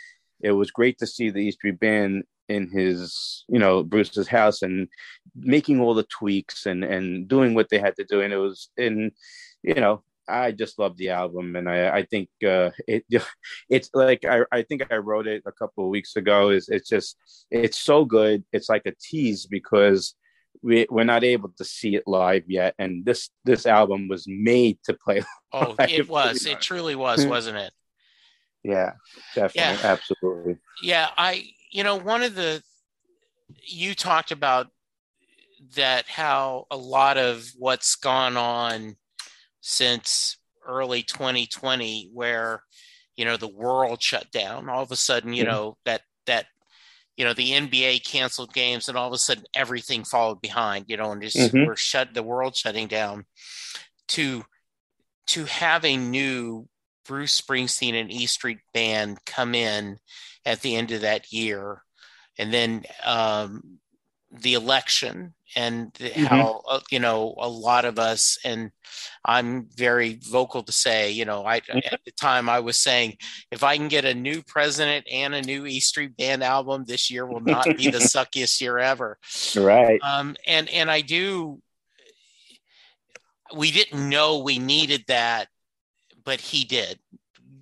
it 0.41 0.53
was 0.53 0.71
great 0.71 0.99
to 0.99 1.07
see 1.07 1.31
the 1.31 1.41
East 1.41 1.59
Street 1.59 1.81
Band 1.81 2.25
in 2.51 2.69
his 2.69 3.45
you 3.49 3.59
know 3.59 3.83
bruce's 3.83 4.29
house 4.29 4.63
and 4.63 4.89
making 5.37 5.81
all 5.81 5.95
the 5.95 6.03
tweaks 6.05 6.67
and 6.67 6.83
and 6.85 7.29
doing 7.29 7.55
what 7.55 7.69
they 7.71 7.79
had 7.79 7.97
to 7.97 8.05
do. 8.05 8.21
And 8.21 8.33
it 8.33 8.39
was 8.39 8.69
in 8.77 9.13
you 9.63 9.75
know 9.75 10.03
i 10.29 10.51
just 10.53 10.79
love 10.79 10.97
the 10.97 11.11
album. 11.11 11.57
And 11.57 11.69
i 11.69 11.89
i 11.99 12.03
think 12.03 12.29
uh 12.45 12.71
it 12.87 13.05
it's 13.71 13.91
like 13.95 14.25
i 14.25 14.41
i 14.53 14.63
think 14.63 14.83
i 14.91 14.97
wrote 14.97 15.27
it 15.27 15.43
a 15.47 15.53
couple 15.53 15.85
of 15.85 15.91
weeks 15.91 16.17
ago. 16.17 16.51
Is 16.51 16.69
it's 16.69 16.89
just 16.89 17.17
it's 17.51 17.79
so 17.79 18.05
good. 18.05 18.45
It's 18.53 18.69
like 18.69 18.87
a 18.87 18.95
tease 19.01 19.47
because 19.47 20.15
we, 20.63 20.87
we're 20.91 21.05
not 21.05 21.25
able 21.25 21.51
to 21.57 21.65
see 21.65 21.95
it 21.95 22.03
live 22.07 22.45
yet. 22.49 22.75
And 22.79 23.05
this 23.05 23.31
this 23.45 23.65
album 23.65 24.09
was 24.09 24.27
made 24.29 24.79
to 24.85 24.95
play 24.95 25.23
oh 25.53 25.75
live. 25.79 25.91
it 25.91 26.09
was. 26.09 26.45
It 26.47 26.61
truly 26.61 26.97
was 26.97 27.25
wasn't 27.27 27.59
it? 27.59 27.73
Yeah 28.63 28.93
definitely. 29.35 29.81
Yeah. 29.83 29.93
absolutely. 29.93 30.57
Yeah 30.83 31.09
i 31.17 31.51
you 31.71 31.85
know, 31.85 31.97
one 31.97 32.23
of 32.23 32.35
the, 32.35 32.63
you 33.63 33.95
talked 33.95 34.33
about 34.33 34.69
that 35.77 36.09
how 36.09 36.67
a 36.71 36.77
lot 36.77 37.17
of 37.17 37.51
what's 37.57 37.97
gone 37.97 38.37
on 38.37 38.97
since 39.61 40.37
early 40.67 41.03
2020, 41.03 42.11
where, 42.13 42.63
you 43.17 43.25
know, 43.25 43.37
the 43.37 43.49
world 43.49 44.03
shut 44.03 44.31
down, 44.31 44.69
all 44.69 44.83
of 44.83 44.91
a 44.91 44.97
sudden, 44.97 45.33
you 45.33 45.45
mm-hmm. 45.45 45.53
know, 45.53 45.77
that, 45.85 46.03
that, 46.27 46.47
you 47.17 47.25
know, 47.25 47.35
the 47.35 47.51
NBA 47.51 48.05
canceled 48.05 48.53
games 48.53 48.89
and 48.89 48.97
all 48.97 49.07
of 49.07 49.13
a 49.13 49.19
sudden 49.19 49.45
everything 49.55 50.05
followed 50.05 50.41
behind, 50.41 50.87
you 50.89 50.97
know, 50.97 51.13
and 51.13 51.23
just 51.23 51.37
mm-hmm. 51.37 51.67
we're 51.67 51.77
shut, 51.77 52.15
the 52.15 52.23
world 52.23 52.57
shutting 52.57 52.87
down 52.87 53.25
to, 54.09 54.45
to 55.27 55.45
have 55.45 55.85
a 55.85 55.97
new 55.97 56.67
Bruce 57.07 57.41
Springsteen 57.41 57.95
and 57.95 58.11
E 58.11 58.27
Street 58.27 58.59
band 58.73 59.19
come 59.27 59.55
in 59.55 59.99
at 60.45 60.61
the 60.61 60.77
end 60.77 60.91
of 60.93 61.03
that 61.03 61.33
year, 61.33 61.83
and 62.39 62.53
then 62.53 62.85
um, 63.05 63.79
the 64.33 64.55
election 64.55 65.35
and 65.57 65.93
mm-hmm. 65.95 66.25
how 66.25 66.63
uh, 66.69 66.81
you 66.91 67.01
know 67.01 67.35
a 67.39 67.49
lot 67.49 67.85
of 67.85 67.99
us 67.99 68.39
and 68.45 68.71
i'm 69.25 69.67
very 69.75 70.19
vocal 70.23 70.63
to 70.63 70.71
say 70.71 71.11
you 71.11 71.25
know 71.25 71.45
i 71.45 71.61
mm-hmm. 71.61 71.79
at 71.93 72.01
the 72.05 72.13
time 72.13 72.49
i 72.49 72.61
was 72.61 72.79
saying 72.79 73.17
if 73.51 73.65
i 73.65 73.77
can 73.77 73.89
get 73.89 74.05
a 74.05 74.15
new 74.15 74.43
president 74.43 75.05
and 75.11 75.35
a 75.35 75.43
new 75.43 75.67
e 75.67 75.81
street 75.81 76.17
band 76.17 76.45
album 76.45 76.85
this 76.87 77.11
year 77.11 77.27
will 77.27 77.41
not 77.41 77.65
be 77.77 77.91
the 77.91 77.99
suckiest 77.99 78.61
year 78.61 78.79
ever 78.79 79.19
right 79.57 80.01
um 80.03 80.37
and 80.47 80.69
and 80.69 80.91
i 80.91 81.01
do 81.01 81.61
we 83.57 83.73
didn't 83.73 84.09
know 84.09 84.39
we 84.39 84.61
needed 84.61 85.05
that 85.09 85.49
but 86.25 86.41
he 86.41 86.65
did 86.65 86.99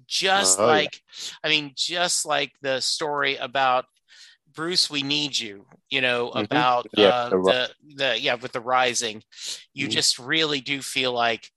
just 0.08 0.58
oh, 0.58 0.66
like 0.66 0.94
yeah. 0.94 1.30
i 1.44 1.48
mean 1.48 1.72
just 1.76 2.26
like 2.26 2.52
the 2.62 2.80
story 2.80 3.36
about 3.36 3.84
bruce 4.54 4.90
we 4.90 5.02
need 5.02 5.38
you 5.38 5.64
you 5.90 6.00
know 6.00 6.28
mm-hmm. 6.28 6.40
about 6.40 6.86
yeah, 6.96 7.08
uh, 7.08 7.28
the, 7.30 7.70
the, 7.94 8.20
yeah 8.20 8.34
with 8.34 8.52
the 8.52 8.60
rising. 8.60 9.22
You 9.72 9.86
mm-hmm. 9.86 9.92
just 9.92 10.18
really 10.18 10.60
do 10.60 10.82
feel 10.82 11.12
like 11.12 11.50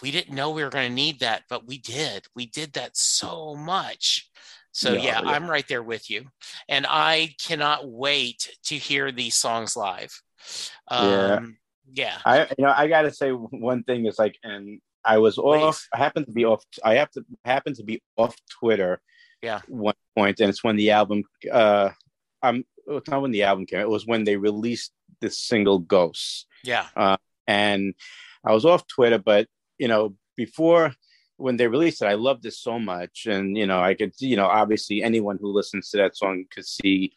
we 0.00 0.10
didn't 0.10 0.34
know 0.34 0.50
we 0.50 0.64
were 0.64 0.70
going 0.70 0.88
to 0.88 0.94
need 0.94 1.20
that 1.20 1.44
but 1.48 1.66
we 1.66 1.78
did. 1.78 2.24
We 2.34 2.46
did 2.46 2.72
that 2.74 2.96
so 2.96 3.54
much. 3.54 4.28
So 4.72 4.94
yeah, 4.94 5.20
yeah, 5.22 5.30
i'm 5.30 5.48
right 5.48 5.66
there 5.68 5.82
with 5.82 6.10
you. 6.10 6.26
And 6.68 6.86
i 6.88 7.34
cannot 7.40 7.88
wait 7.88 8.56
to 8.64 8.74
hear 8.74 9.12
these 9.12 9.34
songs 9.34 9.76
live. 9.76 10.20
Um, 10.88 11.10
yeah 11.10 11.38
yeah. 11.94 12.18
I 12.24 12.40
you 12.56 12.64
know 12.64 12.72
i 12.74 12.88
gotta 12.88 13.12
say 13.12 13.30
one 13.30 13.82
thing 13.82 14.06
is 14.06 14.18
like 14.18 14.38
and 14.42 14.80
I 15.04 15.18
was 15.18 15.38
off. 15.38 15.88
I 15.92 15.98
happened 15.98 16.26
to 16.26 16.32
be 16.32 16.44
off. 16.44 16.64
I 16.84 16.94
have 16.94 17.10
to 17.12 17.24
happen 17.44 17.74
to 17.74 17.84
be 17.84 18.02
off 18.16 18.36
Twitter. 18.50 19.00
Yeah. 19.42 19.60
One 19.68 19.94
point, 20.16 20.40
and 20.40 20.48
it's 20.48 20.62
when 20.62 20.76
the 20.76 20.90
album. 20.90 21.24
Uh, 21.50 21.90
I'm. 22.42 22.64
It's 22.86 23.08
not 23.08 23.22
when 23.22 23.30
the 23.30 23.44
album 23.44 23.66
came. 23.66 23.80
It 23.80 23.88
was 23.88 24.06
when 24.06 24.24
they 24.24 24.36
released 24.36 24.92
the 25.20 25.30
single 25.30 25.78
"Ghosts." 25.78 26.46
Yeah. 26.64 26.86
Uh, 26.96 27.16
and 27.46 27.94
I 28.44 28.52
was 28.52 28.64
off 28.64 28.86
Twitter, 28.86 29.18
but 29.18 29.48
you 29.78 29.88
know, 29.88 30.14
before 30.36 30.94
when 31.36 31.56
they 31.56 31.66
released 31.66 32.02
it, 32.02 32.06
I 32.06 32.14
loved 32.14 32.46
it 32.46 32.54
so 32.54 32.78
much, 32.78 33.26
and 33.26 33.56
you 33.56 33.66
know, 33.66 33.80
I 33.80 33.94
could, 33.94 34.12
you 34.20 34.36
know, 34.36 34.46
obviously 34.46 35.02
anyone 35.02 35.38
who 35.40 35.52
listens 35.52 35.90
to 35.90 35.96
that 35.98 36.16
song 36.16 36.44
could 36.52 36.66
see, 36.66 37.14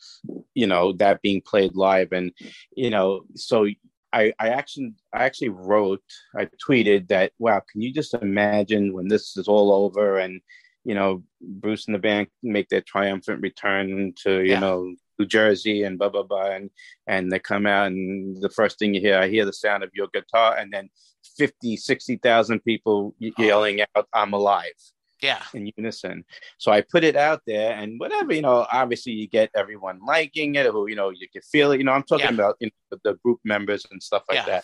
you 0.56 0.66
know, 0.66 0.94
that 0.94 1.22
being 1.22 1.42
played 1.42 1.76
live, 1.76 2.12
and 2.12 2.32
you 2.76 2.90
know, 2.90 3.22
so 3.36 3.68
I, 4.16 4.34
I 4.40 4.50
actually 4.50 4.94
I 5.14 5.26
actually 5.26 5.50
wrote 5.50 6.02
I 6.36 6.48
tweeted 6.66 7.10
that 7.10 7.34
wow 7.38 7.62
can 7.70 7.82
you 7.82 7.94
just 7.94 8.14
imagine 8.14 8.94
when 8.94 9.10
this 9.10 9.36
is 9.36 9.48
all 9.48 9.74
over 9.74 10.18
and 10.18 10.42
you 10.86 10.96
know 10.96 11.24
Bruce 11.42 11.86
and 11.86 11.96
the 11.96 12.00
band 12.00 12.28
make 12.42 12.70
their 12.70 12.82
triumphant 12.82 13.42
return 13.42 14.14
to 14.24 14.40
you 14.40 14.52
yeah. 14.52 14.60
know 14.60 14.96
New 15.20 15.26
Jersey 15.26 15.84
and 15.84 16.00
blah 16.00 16.10
blah 16.10 16.24
blah 16.24 16.52
and 16.52 16.70
and 17.08 17.30
they 17.30 17.40
come 17.40 17.66
out 17.66 17.88
and 17.88 18.42
the 18.42 18.50
first 18.50 18.80
thing 18.80 18.94
you 18.94 19.02
hear 19.02 19.20
I 19.20 19.28
hear 19.28 19.46
the 19.46 19.54
sound 19.54 19.84
of 19.84 19.92
your 19.94 20.08
guitar 20.14 20.56
and 20.58 20.72
then 20.72 20.90
50 21.38 21.76
60,000 21.76 22.64
people 22.64 23.14
oh. 23.22 23.32
yelling 23.38 23.82
out 23.82 24.08
I'm 24.14 24.34
alive 24.34 24.80
yeah 25.26 25.42
in 25.54 25.72
unison 25.76 26.24
so 26.58 26.72
i 26.72 26.82
put 26.82 27.04
it 27.04 27.16
out 27.16 27.42
there 27.48 27.74
and 27.74 28.00
whatever 28.00 28.34
you 28.34 28.42
know 28.42 28.66
obviously 28.72 29.14
you 29.14 29.28
get 29.28 29.50
everyone 29.56 30.00
liking 30.06 30.56
it 30.56 30.66
who 30.68 30.88
you 30.88 30.96
know 30.96 31.10
you 31.10 31.28
can 31.32 31.42
feel 31.42 31.72
it 31.72 31.78
you 31.78 31.84
know 31.84 31.92
i'm 31.92 32.04
talking 32.04 32.26
yeah. 32.26 32.34
about 32.34 32.56
you 32.60 32.70
know, 32.92 32.98
the 33.04 33.14
group 33.24 33.40
members 33.44 33.86
and 33.92 34.02
stuff 34.02 34.24
like 34.30 34.38
yeah. 34.38 34.46
that 34.46 34.64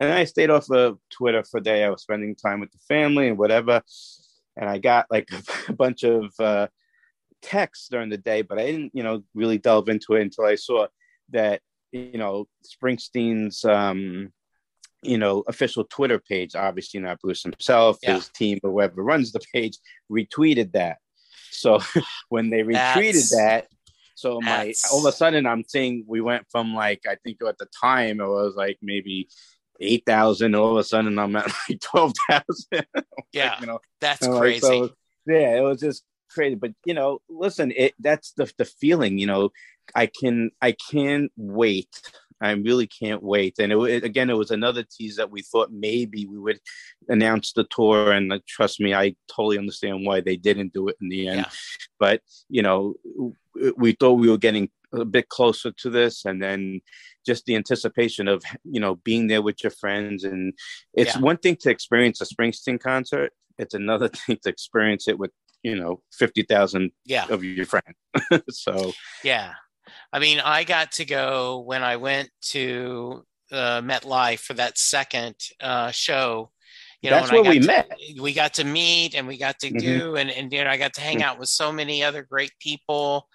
and 0.00 0.12
i 0.12 0.24
stayed 0.24 0.50
off 0.50 0.70
of 0.70 0.98
twitter 1.10 1.44
for 1.44 1.58
a 1.58 1.62
day 1.62 1.84
i 1.84 1.90
was 1.90 2.02
spending 2.02 2.34
time 2.34 2.60
with 2.60 2.70
the 2.72 2.78
family 2.88 3.28
and 3.28 3.38
whatever 3.38 3.82
and 4.56 4.68
i 4.68 4.78
got 4.78 5.06
like 5.10 5.28
a 5.68 5.72
bunch 5.72 6.02
of 6.02 6.32
uh 6.40 6.66
texts 7.42 7.88
during 7.90 8.10
the 8.10 8.18
day 8.18 8.42
but 8.42 8.58
i 8.58 8.66
didn't 8.66 8.90
you 8.94 9.02
know 9.02 9.22
really 9.34 9.58
delve 9.58 9.88
into 9.88 10.14
it 10.14 10.22
until 10.22 10.44
i 10.44 10.54
saw 10.54 10.86
that 11.30 11.60
you 11.92 12.18
know 12.18 12.46
springsteen's 12.64 13.64
um 13.64 14.30
you 15.02 15.18
know, 15.18 15.42
official 15.48 15.84
Twitter 15.84 16.18
page, 16.18 16.54
obviously 16.54 17.00
not 17.00 17.20
Bruce 17.20 17.42
himself, 17.42 17.98
yeah. 18.02 18.14
his 18.14 18.28
team 18.28 18.58
or 18.62 18.70
whoever 18.70 19.02
runs 19.02 19.32
the 19.32 19.40
page, 19.52 19.78
retweeted 20.10 20.72
that. 20.72 20.98
So 21.50 21.80
when 22.28 22.50
they 22.50 22.62
retweeted 22.62 23.30
that's, 23.30 23.36
that, 23.36 23.66
so 24.20 24.38
my 24.40 24.74
all 24.92 24.98
of 24.98 25.06
a 25.06 25.16
sudden 25.16 25.46
I'm 25.46 25.64
seeing 25.66 26.04
we 26.06 26.20
went 26.20 26.44
from 26.50 26.74
like 26.74 27.00
I 27.08 27.16
think 27.24 27.38
at 27.46 27.56
the 27.56 27.66
time 27.80 28.20
it 28.20 28.26
was 28.26 28.54
like 28.54 28.78
maybe 28.82 29.28
eight 29.80 30.04
thousand. 30.04 30.54
All 30.54 30.72
of 30.72 30.76
a 30.76 30.84
sudden 30.84 31.18
I'm 31.18 31.34
at 31.36 31.46
like 31.68 31.80
twelve 31.80 32.12
thousand. 32.28 32.86
yeah, 33.32 33.58
you 33.60 33.66
know, 33.66 33.80
that's 34.00 34.26
crazy. 34.26 34.60
so, 34.60 34.90
yeah, 35.26 35.56
it 35.56 35.62
was 35.62 35.80
just 35.80 36.04
crazy. 36.30 36.54
But 36.54 36.72
you 36.84 36.92
know, 36.92 37.20
listen, 37.30 37.72
it 37.74 37.94
that's 37.98 38.32
the 38.32 38.52
the 38.58 38.66
feeling. 38.66 39.18
You 39.18 39.26
know, 39.26 39.52
I 39.94 40.06
can 40.06 40.50
I 40.60 40.76
can't 40.90 41.32
wait 41.38 41.88
I 42.40 42.52
really 42.52 42.86
can't 42.86 43.22
wait. 43.22 43.58
And 43.58 43.72
it, 43.72 43.78
it, 43.78 44.04
again, 44.04 44.30
it 44.30 44.36
was 44.36 44.50
another 44.50 44.84
tease 44.84 45.16
that 45.16 45.30
we 45.30 45.42
thought 45.42 45.70
maybe 45.72 46.26
we 46.26 46.38
would 46.38 46.58
announce 47.08 47.52
the 47.52 47.64
tour. 47.64 48.12
And 48.12 48.32
uh, 48.32 48.38
trust 48.48 48.80
me, 48.80 48.94
I 48.94 49.14
totally 49.30 49.58
understand 49.58 50.06
why 50.06 50.20
they 50.20 50.36
didn't 50.36 50.72
do 50.72 50.88
it 50.88 50.96
in 51.00 51.08
the 51.08 51.28
end. 51.28 51.40
Yeah. 51.40 51.50
But 51.98 52.22
you 52.48 52.62
know, 52.62 52.94
we 53.76 53.92
thought 53.92 54.14
we 54.14 54.30
were 54.30 54.38
getting 54.38 54.70
a 54.92 55.04
bit 55.04 55.28
closer 55.28 55.70
to 55.70 55.90
this, 55.90 56.24
and 56.24 56.42
then 56.42 56.80
just 57.26 57.44
the 57.44 57.56
anticipation 57.56 58.26
of 58.26 58.42
you 58.64 58.80
know 58.80 58.96
being 58.96 59.26
there 59.26 59.42
with 59.42 59.62
your 59.62 59.72
friends. 59.72 60.24
And 60.24 60.54
it's 60.94 61.16
yeah. 61.16 61.20
one 61.20 61.36
thing 61.36 61.56
to 61.60 61.70
experience 61.70 62.20
a 62.20 62.24
Springsteen 62.24 62.80
concert; 62.80 63.32
it's 63.58 63.74
another 63.74 64.08
thing 64.26 64.38
to 64.42 64.48
experience 64.48 65.08
it 65.08 65.18
with 65.18 65.30
you 65.62 65.76
know, 65.76 66.02
50,000 66.12 66.90
yeah. 67.04 67.26
of 67.28 67.44
your 67.44 67.66
friends. 67.66 67.96
so, 68.50 68.92
yeah. 69.22 69.52
I 70.12 70.18
mean, 70.18 70.40
I 70.40 70.64
got 70.64 70.92
to 70.92 71.04
go 71.04 71.60
when 71.60 71.82
I 71.82 71.96
went 71.96 72.30
to 72.50 73.24
uh, 73.52 73.80
MetLife 73.80 74.40
for 74.40 74.54
that 74.54 74.78
second 74.78 75.36
uh, 75.60 75.90
show. 75.90 76.50
You 77.02 77.10
know, 77.10 77.16
that's 77.16 77.32
where 77.32 77.42
we 77.42 77.60
to, 77.60 77.66
met. 77.66 77.90
We 78.20 78.34
got 78.34 78.54
to 78.54 78.64
meet 78.64 79.14
and 79.14 79.26
we 79.26 79.38
got 79.38 79.58
to 79.60 79.68
mm-hmm. 79.68 79.78
do, 79.78 80.16
and, 80.16 80.30
and, 80.30 80.52
you 80.52 80.62
know, 80.62 80.70
I 80.70 80.76
got 80.76 80.92
to 80.94 81.00
hang 81.00 81.18
mm-hmm. 81.18 81.28
out 81.28 81.38
with 81.38 81.48
so 81.48 81.72
many 81.72 82.04
other 82.04 82.22
great 82.22 82.52
people. 82.60 83.26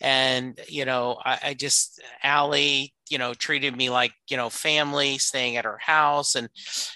And, 0.00 0.58
you 0.68 0.86
know, 0.86 1.18
I, 1.22 1.38
I 1.44 1.54
just, 1.54 2.00
Allie, 2.22 2.94
you 3.10 3.18
know, 3.18 3.34
treated 3.34 3.76
me 3.76 3.90
like, 3.90 4.12
you 4.30 4.38
know, 4.38 4.48
family, 4.48 5.18
staying 5.18 5.58
at 5.58 5.66
her 5.66 5.78
house. 5.78 6.34
And 6.34 6.48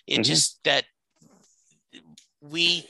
it 0.07 0.15
mm-hmm. 0.15 0.23
just 0.23 0.61
that 0.65 0.85
we, 2.41 2.89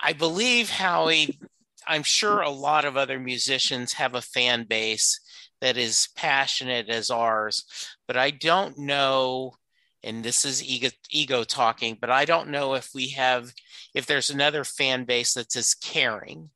I 0.00 0.14
believe 0.14 0.70
Howie, 0.70 1.38
I'm 1.86 2.02
sure 2.02 2.40
a 2.40 2.50
lot 2.50 2.84
of 2.84 2.96
other 2.96 3.20
musicians 3.20 3.92
have 3.92 4.16
a 4.16 4.22
fan 4.22 4.64
base 4.64 5.20
that 5.60 5.76
is 5.76 6.08
passionate 6.16 6.88
as 6.88 7.10
ours, 7.10 7.64
but 8.06 8.16
I 8.16 8.30
don't 8.30 8.78
know, 8.78 9.54
and 10.02 10.24
this 10.24 10.44
is 10.44 10.64
ego, 10.64 10.88
ego 11.10 11.44
talking, 11.44 11.98
but 12.00 12.10
I 12.10 12.24
don't 12.24 12.48
know 12.48 12.74
if 12.74 12.90
we 12.94 13.10
have, 13.10 13.52
if 13.94 14.06
there's 14.06 14.30
another 14.30 14.64
fan 14.64 15.04
base 15.04 15.34
that's 15.34 15.56
as 15.56 15.74
caring. 15.74 16.50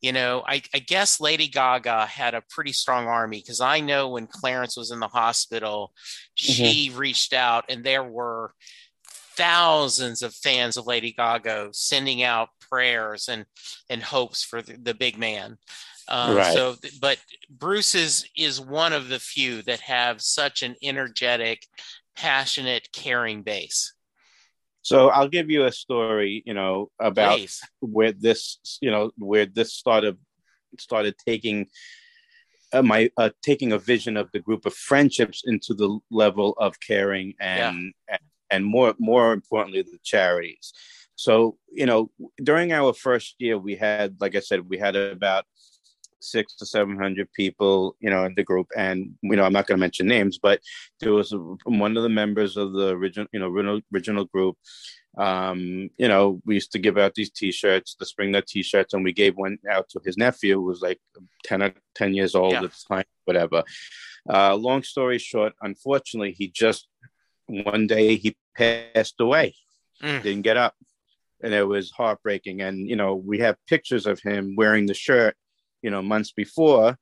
You 0.00 0.12
know, 0.12 0.42
I, 0.46 0.62
I 0.74 0.78
guess 0.78 1.20
Lady 1.20 1.46
Gaga 1.46 2.06
had 2.06 2.34
a 2.34 2.42
pretty 2.48 2.72
strong 2.72 3.06
army 3.06 3.38
because 3.38 3.60
I 3.60 3.80
know 3.80 4.08
when 4.08 4.26
Clarence 4.26 4.74
was 4.74 4.90
in 4.90 4.98
the 4.98 5.08
hospital, 5.08 5.92
she 6.34 6.88
mm-hmm. 6.88 6.98
reached 6.98 7.34
out 7.34 7.66
and 7.68 7.84
there 7.84 8.04
were 8.04 8.54
thousands 9.40 10.22
of 10.22 10.34
fans 10.34 10.76
of 10.76 10.86
Lady 10.86 11.12
Gaga 11.12 11.70
sending 11.72 12.22
out 12.22 12.50
prayers 12.68 13.28
and 13.28 13.46
and 13.88 14.02
hopes 14.02 14.44
for 14.44 14.60
the, 14.60 14.76
the 14.76 14.94
big 14.94 15.16
man. 15.16 15.56
Um, 16.08 16.36
right. 16.36 16.52
So, 16.52 16.76
but 17.00 17.18
Bruce 17.48 17.94
is 17.94 18.28
is 18.36 18.60
one 18.60 18.92
of 18.92 19.08
the 19.08 19.18
few 19.18 19.62
that 19.62 19.80
have 19.80 20.20
such 20.20 20.62
an 20.62 20.74
energetic, 20.82 21.66
passionate, 22.16 22.88
caring 22.92 23.42
base. 23.42 23.94
So 24.82 25.08
I'll 25.08 25.28
give 25.28 25.50
you 25.50 25.64
a 25.64 25.72
story, 25.72 26.42
you 26.44 26.54
know, 26.54 26.90
about 27.00 27.38
Please. 27.38 27.60
where 27.80 28.12
this, 28.12 28.58
you 28.80 28.90
know, 28.90 29.10
where 29.16 29.46
this 29.46 29.72
started 29.72 30.18
started 30.78 31.14
taking 31.26 31.66
uh, 32.72 32.82
my 32.82 33.10
uh, 33.16 33.30
taking 33.42 33.72
a 33.72 33.78
vision 33.78 34.16
of 34.16 34.28
the 34.32 34.40
group 34.40 34.66
of 34.66 34.74
friendships 34.74 35.42
into 35.46 35.74
the 35.74 35.98
level 36.10 36.54
of 36.58 36.74
caring 36.86 37.34
and 37.40 37.94
yeah. 38.08 38.14
and, 38.14 38.20
and 38.50 38.64
more 38.64 38.94
more 38.98 39.32
importantly 39.32 39.82
the 39.82 39.98
charities. 40.02 40.72
So 41.16 41.58
you 41.72 41.86
know, 41.86 42.10
during 42.42 42.72
our 42.72 42.92
first 42.92 43.36
year, 43.38 43.58
we 43.58 43.76
had, 43.76 44.16
like 44.20 44.34
I 44.36 44.40
said, 44.40 44.68
we 44.68 44.78
had 44.78 44.96
about 44.96 45.44
six 46.20 46.54
to 46.56 46.66
seven 46.66 46.96
hundred 46.96 47.32
people, 47.32 47.96
you 48.00 48.10
know, 48.10 48.24
in 48.24 48.34
the 48.34 48.42
group. 48.42 48.68
And 48.76 49.14
you 49.22 49.36
know, 49.36 49.44
I'm 49.44 49.52
not 49.52 49.66
going 49.66 49.78
to 49.78 49.80
mention 49.80 50.06
names, 50.06 50.38
but 50.38 50.60
there 51.00 51.12
was 51.12 51.34
one 51.64 51.96
of 51.96 52.02
the 52.02 52.08
members 52.08 52.56
of 52.56 52.72
the 52.72 52.90
original, 52.90 53.28
you 53.32 53.40
know, 53.40 53.48
original, 53.48 53.80
original 53.92 54.24
group. 54.26 54.56
Um, 55.18 55.90
you 55.98 56.08
know, 56.08 56.40
we 56.44 56.54
used 56.54 56.72
to 56.72 56.78
give 56.78 56.96
out 56.96 57.14
these 57.14 57.30
T-shirts, 57.30 57.96
the 57.98 58.06
spring 58.06 58.30
nut 58.30 58.46
T-shirts, 58.46 58.94
and 58.94 59.02
we 59.02 59.12
gave 59.12 59.36
one 59.36 59.58
out 59.68 59.88
to 59.90 60.00
his 60.04 60.16
nephew, 60.16 60.54
who 60.54 60.62
was 60.62 60.80
like 60.80 61.00
10 61.44 61.62
or 61.62 61.74
10 61.96 62.14
years 62.14 62.34
old 62.34 62.52
yeah. 62.52 62.62
at 62.62 62.70
the 62.70 62.84
time, 62.88 63.04
whatever. 63.24 63.64
Uh, 64.32 64.54
long 64.54 64.82
story 64.82 65.18
short, 65.18 65.52
unfortunately, 65.62 66.32
he 66.32 66.48
just 66.48 66.86
one 67.50 67.86
day 67.86 68.16
he 68.16 68.36
passed 68.56 69.20
away, 69.20 69.54
mm. 70.02 70.22
didn't 70.22 70.42
get 70.42 70.56
up 70.56 70.74
and 71.42 71.54
it 71.54 71.66
was 71.66 71.90
heartbreaking. 71.90 72.60
And 72.60 72.88
you 72.88 72.96
know, 72.96 73.14
we 73.14 73.38
have 73.40 73.56
pictures 73.66 74.06
of 74.06 74.20
him 74.20 74.54
wearing 74.56 74.86
the 74.86 74.94
shirt 74.94 75.36
you 75.82 75.90
know, 75.90 76.02
months 76.02 76.32
before 76.32 76.96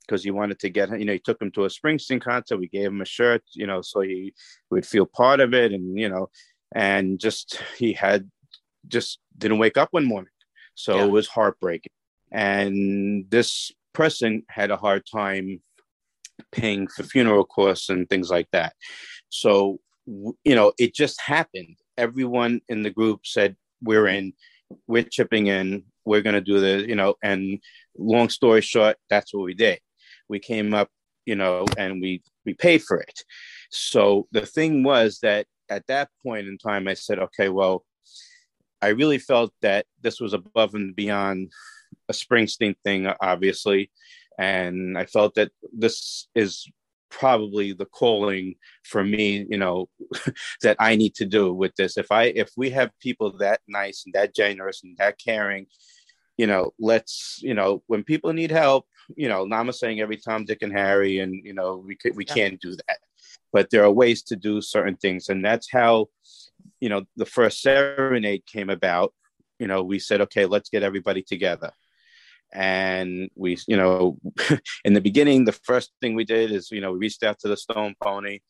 because 0.00 0.24
he 0.24 0.30
wanted 0.30 0.58
to 0.60 0.68
get, 0.68 0.98
you 0.98 1.04
know, 1.04 1.12
he 1.12 1.18
took 1.18 1.40
him 1.40 1.50
to 1.52 1.64
a 1.64 1.68
Springsteen 1.68 2.20
concert. 2.20 2.58
We 2.58 2.68
gave 2.68 2.86
him 2.86 3.00
a 3.00 3.06
shirt, 3.06 3.42
you 3.54 3.66
know, 3.66 3.82
so 3.82 4.00
he 4.00 4.34
would 4.70 4.86
feel 4.86 5.06
part 5.06 5.40
of 5.40 5.54
it. 5.54 5.72
And, 5.72 5.98
you 5.98 6.08
know, 6.08 6.28
and 6.74 7.18
just, 7.18 7.62
he 7.78 7.92
had 7.92 8.28
just 8.88 9.20
didn't 9.36 9.58
wake 9.58 9.76
up 9.76 9.88
one 9.92 10.04
morning. 10.04 10.32
So 10.74 10.96
yeah. 10.96 11.04
it 11.04 11.10
was 11.10 11.28
heartbreaking. 11.28 11.92
And 12.32 13.26
this 13.30 13.70
person 13.92 14.42
had 14.48 14.70
a 14.70 14.76
hard 14.76 15.04
time 15.06 15.60
paying 16.50 16.88
for 16.88 17.02
funeral 17.04 17.44
costs 17.44 17.88
and 17.88 18.08
things 18.08 18.30
like 18.30 18.48
that. 18.52 18.74
So, 19.28 19.80
you 20.06 20.54
know, 20.54 20.72
it 20.78 20.94
just 20.94 21.20
happened. 21.20 21.76
Everyone 21.96 22.60
in 22.68 22.82
the 22.82 22.90
group 22.90 23.26
said, 23.26 23.56
We're 23.82 24.08
in, 24.08 24.32
we're 24.86 25.04
chipping 25.04 25.46
in, 25.46 25.84
we're 26.04 26.22
going 26.22 26.34
to 26.34 26.40
do 26.40 26.60
the, 26.60 26.86
you 26.88 26.96
know, 26.96 27.14
and 27.22 27.60
long 27.96 28.28
story 28.28 28.60
short, 28.60 28.96
that's 29.10 29.32
what 29.32 29.44
we 29.44 29.54
did. 29.54 29.80
We 30.28 30.38
came 30.38 30.74
up, 30.74 30.88
you 31.26 31.36
know, 31.36 31.66
and 31.76 32.00
we 32.00 32.22
we 32.44 32.54
paid 32.54 32.82
for 32.82 32.98
it. 32.98 33.20
So 33.70 34.26
the 34.32 34.46
thing 34.46 34.82
was 34.82 35.20
that 35.22 35.46
at 35.68 35.86
that 35.86 36.08
point 36.24 36.48
in 36.48 36.58
time, 36.58 36.88
I 36.88 36.94
said, 36.94 37.18
okay, 37.18 37.48
well, 37.48 37.84
I 38.80 38.88
really 38.88 39.18
felt 39.18 39.52
that 39.62 39.86
this 40.00 40.20
was 40.20 40.32
above 40.32 40.74
and 40.74 40.94
beyond 40.94 41.52
a 42.08 42.12
Springsteen 42.12 42.74
thing, 42.84 43.06
obviously, 43.20 43.90
and 44.38 44.98
I 44.98 45.06
felt 45.06 45.36
that 45.36 45.52
this 45.72 46.28
is 46.34 46.68
probably 47.12 47.72
the 47.72 47.84
calling 47.84 48.54
for 48.84 49.04
me 49.04 49.46
you 49.50 49.58
know 49.58 49.86
that 50.62 50.76
i 50.80 50.96
need 50.96 51.14
to 51.14 51.26
do 51.26 51.52
with 51.52 51.74
this 51.76 51.98
if 51.98 52.10
i 52.10 52.24
if 52.24 52.50
we 52.56 52.70
have 52.70 52.90
people 53.00 53.36
that 53.36 53.60
nice 53.68 54.02
and 54.04 54.14
that 54.14 54.34
generous 54.34 54.82
and 54.82 54.96
that 54.96 55.18
caring 55.18 55.66
you 56.38 56.46
know, 56.46 56.72
let's, 56.78 57.38
you 57.42 57.54
know, 57.54 57.82
when 57.86 58.04
people 58.04 58.32
need 58.32 58.50
help, 58.50 58.86
you 59.16 59.28
know, 59.28 59.44
Nama 59.44 59.72
saying 59.72 60.00
every 60.00 60.16
Tom, 60.16 60.44
Dick, 60.44 60.62
and 60.62 60.72
Harry, 60.72 61.18
and 61.18 61.34
you 61.44 61.52
know, 61.52 61.84
we 61.86 61.96
we 62.14 62.24
yeah. 62.26 62.34
can't 62.34 62.60
do 62.60 62.74
that, 62.74 62.98
but 63.52 63.70
there 63.70 63.84
are 63.84 63.92
ways 63.92 64.22
to 64.24 64.36
do 64.36 64.60
certain 64.60 64.96
things, 64.96 65.28
and 65.28 65.44
that's 65.44 65.70
how, 65.70 66.06
you 66.80 66.88
know, 66.88 67.02
the 67.16 67.26
first 67.26 67.60
serenade 67.62 68.46
came 68.46 68.70
about. 68.70 69.12
You 69.58 69.66
know, 69.66 69.82
we 69.82 69.98
said, 69.98 70.20
okay, 70.22 70.46
let's 70.46 70.70
get 70.70 70.82
everybody 70.82 71.22
together, 71.22 71.70
and 72.52 73.30
we, 73.34 73.58
you 73.66 73.76
know, 73.76 74.18
in 74.84 74.92
the 74.92 75.00
beginning, 75.00 75.44
the 75.44 75.52
first 75.52 75.92
thing 76.00 76.14
we 76.14 76.24
did 76.24 76.52
is, 76.52 76.70
you 76.70 76.80
know, 76.80 76.92
we 76.92 76.98
reached 76.98 77.22
out 77.22 77.38
to 77.40 77.48
the 77.48 77.56
Stone 77.56 77.94
Pony 78.02 78.40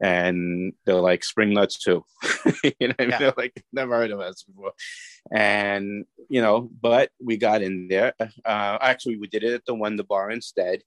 and 0.00 0.72
they're 0.84 1.00
like 1.00 1.24
spring 1.24 1.52
nuts 1.52 1.78
too. 1.78 2.04
You 2.80 2.88
know 2.88 2.94
yeah. 2.98 3.18
they're 3.18 3.34
like 3.36 3.62
never 3.72 3.96
heard 3.96 4.10
of 4.10 4.20
us 4.20 4.42
before. 4.42 4.72
And 5.30 6.04
you 6.28 6.42
know 6.42 6.68
but 6.80 7.10
we 7.22 7.36
got 7.36 7.62
in 7.62 7.88
there. 7.88 8.14
Uh 8.44 8.78
actually 8.80 9.18
we 9.18 9.28
did 9.28 9.44
it 9.44 9.54
at 9.54 9.64
the 9.66 9.94
the 9.96 10.04
bar 10.04 10.30
instead. 10.30 10.82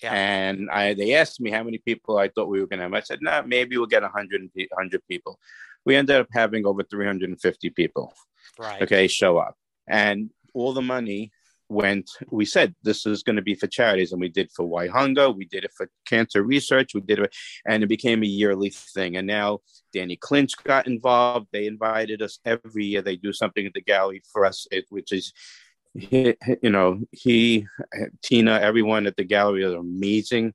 Yeah. 0.00 0.14
and 0.14 0.70
i 0.70 0.94
they 0.94 1.14
asked 1.14 1.40
me 1.40 1.50
how 1.50 1.64
many 1.64 1.78
people 1.78 2.18
i 2.18 2.28
thought 2.28 2.48
we 2.48 2.60
were 2.60 2.68
going 2.68 2.78
to 2.78 2.84
have. 2.84 2.94
I 2.94 3.00
said 3.00 3.18
no 3.20 3.30
nah, 3.30 3.42
maybe 3.42 3.76
we'll 3.76 3.86
get 3.86 4.02
100 4.02 4.50
100 4.54 5.02
people. 5.08 5.38
We 5.84 5.96
ended 5.96 6.16
up 6.16 6.28
having 6.32 6.66
over 6.66 6.82
350 6.82 7.70
people 7.70 8.14
right. 8.58 8.82
okay 8.82 9.08
show 9.08 9.38
up. 9.38 9.56
And 9.88 10.30
all 10.54 10.72
the 10.72 10.82
money 10.82 11.32
went 11.68 12.10
we 12.30 12.44
said 12.44 12.74
this 12.82 13.04
is 13.04 13.22
going 13.22 13.36
to 13.36 13.42
be 13.42 13.54
for 13.54 13.66
charities 13.66 14.12
and 14.12 14.20
we 14.20 14.28
did 14.28 14.50
for 14.52 14.66
WhyHunger 14.66 15.36
we 15.36 15.44
did 15.44 15.64
it 15.64 15.72
for 15.76 15.88
cancer 16.06 16.42
research 16.42 16.94
we 16.94 17.00
did 17.00 17.18
it 17.18 17.34
and 17.66 17.82
it 17.82 17.88
became 17.88 18.22
a 18.22 18.26
yearly 18.26 18.70
thing. 18.70 19.16
And 19.16 19.26
now 19.26 19.60
danny 19.92 20.16
clinch 20.16 20.52
got 20.64 20.86
involved 20.86 21.48
they 21.52 21.66
invited 21.66 22.22
us 22.22 22.38
every 22.44 22.86
year 22.86 23.02
they 23.02 23.16
do 23.16 23.32
something 23.32 23.66
at 23.66 23.74
the 23.74 23.80
gallery 23.80 24.22
for 24.32 24.44
us 24.44 24.66
which 24.90 25.12
is 25.12 25.32
you 25.94 26.36
know 26.62 27.00
he 27.12 27.66
tina 28.22 28.58
everyone 28.60 29.06
at 29.06 29.16
the 29.16 29.24
gallery 29.24 29.64
are 29.64 29.76
amazing. 29.76 30.54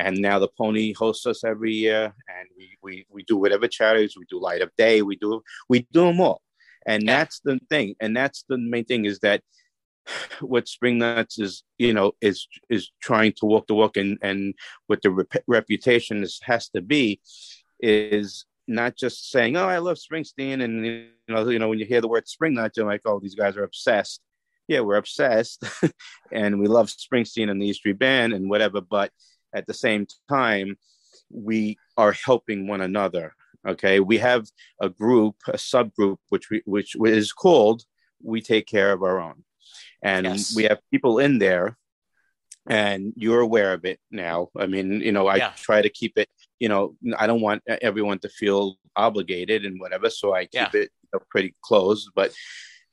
And 0.00 0.18
now 0.18 0.38
the 0.38 0.48
pony 0.48 0.92
hosts 0.92 1.26
us 1.26 1.44
every 1.44 1.72
year 1.72 2.04
and 2.04 2.48
we 2.56 2.76
we, 2.82 3.06
we 3.10 3.22
do 3.24 3.36
whatever 3.36 3.68
charities 3.68 4.14
we 4.16 4.24
do 4.28 4.40
light 4.40 4.62
of 4.62 4.74
day 4.76 5.02
we 5.02 5.16
do 5.16 5.42
we 5.68 5.86
do 5.92 6.06
them 6.06 6.20
all. 6.20 6.42
And 6.86 7.02
yeah. 7.04 7.18
that's 7.18 7.40
the 7.40 7.60
thing 7.68 7.96
and 8.00 8.16
that's 8.16 8.44
the 8.48 8.58
main 8.58 8.84
thing 8.84 9.04
is 9.04 9.18
that 9.20 9.42
what 10.40 10.68
Spring 10.68 10.98
Nuts 10.98 11.38
is, 11.38 11.64
you 11.78 11.92
know, 11.92 12.12
is 12.20 12.46
is 12.68 12.90
trying 13.00 13.32
to 13.38 13.46
walk 13.46 13.66
the 13.66 13.74
walk, 13.74 13.96
and 13.96 14.18
and 14.22 14.54
what 14.86 15.02
the 15.02 15.10
rep- 15.10 15.44
reputation 15.46 16.22
is 16.22 16.40
has 16.44 16.68
to 16.70 16.80
be, 16.80 17.20
is 17.80 18.46
not 18.66 18.96
just 18.96 19.30
saying, 19.30 19.56
"Oh, 19.56 19.66
I 19.68 19.78
love 19.78 19.98
Springsteen," 19.98 20.62
and 20.62 20.84
you 20.84 21.08
know, 21.28 21.48
you 21.48 21.58
know, 21.58 21.68
when 21.68 21.78
you 21.78 21.86
hear 21.86 22.00
the 22.00 22.08
word 22.08 22.28
Spring 22.28 22.54
Nuts, 22.54 22.76
you're 22.76 22.86
like, 22.86 23.02
"Oh, 23.04 23.20
these 23.20 23.34
guys 23.34 23.56
are 23.56 23.64
obsessed." 23.64 24.20
Yeah, 24.68 24.80
we're 24.80 24.96
obsessed, 24.96 25.64
and 26.32 26.60
we 26.60 26.66
love 26.66 26.88
Springsteen 26.88 27.50
and 27.50 27.60
the 27.60 27.68
E 27.68 27.72
Street 27.72 27.98
Band 27.98 28.32
and 28.32 28.50
whatever. 28.50 28.80
But 28.80 29.12
at 29.54 29.66
the 29.66 29.74
same 29.74 30.06
time, 30.28 30.76
we 31.30 31.78
are 31.96 32.12
helping 32.12 32.66
one 32.66 32.82
another. 32.82 33.34
Okay, 33.66 34.00
we 34.00 34.18
have 34.18 34.46
a 34.80 34.88
group, 34.88 35.36
a 35.48 35.56
subgroup, 35.56 36.18
which 36.28 36.50
we 36.50 36.62
which 36.66 36.94
is 37.02 37.32
called 37.32 37.84
"We 38.22 38.40
Take 38.40 38.66
Care 38.66 38.92
of 38.92 39.02
Our 39.02 39.20
Own." 39.20 39.44
And 40.02 40.26
yes. 40.26 40.54
we 40.54 40.64
have 40.64 40.78
people 40.90 41.18
in 41.18 41.38
there 41.38 41.76
and 42.66 43.12
you're 43.16 43.40
aware 43.40 43.72
of 43.72 43.84
it 43.84 43.98
now 44.10 44.48
i 44.58 44.66
mean 44.66 45.00
you 45.00 45.12
know 45.12 45.26
i 45.26 45.36
yeah. 45.36 45.52
try 45.56 45.80
to 45.80 45.88
keep 45.88 46.18
it 46.18 46.28
you 46.58 46.68
know 46.68 46.94
i 47.18 47.26
don't 47.26 47.40
want 47.40 47.62
everyone 47.66 48.18
to 48.18 48.28
feel 48.28 48.76
obligated 48.96 49.64
and 49.64 49.80
whatever 49.80 50.10
so 50.10 50.34
i 50.34 50.42
keep 50.42 50.54
yeah. 50.54 50.68
it 50.74 50.90
you 51.02 51.08
know, 51.12 51.20
pretty 51.30 51.54
close 51.62 52.08
but 52.14 52.32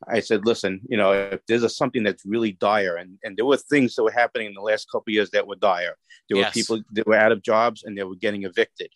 I 0.08 0.20
said, 0.20 0.46
listen, 0.46 0.82
you 0.88 0.98
know, 0.98 1.14
if 1.14 1.46
there's 1.48 1.64
a, 1.64 1.70
something 1.70 2.04
that's 2.04 2.26
really 2.26 2.52
dire, 2.52 2.98
and, 2.98 3.18
and 3.24 3.38
there 3.38 3.46
were 3.46 3.58
things 3.58 3.96
that 3.96 4.04
were 4.04 4.12
happening 4.12 4.48
in 4.48 4.54
the 4.54 4.62
last 4.62 4.90
couple 4.92 5.14
years 5.14 5.32
that 5.32 5.48
were 5.48 5.56
dire. 5.56 5.96
There 6.30 6.38
yes. 6.38 6.50
were 6.50 6.52
people 6.54 6.82
that 6.92 7.08
were 7.08 7.16
out 7.16 7.32
of 7.32 7.42
jobs 7.42 7.84
and 7.84 7.98
they 7.98 8.04
were 8.04 8.16
getting 8.16 8.44
evicted. 8.44 8.90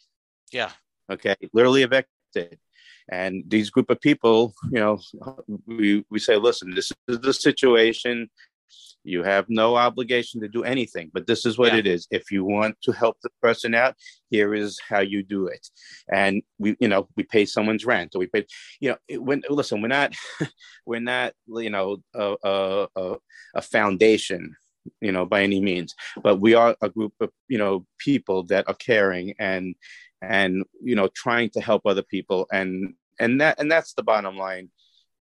Yeah. 0.51 0.71
Okay. 1.11 1.35
Literally 1.53 1.83
evicted. 1.83 2.59
And 3.11 3.43
these 3.47 3.69
group 3.69 3.89
of 3.89 3.99
people, 4.01 4.53
you 4.71 4.79
know, 4.79 4.99
we, 5.65 6.05
we 6.09 6.19
say, 6.19 6.35
listen, 6.35 6.75
this 6.75 6.91
is 7.07 7.19
the 7.19 7.33
situation. 7.33 8.29
You 9.03 9.23
have 9.23 9.45
no 9.49 9.75
obligation 9.75 10.41
to 10.41 10.47
do 10.47 10.63
anything, 10.63 11.09
but 11.13 11.25
this 11.25 11.45
is 11.45 11.57
what 11.57 11.73
yeah. 11.73 11.79
it 11.79 11.87
is. 11.87 12.07
If 12.11 12.31
you 12.31 12.43
want 12.43 12.75
to 12.83 12.91
help 12.91 13.17
the 13.23 13.29
person 13.41 13.73
out, 13.73 13.95
here 14.29 14.53
is 14.53 14.77
how 14.87 14.99
you 14.99 15.23
do 15.23 15.47
it. 15.47 15.67
And 16.11 16.43
we, 16.59 16.75
you 16.79 16.87
know, 16.87 17.07
we 17.15 17.23
pay 17.23 17.45
someone's 17.45 17.85
rent, 17.85 18.13
or 18.13 18.19
we 18.19 18.27
pay, 18.27 18.45
you 18.79 18.91
know, 18.91 19.19
when 19.21 19.41
listen, 19.49 19.81
we're 19.81 19.87
not, 19.87 20.13
we're 20.85 20.99
not, 20.99 21.33
you 21.47 21.69
know, 21.69 21.97
a, 22.13 22.35
a, 22.43 23.15
a 23.55 23.61
foundation 23.61 24.55
you 25.01 25.11
know 25.11 25.25
by 25.25 25.43
any 25.43 25.59
means 25.59 25.93
but 26.23 26.37
we 26.37 26.53
are 26.55 26.75
a 26.81 26.89
group 26.89 27.13
of 27.19 27.29
you 27.47 27.57
know 27.57 27.85
people 27.99 28.43
that 28.43 28.67
are 28.67 28.75
caring 28.75 29.33
and 29.37 29.75
and 30.21 30.63
you 30.81 30.95
know 30.95 31.07
trying 31.09 31.49
to 31.51 31.61
help 31.61 31.83
other 31.85 32.01
people 32.01 32.47
and 32.51 32.93
and 33.19 33.41
that 33.41 33.59
and 33.59 33.71
that's 33.71 33.93
the 33.93 34.03
bottom 34.03 34.37
line. 34.37 34.69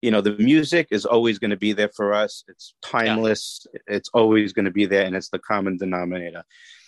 You 0.02 0.10
know 0.10 0.20
the 0.20 0.36
music 0.38 0.88
is 0.90 1.04
always 1.04 1.38
going 1.38 1.50
to 1.50 1.56
be 1.56 1.72
there 1.72 1.90
for 1.94 2.14
us. 2.14 2.44
It's 2.48 2.74
timeless. 2.82 3.66
Yeah. 3.72 3.96
it's 3.96 4.10
always 4.14 4.52
going 4.52 4.66
to 4.66 4.70
be 4.70 4.86
there 4.86 5.04
and 5.04 5.16
it's 5.16 5.30
the 5.30 5.38
common 5.38 5.76
denominator. 5.76 6.44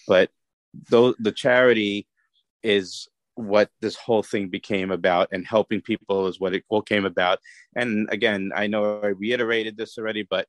But 0.06 0.30
though 0.88 1.14
the 1.18 1.32
charity 1.32 2.06
is 2.62 3.08
what 3.34 3.70
this 3.80 3.96
whole 3.96 4.22
thing 4.22 4.48
became 4.48 4.90
about 4.90 5.28
and 5.32 5.46
helping 5.46 5.80
people 5.80 6.26
is 6.26 6.38
what 6.38 6.54
it 6.54 6.64
all 6.68 6.82
came 6.82 7.04
about. 7.04 7.38
And 7.74 8.08
again 8.12 8.52
i 8.54 8.66
know 8.66 9.00
i 9.02 9.08
reiterated 9.08 9.76
this 9.76 9.98
already 9.98 10.22
but 10.22 10.46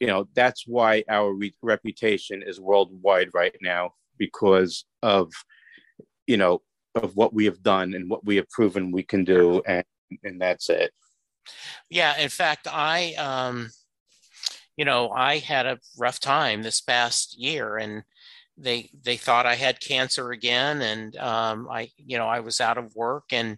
you 0.00 0.06
know 0.06 0.26
that's 0.34 0.66
why 0.66 1.04
our 1.08 1.32
re- 1.32 1.54
reputation 1.62 2.42
is 2.42 2.58
worldwide 2.58 3.28
right 3.34 3.54
now 3.60 3.92
because 4.18 4.84
of 5.02 5.30
you 6.26 6.36
know 6.36 6.62
of 6.94 7.16
what 7.16 7.32
we 7.32 7.44
have 7.44 7.62
done 7.62 7.94
and 7.94 8.10
what 8.10 8.24
we 8.24 8.36
have 8.36 8.48
proven 8.50 8.90
we 8.90 9.02
can 9.02 9.24
do 9.24 9.62
and 9.66 9.84
and 10.24 10.40
that's 10.40 10.68
it. 10.68 10.92
Yeah 11.88 12.18
in 12.18 12.28
fact 12.28 12.66
i 12.70 13.14
um 13.14 13.70
you 14.76 14.84
know 14.84 15.10
i 15.10 15.38
had 15.38 15.66
a 15.66 15.78
rough 15.98 16.20
time 16.20 16.62
this 16.62 16.80
past 16.80 17.38
year 17.38 17.76
and 17.76 18.02
they 18.56 18.90
they 19.02 19.16
thought 19.16 19.46
i 19.46 19.54
had 19.54 19.80
cancer 19.80 20.30
again 20.30 20.82
and 20.82 21.16
um 21.16 21.68
i 21.70 21.90
you 21.96 22.18
know 22.18 22.26
i 22.26 22.40
was 22.40 22.60
out 22.60 22.78
of 22.78 22.94
work 22.94 23.24
and 23.32 23.56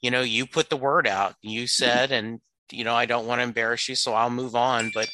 you 0.00 0.10
know 0.10 0.22
you 0.22 0.46
put 0.46 0.68
the 0.68 0.76
word 0.76 1.06
out. 1.06 1.36
You 1.42 1.66
said 1.66 2.12
and 2.12 2.40
you 2.70 2.84
know 2.84 2.94
i 2.94 3.06
don't 3.06 3.26
want 3.26 3.38
to 3.38 3.44
embarrass 3.44 3.88
you 3.88 3.94
so 3.94 4.14
i'll 4.14 4.30
move 4.30 4.56
on 4.56 4.90
but 4.94 5.08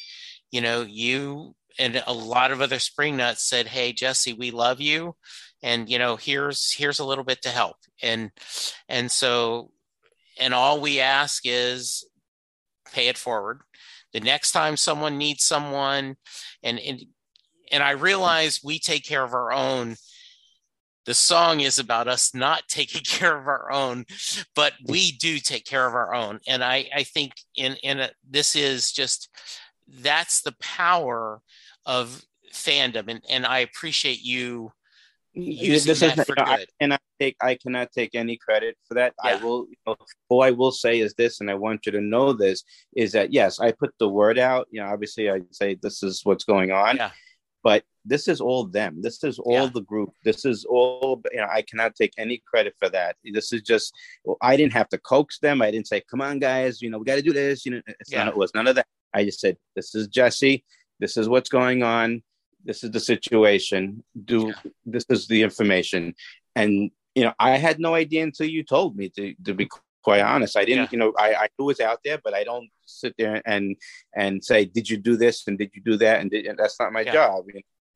you 0.51 0.61
know 0.61 0.81
you 0.81 1.53
and 1.77 2.01
a 2.07 2.13
lot 2.13 2.51
of 2.51 2.61
other 2.61 2.79
spring 2.79 3.17
nuts 3.17 3.43
said 3.43 3.67
hey 3.67 3.91
jesse 3.91 4.33
we 4.33 4.51
love 4.51 4.81
you 4.81 5.15
and 5.61 5.89
you 5.89 5.99
know 5.99 6.15
here's 6.15 6.73
here's 6.73 6.99
a 6.99 7.05
little 7.05 7.23
bit 7.23 7.41
to 7.43 7.49
help. 7.49 7.77
And 8.01 8.31
and 8.87 9.11
so 9.11 9.71
and 10.39 10.53
all 10.53 10.79
we 10.79 10.99
ask 10.99 11.43
is 11.45 12.05
pay 12.91 13.07
it 13.07 13.17
forward. 13.17 13.61
The 14.13 14.19
next 14.19 14.51
time 14.51 14.77
someone 14.77 15.17
needs 15.17 15.43
someone 15.43 16.15
and 16.63 16.79
and, 16.79 17.03
and 17.71 17.83
i 17.83 17.91
realize 17.91 18.61
we 18.63 18.79
take 18.79 19.05
care 19.05 19.23
of 19.23 19.33
our 19.33 19.51
own. 19.51 19.95
The 21.05 21.13
song 21.13 21.61
is 21.61 21.79
about 21.79 22.07
us 22.07 22.35
not 22.35 22.63
taking 22.67 23.01
care 23.01 23.37
of 23.37 23.47
our 23.47 23.71
own 23.71 24.05
but 24.55 24.73
we 24.85 25.11
do 25.11 25.39
take 25.39 25.65
care 25.65 25.87
of 25.87 25.93
our 25.93 26.13
own. 26.13 26.39
And 26.47 26.63
i 26.63 26.89
i 26.95 27.03
think 27.03 27.33
in 27.55 27.75
in 27.83 27.99
a, 27.99 28.09
this 28.27 28.55
is 28.55 28.91
just 28.91 29.29
that's 30.01 30.41
the 30.41 30.55
power 30.59 31.41
of 31.85 32.23
fandom. 32.53 33.09
And 33.09 33.21
and 33.29 33.45
i 33.45 33.59
appreciate 33.59 34.21
you 34.21 34.71
using 35.41 35.89
this 35.89 36.01
is, 36.01 36.15
you 36.15 36.35
know. 36.35 36.43
I 36.45 36.65
cannot 36.79 37.01
take 37.19 37.35
I 37.41 37.55
cannot 37.55 37.91
take 37.91 38.15
any 38.15 38.37
credit 38.37 38.77
for 38.87 38.93
that. 38.95 39.13
Yeah. 39.23 39.31
I 39.31 39.43
will 39.43 39.67
you 39.69 39.75
know, 39.85 39.95
all 40.29 40.43
I 40.43 40.51
will 40.51 40.71
say 40.71 40.99
is 40.99 41.13
this, 41.15 41.41
and 41.41 41.49
I 41.49 41.55
want 41.55 41.85
you 41.85 41.91
to 41.93 42.01
know 42.01 42.33
this 42.33 42.63
is 42.95 43.11
that 43.13 43.33
yes, 43.33 43.59
I 43.59 43.71
put 43.71 43.93
the 43.99 44.09
word 44.09 44.39
out. 44.39 44.67
You 44.71 44.81
know, 44.81 44.87
obviously 44.87 45.29
I 45.29 45.41
say 45.51 45.77
this 45.81 46.03
is 46.03 46.21
what's 46.23 46.43
going 46.43 46.71
on. 46.71 46.97
Yeah. 46.97 47.11
But 47.61 47.83
this 48.05 48.29
is 48.29 48.39
all 48.39 48.65
them. 48.65 49.01
This 49.01 49.21
is 49.23 49.37
all 49.37 49.65
yeah. 49.65 49.69
the 49.73 49.81
group. 49.81 50.11
This 50.23 50.45
is 50.45 50.65
all. 50.65 51.21
You 51.31 51.39
know, 51.39 51.47
I 51.51 51.61
cannot 51.61 51.93
take 51.95 52.13
any 52.17 52.41
credit 52.47 52.73
for 52.79 52.89
that. 52.89 53.17
This 53.23 53.51
is 53.51 53.61
just. 53.61 53.93
Well, 54.23 54.37
I 54.41 54.55
didn't 54.55 54.73
have 54.73 54.87
to 54.89 54.97
coax 54.97 55.39
them. 55.39 55.61
I 55.61 55.69
didn't 55.69 55.87
say, 55.87 56.01
"Come 56.09 56.21
on, 56.21 56.39
guys. 56.39 56.81
You 56.81 56.89
know, 56.89 56.99
we 56.99 57.05
got 57.05 57.15
to 57.15 57.21
do 57.21 57.33
this." 57.33 57.65
You 57.65 57.73
know, 57.73 57.81
it's 57.85 58.11
yeah. 58.11 58.29
it 58.29 58.37
was 58.37 58.53
none 58.55 58.67
of 58.67 58.75
that. 58.75 58.87
I 59.13 59.25
just 59.25 59.41
said, 59.41 59.57
"This 59.75 59.93
is 59.93 60.07
Jesse. 60.07 60.63
This 61.01 61.17
is 61.17 61.27
what's 61.27 61.49
going 61.49 61.83
on 61.83 62.23
this 62.69 62.83
is 62.83 62.91
the 62.91 62.99
situation. 62.99 64.03
Do 64.31 64.39
yeah. 64.47 64.71
this 64.85 65.05
is 65.09 65.27
the 65.27 65.41
information. 65.41 66.13
And 66.55 66.91
you 67.15 67.23
know 67.23 67.33
i 67.39 67.57
had 67.57 67.79
no 67.79 67.95
idea 67.95 68.21
until 68.23 68.47
you 68.47 68.63
told 68.63 68.95
me 68.95 69.09
to, 69.09 69.33
to 69.45 69.53
be 69.53 69.67
quite 70.03 70.21
honest. 70.21 70.55
I 70.55 70.65
didn't 70.65 70.83
yeah. 70.83 70.89
you 70.91 70.99
know 70.99 71.13
I, 71.17 71.29
I 71.33 71.47
knew 71.47 71.65
it 71.65 71.73
was 71.73 71.79
out 71.79 71.99
there 72.05 72.19
but 72.23 72.33
i 72.33 72.43
don't 72.43 72.69
sit 72.85 73.13
there 73.17 73.41
and 73.45 73.75
and 74.15 74.45
say 74.49 74.65
did 74.65 74.89
you 74.89 74.97
do 74.97 75.17
this? 75.17 75.47
And 75.47 75.57
did 75.57 75.71
you 75.75 75.81
do 75.81 75.97
that? 75.97 76.21
And, 76.21 76.29
did, 76.31 76.45
and 76.45 76.57
that's 76.57 76.79
not 76.79 76.93
my 76.93 77.01
yeah. 77.01 77.13
job 77.13 77.45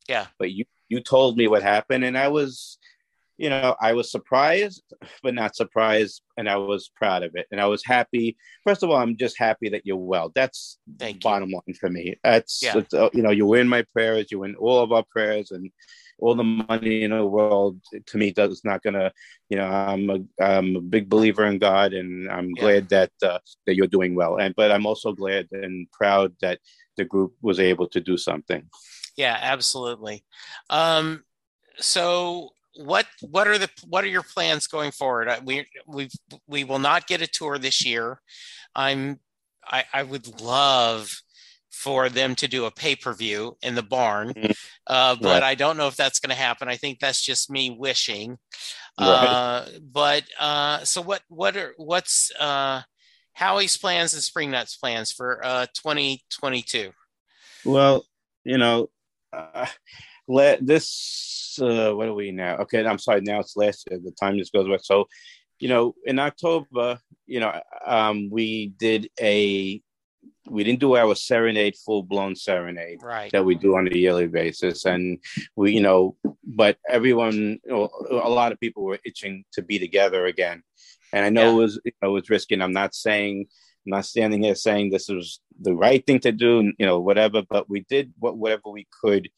yeah. 0.08 0.26
But 0.38 0.50
you 0.50 0.64
you 0.88 1.00
told 1.00 1.38
me 1.38 1.46
what 1.48 1.62
happened 1.62 2.04
and 2.04 2.18
i 2.18 2.28
was 2.28 2.78
you 3.36 3.50
know, 3.50 3.74
I 3.80 3.92
was 3.94 4.10
surprised, 4.10 4.82
but 5.22 5.34
not 5.34 5.56
surprised, 5.56 6.22
and 6.36 6.48
I 6.48 6.56
was 6.56 6.90
proud 6.94 7.22
of 7.22 7.32
it, 7.34 7.46
and 7.50 7.60
I 7.60 7.66
was 7.66 7.84
happy. 7.84 8.36
First 8.64 8.82
of 8.82 8.90
all, 8.90 8.96
I'm 8.96 9.16
just 9.16 9.38
happy 9.38 9.68
that 9.70 9.84
you're 9.84 9.96
well. 9.96 10.30
That's 10.34 10.78
Thank 10.98 11.22
bottom 11.22 11.50
you. 11.50 11.56
line 11.56 11.74
for 11.78 11.90
me. 11.90 12.16
That's 12.22 12.62
yeah. 12.62 12.80
uh, 12.92 13.10
you 13.12 13.22
know, 13.22 13.30
you 13.30 13.46
win 13.46 13.68
my 13.68 13.82
prayers, 13.92 14.28
you 14.30 14.40
win 14.40 14.54
all 14.56 14.80
of 14.80 14.92
our 14.92 15.04
prayers, 15.10 15.50
and 15.50 15.70
all 16.20 16.34
the 16.34 16.44
money 16.44 17.02
in 17.02 17.10
the 17.10 17.26
world 17.26 17.80
to 18.06 18.18
me 18.18 18.30
does 18.30 18.62
not 18.64 18.82
gonna. 18.82 19.12
You 19.48 19.58
know, 19.58 19.66
I'm 19.66 20.10
a 20.10 20.42
I'm 20.42 20.76
a 20.76 20.80
big 20.80 21.08
believer 21.08 21.44
in 21.46 21.58
God, 21.58 21.92
and 21.92 22.30
I'm 22.30 22.50
yeah. 22.56 22.62
glad 22.62 22.88
that 22.90 23.12
uh, 23.22 23.38
that 23.66 23.74
you're 23.74 23.86
doing 23.88 24.14
well, 24.14 24.36
and 24.36 24.54
but 24.54 24.70
I'm 24.70 24.86
also 24.86 25.12
glad 25.12 25.48
and 25.50 25.90
proud 25.90 26.34
that 26.40 26.60
the 26.96 27.04
group 27.04 27.34
was 27.42 27.58
able 27.58 27.88
to 27.88 28.00
do 28.00 28.16
something. 28.16 28.68
Yeah, 29.16 29.36
absolutely. 29.40 30.24
Um, 30.70 31.24
so 31.78 32.50
what 32.76 33.06
what 33.20 33.48
are 33.48 33.58
the 33.58 33.70
what 33.86 34.04
are 34.04 34.08
your 34.08 34.22
plans 34.22 34.66
going 34.66 34.90
forward? 34.90 35.28
We 35.44 35.66
we 35.86 36.08
we 36.46 36.64
will 36.64 36.78
not 36.78 37.06
get 37.06 37.22
a 37.22 37.26
tour 37.26 37.58
this 37.58 37.84
year. 37.84 38.20
I'm 38.74 39.20
I, 39.66 39.84
I 39.92 40.02
would 40.02 40.40
love 40.40 41.10
for 41.70 42.08
them 42.08 42.34
to 42.36 42.48
do 42.48 42.64
a 42.64 42.70
pay 42.70 42.96
per 42.96 43.12
view 43.12 43.56
in 43.62 43.74
the 43.74 43.82
barn, 43.82 44.32
mm-hmm. 44.32 44.52
uh, 44.86 45.16
but 45.16 45.42
right. 45.42 45.42
I 45.42 45.54
don't 45.54 45.76
know 45.76 45.88
if 45.88 45.96
that's 45.96 46.20
going 46.20 46.30
to 46.30 46.40
happen. 46.40 46.68
I 46.68 46.76
think 46.76 46.98
that's 46.98 47.20
just 47.20 47.50
me 47.50 47.70
wishing. 47.70 48.38
Right. 48.98 49.06
Uh, 49.06 49.66
but 49.82 50.24
uh, 50.38 50.84
so 50.84 51.02
what 51.02 51.22
what 51.28 51.56
are 51.56 51.74
what's 51.76 52.30
uh, 52.38 52.82
Howie's 53.32 53.76
plans 53.76 54.14
and 54.14 54.22
Spring 54.22 54.50
Nuts 54.50 54.76
plans 54.76 55.10
for 55.12 55.44
uh, 55.44 55.66
2022? 55.74 56.90
Well, 57.64 58.04
you 58.44 58.58
know, 58.58 58.90
uh, 59.32 59.66
let 60.26 60.64
this 60.66 61.58
uh, 61.60 61.92
what 61.92 62.08
are 62.08 62.14
we 62.14 62.30
now? 62.32 62.56
Okay, 62.58 62.84
I'm 62.84 62.98
sorry. 62.98 63.20
Now 63.20 63.40
it's 63.40 63.56
last 63.56 63.88
year. 63.90 64.00
The 64.02 64.12
time 64.12 64.38
just 64.38 64.52
goes 64.52 64.68
by. 64.68 64.78
So, 64.78 65.06
you 65.58 65.68
know, 65.68 65.94
in 66.04 66.18
October, 66.18 66.98
you 67.26 67.40
know, 67.40 67.60
um, 67.86 68.28
we 68.30 68.68
did 68.78 69.10
a 69.20 69.80
we 70.50 70.62
didn't 70.62 70.80
do 70.80 70.96
our 70.96 71.14
serenade 71.14 71.74
full 71.86 72.02
blown 72.02 72.36
serenade 72.36 72.98
right. 73.02 73.32
that 73.32 73.44
we 73.44 73.54
do 73.54 73.76
on 73.76 73.88
a 73.88 73.96
yearly 73.96 74.26
basis, 74.26 74.84
and 74.84 75.18
we, 75.56 75.72
you 75.72 75.80
know, 75.80 76.16
but 76.44 76.76
everyone, 76.88 77.58
a 77.70 78.28
lot 78.28 78.52
of 78.52 78.60
people 78.60 78.84
were 78.84 78.98
itching 79.04 79.44
to 79.52 79.62
be 79.62 79.78
together 79.78 80.26
again, 80.26 80.62
and 81.12 81.24
I 81.24 81.30
know 81.30 81.44
yeah. 81.44 81.50
it 81.50 81.54
was, 81.54 81.80
you 81.84 81.92
know, 82.02 82.08
it 82.10 82.12
was 82.12 82.30
risky. 82.30 82.54
And 82.54 82.62
I'm 82.62 82.72
not 82.72 82.94
saying. 82.94 83.46
I'm 83.86 83.90
not 83.90 84.06
standing 84.06 84.42
here 84.42 84.54
saying 84.54 84.90
this 84.90 85.08
was 85.08 85.40
the 85.60 85.74
right 85.74 86.02
thing 86.06 86.18
to 86.20 86.32
do, 86.32 86.72
you 86.78 86.86
know, 86.86 87.00
whatever, 87.00 87.42
but 87.42 87.68
we 87.68 87.80
did 87.80 88.14
what, 88.18 88.38
whatever 88.38 88.70
we 88.70 88.88
could 89.02 89.28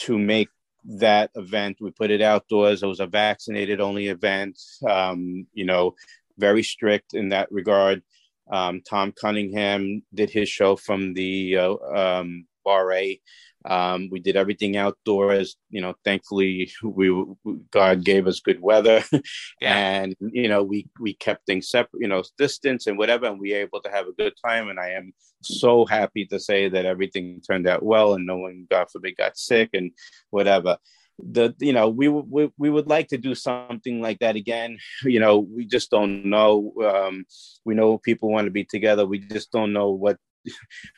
to 0.00 0.18
make 0.18 0.48
that 0.84 1.30
event. 1.34 1.78
We 1.80 1.90
put 1.90 2.10
it 2.10 2.22
outdoors. 2.22 2.82
It 2.82 2.86
was 2.86 3.00
a 3.00 3.06
vaccinated 3.06 3.80
only 3.80 4.08
event. 4.08 4.58
Um, 4.88 5.46
you 5.52 5.64
know, 5.64 5.94
very 6.38 6.62
strict 6.62 7.14
in 7.14 7.30
that 7.30 7.50
regard. 7.50 8.02
Um, 8.50 8.82
Tom 8.88 9.12
Cunningham 9.12 10.02
did 10.12 10.30
his 10.30 10.48
show 10.48 10.76
from 10.76 11.14
the 11.14 11.56
uh, 11.56 11.74
um, 11.94 12.46
Bar 12.64 12.92
A. 12.92 13.20
Um, 13.64 14.08
we 14.10 14.20
did 14.20 14.36
everything 14.36 14.76
outdoors. 14.76 15.56
You 15.68 15.80
know, 15.82 15.94
thankfully, 16.04 16.72
we 16.82 17.24
God 17.70 18.04
gave 18.04 18.26
us 18.26 18.40
good 18.40 18.60
weather, 18.60 19.02
yeah. 19.60 20.00
and 20.00 20.16
you 20.20 20.48
know, 20.48 20.62
we 20.62 20.88
we 20.98 21.14
kept 21.14 21.46
things 21.46 21.68
separate. 21.68 22.00
You 22.00 22.08
know, 22.08 22.22
distance 22.38 22.86
and 22.86 22.96
whatever, 22.98 23.26
and 23.26 23.38
we 23.40 23.52
were 23.52 23.58
able 23.58 23.80
to 23.82 23.90
have 23.90 24.06
a 24.06 24.12
good 24.12 24.32
time. 24.44 24.68
And 24.68 24.80
I 24.80 24.90
am 24.90 25.12
so 25.42 25.84
happy 25.84 26.26
to 26.26 26.40
say 26.40 26.68
that 26.68 26.86
everything 26.86 27.40
turned 27.46 27.66
out 27.68 27.82
well, 27.82 28.14
and 28.14 28.26
no 28.26 28.38
one, 28.38 28.66
God 28.70 28.88
forbid, 28.90 29.16
got 29.16 29.36
sick 29.36 29.70
and 29.74 29.92
whatever. 30.30 30.78
the 31.22 31.54
you 31.58 31.72
know 31.72 31.88
we, 31.88 32.08
we 32.08 32.50
we 32.56 32.70
would 32.70 32.86
like 32.86 33.08
to 33.08 33.18
do 33.18 33.34
something 33.34 34.00
like 34.00 34.18
that 34.20 34.36
again 34.36 34.78
you 35.02 35.20
know 35.20 35.38
we 35.38 35.66
just 35.66 35.90
don't 35.90 36.24
know 36.24 36.72
um 36.82 37.24
we 37.66 37.74
know 37.74 37.98
people 37.98 38.30
want 38.30 38.46
to 38.46 38.50
be 38.50 38.64
together 38.64 39.04
we 39.06 39.18
just 39.18 39.52
don't 39.52 39.72
know 39.72 39.90
what 39.90 40.16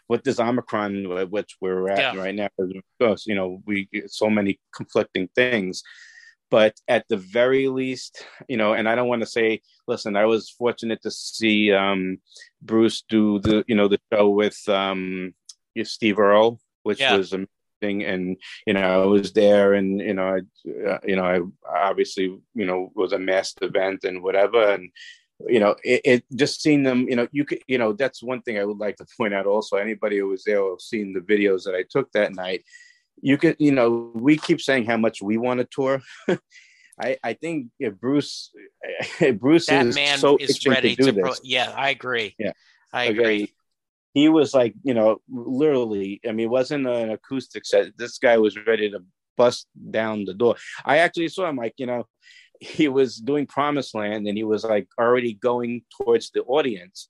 what 0.07 0.24
this 0.24 0.40
omicron 0.40 1.28
which 1.30 1.57
we're 1.61 1.88
at 1.88 2.14
yeah. 2.14 2.20
right 2.20 2.34
now 2.34 2.49
because 2.99 3.24
you 3.26 3.34
know 3.34 3.62
we 3.66 3.88
get 3.93 4.11
so 4.11 4.28
many 4.28 4.59
conflicting 4.74 5.28
things 5.34 5.82
but 6.53 6.78
at 6.86 7.05
the 7.09 7.16
very 7.16 7.66
least 7.68 8.26
you 8.47 8.57
know 8.57 8.74
and 8.74 8.88
i 8.88 8.95
don't 8.95 9.09
want 9.09 9.22
to 9.22 9.26
say 9.26 9.61
listen 9.88 10.16
i 10.16 10.26
was 10.26 10.51
fortunate 10.51 11.01
to 11.03 11.11
see 11.11 11.72
um 11.72 12.18
bruce 12.61 13.03
do 13.09 13.38
the 13.40 13.64
you 13.66 13.74
know 13.74 13.88
the 13.88 13.99
show 14.12 14.28
with 14.28 14.61
um 14.68 15.34
steve 15.82 16.18
earle 16.18 16.61
which 16.82 17.01
yeah. 17.01 17.16
was 17.16 17.32
amazing 17.32 18.05
and 18.05 18.36
you 18.66 18.74
know 18.74 19.03
i 19.03 19.07
was 19.07 19.32
there 19.32 19.72
and 19.72 20.01
you 20.01 20.14
know 20.14 20.28
i 20.36 20.88
uh, 20.88 20.99
you 21.05 21.16
know 21.16 21.24
i 21.24 21.40
obviously 21.88 22.24
you 22.55 22.66
know 22.66 22.93
was 22.95 23.12
a 23.12 23.18
masked 23.18 23.62
event 23.62 24.05
and 24.05 24.22
whatever 24.22 24.72
and 24.72 24.90
you 25.49 25.61
know 25.61 25.74
it, 25.82 26.01
it, 26.05 26.24
just 26.34 26.62
seeing 26.62 26.82
them 26.82 27.09
you 27.09 27.16
know 27.16 27.26
you 27.32 27.45
could 27.45 27.59
you 27.66 27.78
know 27.78 27.93
that's 27.93 28.22
one 28.22 28.40
thing 28.43 28.59
i 28.59 28.64
would 28.64 28.78
like 28.78 28.97
to 28.97 29.07
point 29.16 29.34
out 29.34 29.47
also 29.47 29.76
anybody 29.76 30.18
who 30.18 30.28
was 30.28 30.45
there 30.45 30.61
or 30.61 30.78
seen 30.78 31.12
the 31.12 31.20
videos 31.20 31.64
that 31.64 31.74
i 31.74 31.84
took 31.90 32.11
that 32.12 32.34
night 32.34 32.62
you 33.20 33.38
could 33.38 33.57
you 33.59 33.72
know 33.72 34.11
we 34.14 34.36
keep 34.36 34.61
saying 34.61 34.84
how 34.84 34.97
much 34.97 35.22
we 35.22 35.36
want 35.36 35.59
to 35.61 35.64
tour. 35.64 36.03
I, 37.01 37.16
I 37.24 37.32
think 37.32 37.68
if 37.78 37.99
Bruce 37.99 38.51
Bruce 39.38 39.66
that 39.66 39.86
is 39.86 39.95
man 39.95 40.18
so 40.18 40.36
is 40.36 40.64
ready 40.66 40.95
to, 40.97 41.05
to 41.05 41.12
pro- 41.12 41.32
yeah 41.43 41.72
I 41.74 41.90
agree. 41.90 42.34
Yeah. 42.38 42.53
I 42.93 43.09
okay. 43.09 43.18
agree. 43.18 43.55
he 44.12 44.28
was 44.28 44.53
like 44.53 44.74
you 44.82 44.93
know 44.93 45.20
literally 45.30 46.20
I 46.26 46.32
mean 46.32 46.47
it 46.47 46.51
wasn't 46.51 46.86
an 46.86 47.11
acoustic 47.11 47.64
set. 47.64 47.97
This 47.97 48.18
guy 48.18 48.36
was 48.38 48.59
ready 48.66 48.90
to 48.90 49.01
bust 49.36 49.66
down 49.90 50.26
the 50.26 50.34
door. 50.34 50.57
I 50.84 50.99
actually 50.99 51.28
saw 51.28 51.49
him 51.49 51.57
like 51.57 51.74
you 51.78 51.86
know 51.86 52.07
he 52.62 52.86
was 52.86 53.16
doing 53.16 53.46
Promised 53.46 53.92
Land 53.92 54.28
and 54.28 54.36
he 54.36 54.44
was 54.44 54.62
like 54.62 54.86
already 54.98 55.34
going 55.34 55.82
towards 56.00 56.30
the 56.30 56.42
audience. 56.42 57.08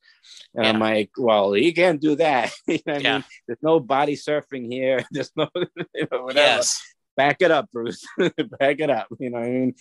And 0.54 0.64
yeah. 0.64 0.70
I'm 0.70 0.78
like, 0.78 1.10
well, 1.18 1.52
he 1.52 1.74
can't 1.74 2.00
do 2.00 2.16
that. 2.16 2.52
you 2.66 2.78
know 2.86 2.96
yeah. 2.96 3.10
I 3.10 3.18
mean? 3.18 3.24
There's 3.46 3.62
no 3.62 3.78
body 3.78 4.16
surfing 4.16 4.72
here. 4.72 5.04
There's 5.10 5.30
no 5.36 5.48
you 5.94 6.08
know, 6.10 6.22
whatever. 6.22 6.56
Yes. 6.56 6.80
Back 7.18 7.42
it 7.42 7.50
up, 7.50 7.68
Bruce. 7.70 8.02
Back 8.58 8.80
it 8.80 8.88
up. 8.88 9.08
You 9.20 9.28
know 9.28 9.40
what 9.40 9.46
I 9.46 9.50
mean? 9.50 9.74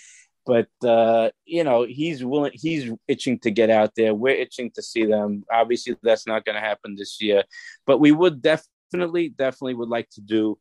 But 0.45 0.67
uh, 0.85 1.29
you 1.45 1.63
know, 1.63 1.83
he's 1.83 2.25
willing 2.25 2.51
he's 2.53 2.91
itching 3.07 3.39
to 3.39 3.51
get 3.51 3.69
out 3.69 3.91
there. 3.95 4.13
We're 4.13 4.35
itching 4.35 4.71
to 4.71 4.81
see 4.81 5.05
them. 5.05 5.45
Obviously, 5.49 5.95
that's 6.03 6.27
not 6.27 6.43
gonna 6.43 6.59
happen 6.59 6.95
this 6.97 7.21
year. 7.21 7.43
But 7.85 7.99
we 7.99 8.11
would 8.11 8.41
definitely, 8.41 9.29
definitely 9.29 9.75
would 9.75 9.87
like 9.87 10.09
to 10.09 10.21
do 10.21 10.57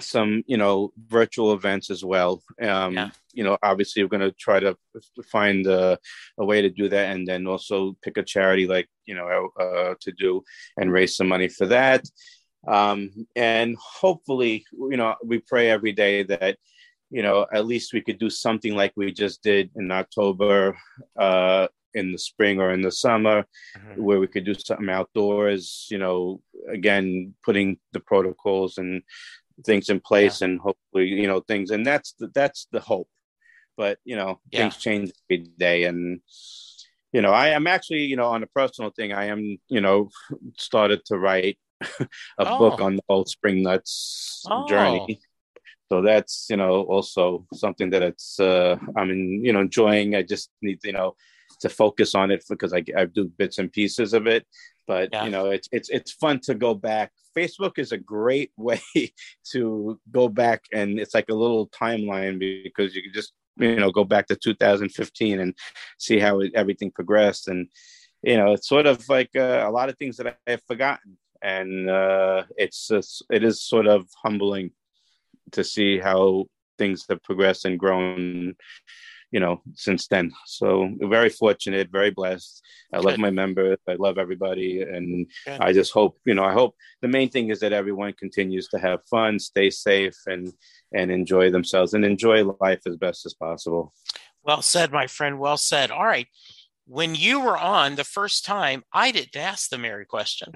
some 0.00 0.42
you 0.46 0.56
know 0.56 0.92
virtual 1.06 1.52
events 1.52 1.90
as 1.90 2.04
well 2.04 2.42
um 2.60 2.94
yeah. 2.94 3.10
You 3.32 3.44
know 3.44 3.56
obviously 3.62 4.02
we're 4.02 4.08
going 4.08 4.20
to 4.20 4.32
try 4.32 4.60
to 4.60 4.76
find 5.30 5.66
a, 5.66 5.98
a, 6.38 6.44
way 6.44 6.62
to 6.62 6.70
do 6.70 6.88
that 6.88 7.14
and 7.14 7.26
then 7.26 7.46
also 7.46 7.96
pick 8.02 8.16
a 8.16 8.22
charity 8.22 8.66
like 8.66 8.88
you 9.06 9.14
know 9.14 9.50
uh, 9.58 9.94
to 10.00 10.12
do 10.12 10.42
and 10.76 10.92
raise 10.92 11.16
some 11.16 11.28
money 11.28 11.48
for 11.48 11.66
that 11.66 12.04
um 12.68 13.10
and 13.34 13.76
hopefully 13.76 14.64
you 14.72 14.96
know 14.96 15.14
we 15.24 15.38
pray 15.38 15.70
every 15.70 15.92
day 15.92 16.22
that 16.22 16.56
you 17.10 17.22
know 17.22 17.46
at 17.52 17.66
least 17.66 17.92
we 17.92 18.00
could 18.00 18.18
do 18.18 18.30
something 18.30 18.74
like 18.74 18.92
we 18.96 19.12
just 19.12 19.42
did 19.42 19.70
in 19.76 19.90
october 19.90 20.76
uh 21.18 21.66
in 21.94 22.12
the 22.12 22.18
spring 22.18 22.60
or 22.60 22.72
in 22.72 22.80
the 22.80 22.90
summer 22.90 23.44
mm-hmm. 23.76 24.02
where 24.02 24.20
we 24.20 24.26
could 24.26 24.44
do 24.44 24.54
something 24.54 24.88
outdoors 24.88 25.86
you 25.90 25.98
know 25.98 26.40
again 26.70 27.34
putting 27.44 27.76
the 27.92 28.00
protocols 28.00 28.78
and 28.78 29.02
things 29.66 29.88
in 29.88 30.00
place 30.00 30.40
yeah. 30.40 30.48
and 30.48 30.60
hopefully 30.60 31.06
you 31.06 31.26
know 31.26 31.40
things 31.40 31.70
and 31.70 31.84
that's 31.84 32.12
the, 32.12 32.28
that's 32.34 32.66
the 32.72 32.80
hope 32.80 33.08
but 33.76 33.98
you 34.04 34.16
know 34.16 34.40
yeah. 34.50 34.60
things 34.60 34.76
change 34.76 35.12
every 35.30 35.44
day 35.58 35.84
and 35.84 36.20
you 37.12 37.22
know 37.22 37.30
i 37.30 37.48
am 37.48 37.66
actually 37.66 38.02
you 38.02 38.16
know 38.16 38.26
on 38.26 38.42
a 38.42 38.46
personal 38.48 38.90
thing 38.90 39.12
i 39.12 39.26
am 39.26 39.58
you 39.68 39.80
know 39.80 40.08
started 40.58 41.04
to 41.04 41.18
write 41.18 41.58
a 42.00 42.08
oh. 42.38 42.58
book 42.58 42.80
on 42.80 42.96
the 42.96 43.02
whole 43.08 43.24
spring 43.24 43.62
nuts 43.62 44.44
oh. 44.50 44.66
journey 44.68 45.20
so 45.90 46.00
that's 46.00 46.46
you 46.48 46.56
know 46.56 46.82
also 46.82 47.46
something 47.52 47.90
that 47.90 48.02
it's 48.02 48.38
uh 48.40 48.76
i 48.96 49.04
mean 49.04 49.44
you 49.44 49.52
know 49.52 49.60
enjoying 49.60 50.14
i 50.14 50.22
just 50.22 50.50
need 50.62 50.78
you 50.84 50.92
know 50.92 51.14
to 51.60 51.68
focus 51.68 52.14
on 52.14 52.30
it 52.30 52.42
because 52.48 52.72
I, 52.72 52.82
I 52.96 53.04
do 53.04 53.30
bits 53.38 53.58
and 53.58 53.70
pieces 53.70 54.14
of 54.14 54.26
it 54.26 54.46
but 54.86 55.10
yeah. 55.12 55.24
you 55.24 55.30
know 55.30 55.50
it's 55.50 55.68
it's 55.70 55.90
it's 55.90 56.12
fun 56.12 56.40
to 56.40 56.54
go 56.54 56.74
back 56.74 57.12
Facebook 57.36 57.78
is 57.78 57.92
a 57.92 57.98
great 57.98 58.52
way 58.56 58.82
to 59.52 59.98
go 60.10 60.28
back 60.28 60.64
and 60.72 60.98
it's 60.98 61.14
like 61.14 61.28
a 61.30 61.34
little 61.34 61.68
timeline 61.68 62.38
because 62.38 62.94
you 62.94 63.02
can 63.02 63.12
just 63.12 63.32
you 63.56 63.76
know 63.76 63.90
go 63.90 64.04
back 64.04 64.26
to 64.28 64.36
2015 64.36 65.40
and 65.40 65.54
see 65.98 66.18
how 66.18 66.40
everything 66.54 66.90
progressed. 66.90 67.48
And 67.48 67.68
you 68.22 68.36
know 68.36 68.52
it's 68.52 68.68
sort 68.68 68.86
of 68.86 69.08
like 69.08 69.30
uh, 69.36 69.64
a 69.66 69.70
lot 69.70 69.88
of 69.88 69.96
things 69.98 70.16
that 70.16 70.26
I 70.26 70.50
have 70.50 70.62
forgotten. 70.66 71.18
And 71.42 71.90
uh, 71.90 72.44
it's 72.56 72.86
just, 72.86 73.24
it 73.28 73.42
is 73.42 73.60
sort 73.60 73.88
of 73.88 74.06
humbling 74.22 74.70
to 75.50 75.64
see 75.64 75.98
how 75.98 76.46
things 76.78 77.04
have 77.08 77.22
progressed 77.22 77.64
and 77.64 77.78
grown 77.78 78.54
you 79.32 79.40
know, 79.40 79.62
since 79.74 80.06
then. 80.06 80.30
So 80.46 80.88
very 81.00 81.30
fortunate, 81.30 81.88
very 81.90 82.10
blessed. 82.10 82.62
I 82.92 82.98
love 82.98 83.18
my 83.18 83.30
members. 83.30 83.78
I 83.88 83.94
love 83.94 84.18
everybody. 84.18 84.82
And 84.82 85.26
Good. 85.46 85.60
I 85.60 85.72
just 85.72 85.92
hope, 85.92 86.18
you 86.26 86.34
know, 86.34 86.44
I 86.44 86.52
hope 86.52 86.76
the 87.00 87.08
main 87.08 87.30
thing 87.30 87.48
is 87.48 87.60
that 87.60 87.72
everyone 87.72 88.12
continues 88.12 88.68
to 88.68 88.78
have 88.78 89.00
fun, 89.10 89.38
stay 89.38 89.70
safe 89.70 90.16
and 90.26 90.52
and 90.92 91.10
enjoy 91.10 91.50
themselves 91.50 91.94
and 91.94 92.04
enjoy 92.04 92.44
life 92.60 92.82
as 92.86 92.96
best 92.96 93.24
as 93.24 93.32
possible. 93.32 93.94
Well 94.44 94.60
said, 94.60 94.92
my 94.92 95.06
friend. 95.06 95.38
Well 95.38 95.56
said. 95.56 95.90
All 95.90 96.04
right. 96.04 96.28
When 96.86 97.14
you 97.14 97.40
were 97.40 97.56
on 97.56 97.94
the 97.94 98.04
first 98.04 98.44
time, 98.44 98.82
I 98.92 99.12
didn't 99.12 99.36
ask 99.36 99.70
the 99.70 99.78
Mary 99.78 100.04
question. 100.04 100.52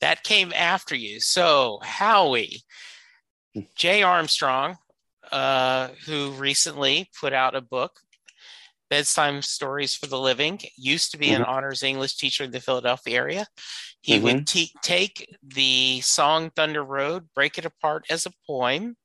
That 0.00 0.24
came 0.24 0.52
after 0.52 0.96
you. 0.96 1.20
So, 1.20 1.78
Howie, 1.82 2.62
Jay 3.76 4.02
Armstrong, 4.02 4.78
uh, 5.30 5.88
who 6.06 6.30
recently 6.32 7.08
put 7.20 7.32
out 7.32 7.54
a 7.54 7.60
book 7.60 8.00
bedtime 8.88 9.42
stories 9.42 9.94
for 9.94 10.06
the 10.06 10.18
living 10.18 10.60
used 10.76 11.10
to 11.10 11.18
be 11.18 11.28
mm-hmm. 11.28 11.42
an 11.42 11.44
honors 11.44 11.82
english 11.82 12.16
teacher 12.16 12.44
in 12.44 12.50
the 12.50 12.60
philadelphia 12.60 13.16
area 13.16 13.46
he 14.02 14.14
mm-hmm. 14.14 14.24
would 14.24 14.46
te- 14.46 14.72
take 14.82 15.36
the 15.42 16.00
song 16.00 16.50
thunder 16.54 16.84
road 16.84 17.24
break 17.34 17.58
it 17.58 17.64
apart 17.64 18.04
as 18.10 18.26
a 18.26 18.32
poem 18.46 18.96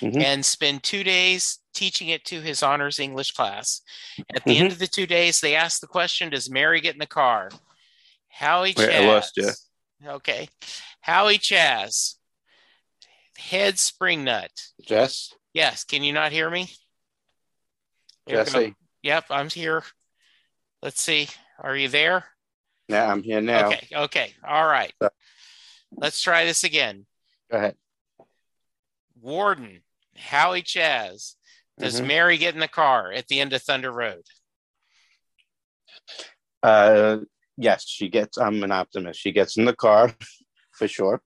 mm-hmm. 0.00 0.20
and 0.20 0.44
spend 0.44 0.82
two 0.82 1.02
days 1.02 1.58
teaching 1.74 2.08
it 2.08 2.24
to 2.24 2.40
his 2.40 2.62
honors 2.62 2.98
english 2.98 3.30
class 3.32 3.80
at 4.34 4.44
the 4.44 4.58
end 4.58 4.68
mm-hmm. 4.68 4.72
of 4.72 4.78
the 4.78 4.86
two 4.86 5.06
days 5.06 5.40
they 5.40 5.54
asked 5.54 5.80
the 5.80 5.86
question 5.86 6.30
does 6.30 6.50
mary 6.50 6.80
get 6.80 6.94
in 6.94 7.00
the 7.00 7.06
car 7.06 7.50
howie 8.28 8.74
Wait, 8.76 8.88
chaz, 8.88 9.00
I 9.00 9.06
lost 9.06 9.36
you. 9.36 9.50
okay 10.06 10.48
howie 11.00 11.38
chaz 11.38 12.16
head 13.38 13.78
spring 13.78 14.24
nut 14.24 14.50
jess 14.82 15.34
yes 15.54 15.84
can 15.84 16.02
you 16.02 16.12
not 16.12 16.32
hear 16.32 16.50
me 16.50 16.68
Jesse. 18.28 18.74
Yep, 19.02 19.24
I'm 19.30 19.48
here. 19.48 19.82
Let's 20.82 21.02
see. 21.02 21.28
Are 21.58 21.76
you 21.76 21.88
there? 21.88 22.24
Yeah, 22.88 23.10
I'm 23.10 23.22
here 23.22 23.40
now. 23.40 23.68
Okay. 23.68 23.88
Okay. 23.94 24.34
All 24.46 24.66
right. 24.66 24.92
Let's 25.96 26.22
try 26.22 26.44
this 26.44 26.64
again. 26.64 27.06
Go 27.50 27.58
ahead. 27.58 27.76
Warden, 29.20 29.82
Howie 30.16 30.62
Chaz. 30.62 31.34
Does 31.78 31.96
mm-hmm. 31.96 32.06
Mary 32.06 32.36
get 32.36 32.54
in 32.54 32.60
the 32.60 32.68
car 32.68 33.12
at 33.12 33.28
the 33.28 33.40
end 33.40 33.52
of 33.52 33.62
Thunder 33.62 33.90
Road? 33.90 34.22
Uh, 36.62 37.18
yes, 37.56 37.86
she 37.86 38.08
gets. 38.08 38.38
I'm 38.38 38.62
an 38.62 38.72
optimist. 38.72 39.20
She 39.20 39.32
gets 39.32 39.56
in 39.56 39.64
the 39.64 39.74
car 39.74 40.14
for 40.72 40.86
sure. 40.86 41.20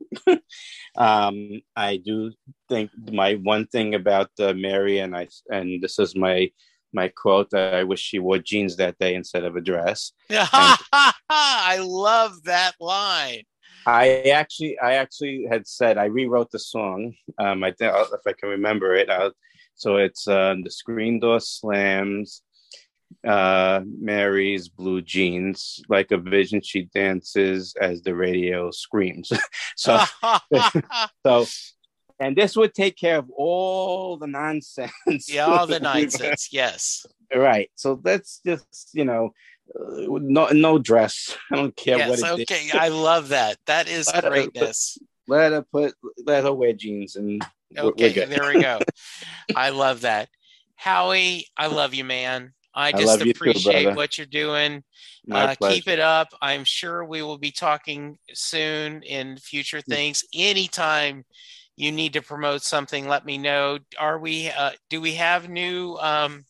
um, 0.97 1.61
I 1.75 1.97
do 1.99 2.33
think 2.69 2.91
my 3.11 3.35
one 3.35 3.67
thing 3.67 3.95
about 3.95 4.31
uh, 4.39 4.53
Mary, 4.55 4.99
and 4.99 5.17
I, 5.17 5.29
and 5.51 5.83
this 5.83 5.99
is 5.99 6.17
my 6.17 6.51
my 6.97 7.09
quote 7.09 7.51
that 7.51 7.75
I 7.75 7.85
wish 7.85 8.01
she 8.01 8.19
wore 8.19 8.39
jeans 8.39 8.77
that 8.77 8.99
day 8.99 9.15
instead 9.15 9.45
of 9.45 9.55
a 9.55 9.61
dress. 9.61 10.13
I 10.31 11.79
love 11.81 12.43
that 12.45 12.73
line. 12.81 13.43
I 13.87 14.23
actually, 14.35 14.77
I 14.81 14.95
actually 14.95 15.47
had 15.49 15.69
said 15.69 15.97
I 15.97 16.07
rewrote 16.07 16.51
the 16.51 16.59
song. 16.59 17.15
Um, 17.39 17.63
I 17.63 17.71
think 17.71 17.95
if 17.95 18.27
I 18.27 18.33
can 18.33 18.49
remember 18.49 18.95
it. 18.95 19.09
I'll, 19.09 19.31
so 19.77 19.97
it's 19.97 20.27
uh, 20.27 20.57
the 20.65 20.71
screen 20.71 21.21
door 21.21 21.39
slams. 21.39 22.43
Uh, 23.27 23.83
Mary's 24.01 24.69
blue 24.69 25.03
jeans, 25.03 25.81
like 25.89 26.11
a 26.11 26.17
vision, 26.17 26.61
she 26.61 26.89
dances 26.95 27.75
as 27.81 28.03
the 28.03 28.15
radio 28.15 28.71
screams. 28.71 29.31
so, 29.77 30.01
so 31.27 31.47
and 32.19 32.37
this 32.37 32.57
would 32.57 32.75
take 32.75 32.97
care 32.97 33.19
of 33.19 33.31
all 33.31 34.17
the 34.17 34.27
nonsense. 34.27 34.93
Yeah, 35.29 35.47
all 35.47 35.67
the 35.67 35.81
nonsense. 35.93 36.49
yes. 36.53 37.07
Right. 37.35 37.71
So 37.75 38.01
that's 38.03 38.41
just 38.47 38.91
you 38.93 39.05
know, 39.05 39.35
uh, 39.75 40.07
no 40.21 40.47
no 40.49 40.79
dress. 40.79 41.37
I 41.53 41.57
don't 41.57 41.77
care 41.77 41.99
what 41.99 42.09
it 42.09 42.13
is. 42.15 42.21
yes, 42.21 42.33
what. 42.33 42.41
okay, 42.41 42.71
I 42.73 42.89
love 42.89 43.29
that. 43.29 43.59
That 43.67 43.89
is 43.89 44.09
uh, 44.09 44.21
greatness. 44.21 44.99
let 45.29 45.53
her 45.53 45.63
put 45.63 45.95
let 46.25 46.45
her 46.45 46.53
wear 46.53 46.73
jeans 46.73 47.17
and 47.17 47.43
okay 47.77 48.25
there 48.27 48.53
we 48.55 48.63
go 48.63 48.79
i 49.57 49.71
love 49.71 50.03
that 50.03 50.29
howie 50.77 51.47
i 51.57 51.67
love 51.67 51.95
you 51.95 52.05
man 52.05 52.53
i 52.75 52.93
just 52.93 53.21
I 53.21 53.29
appreciate 53.29 53.85
too, 53.85 53.95
what 53.95 54.19
you're 54.19 54.27
doing 54.27 54.85
uh, 55.31 55.55
keep 55.61 55.89
it 55.89 56.01
up 56.01 56.29
i'm 56.41 56.65
sure 56.65 57.05
we 57.05 57.23
will 57.23 57.39
be 57.39 57.51
talking 57.51 58.19
soon 58.33 59.03
in 59.03 59.37
future 59.39 59.81
things 59.81 60.25
anytime 60.35 61.25
you 61.77 61.93
need 61.93 62.15
to 62.15 62.23
promote 62.23 62.63
something 62.63 63.07
let 63.07 63.25
me 63.25 63.39
know. 63.39 63.79
Are 63.99 64.19
we 64.19 64.51
uh, 64.51 64.73
do 64.91 65.01
we 65.01 65.15
have 65.15 65.49
new 65.49 65.97
um, 66.01 66.45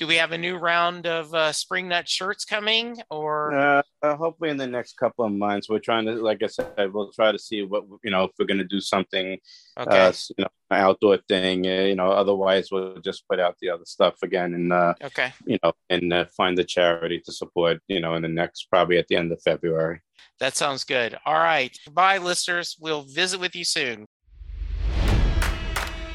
do 0.00 0.06
we 0.06 0.16
have 0.16 0.32
a 0.32 0.38
new 0.38 0.56
round 0.56 1.06
of 1.06 1.32
uh, 1.34 1.52
spring 1.52 1.88
nut 1.88 2.08
shirts 2.08 2.46
coming 2.46 2.96
or? 3.10 3.54
Uh, 3.54 3.82
uh, 4.02 4.16
hopefully 4.16 4.48
in 4.48 4.56
the 4.56 4.66
next 4.66 4.96
couple 4.96 5.26
of 5.26 5.32
months. 5.32 5.68
We're 5.68 5.78
trying 5.78 6.06
to 6.06 6.14
like 6.14 6.42
i 6.42 6.46
said 6.46 6.72
we'll 6.92 7.12
try 7.12 7.32
to 7.32 7.38
see 7.38 7.62
what 7.62 7.84
you 8.02 8.10
know 8.10 8.24
if 8.24 8.30
we're 8.38 8.46
going 8.46 8.58
to 8.58 8.64
do 8.64 8.80
something 8.80 9.38
okay. 9.78 10.06
uh, 10.06 10.12
you 10.38 10.44
know 10.44 10.48
outdoor 10.70 11.18
thing 11.28 11.66
uh, 11.66 11.82
you 11.82 11.96
know 11.96 12.10
otherwise 12.10 12.70
we'll 12.70 13.00
just 13.00 13.28
put 13.28 13.40
out 13.40 13.56
the 13.60 13.68
other 13.68 13.84
stuff 13.84 14.14
again 14.22 14.54
and 14.54 14.72
uh, 14.72 14.94
okay. 15.02 15.32
you 15.44 15.58
know 15.62 15.72
and 15.90 16.12
uh, 16.12 16.24
find 16.34 16.56
the 16.56 16.64
charity 16.64 17.20
to 17.24 17.32
support 17.32 17.78
you 17.88 18.00
know 18.00 18.14
in 18.14 18.22
the 18.22 18.28
next 18.28 18.68
probably 18.70 18.96
at 18.96 19.06
the 19.08 19.16
end 19.16 19.30
of 19.32 19.42
february. 19.42 20.00
That 20.38 20.56
sounds 20.56 20.84
good. 20.84 21.18
All 21.26 21.34
right. 21.34 21.76
Bye 21.92 22.16
listeners. 22.16 22.76
We'll 22.80 23.02
visit 23.02 23.38
with 23.38 23.54
you 23.54 23.64
soon 23.64 24.06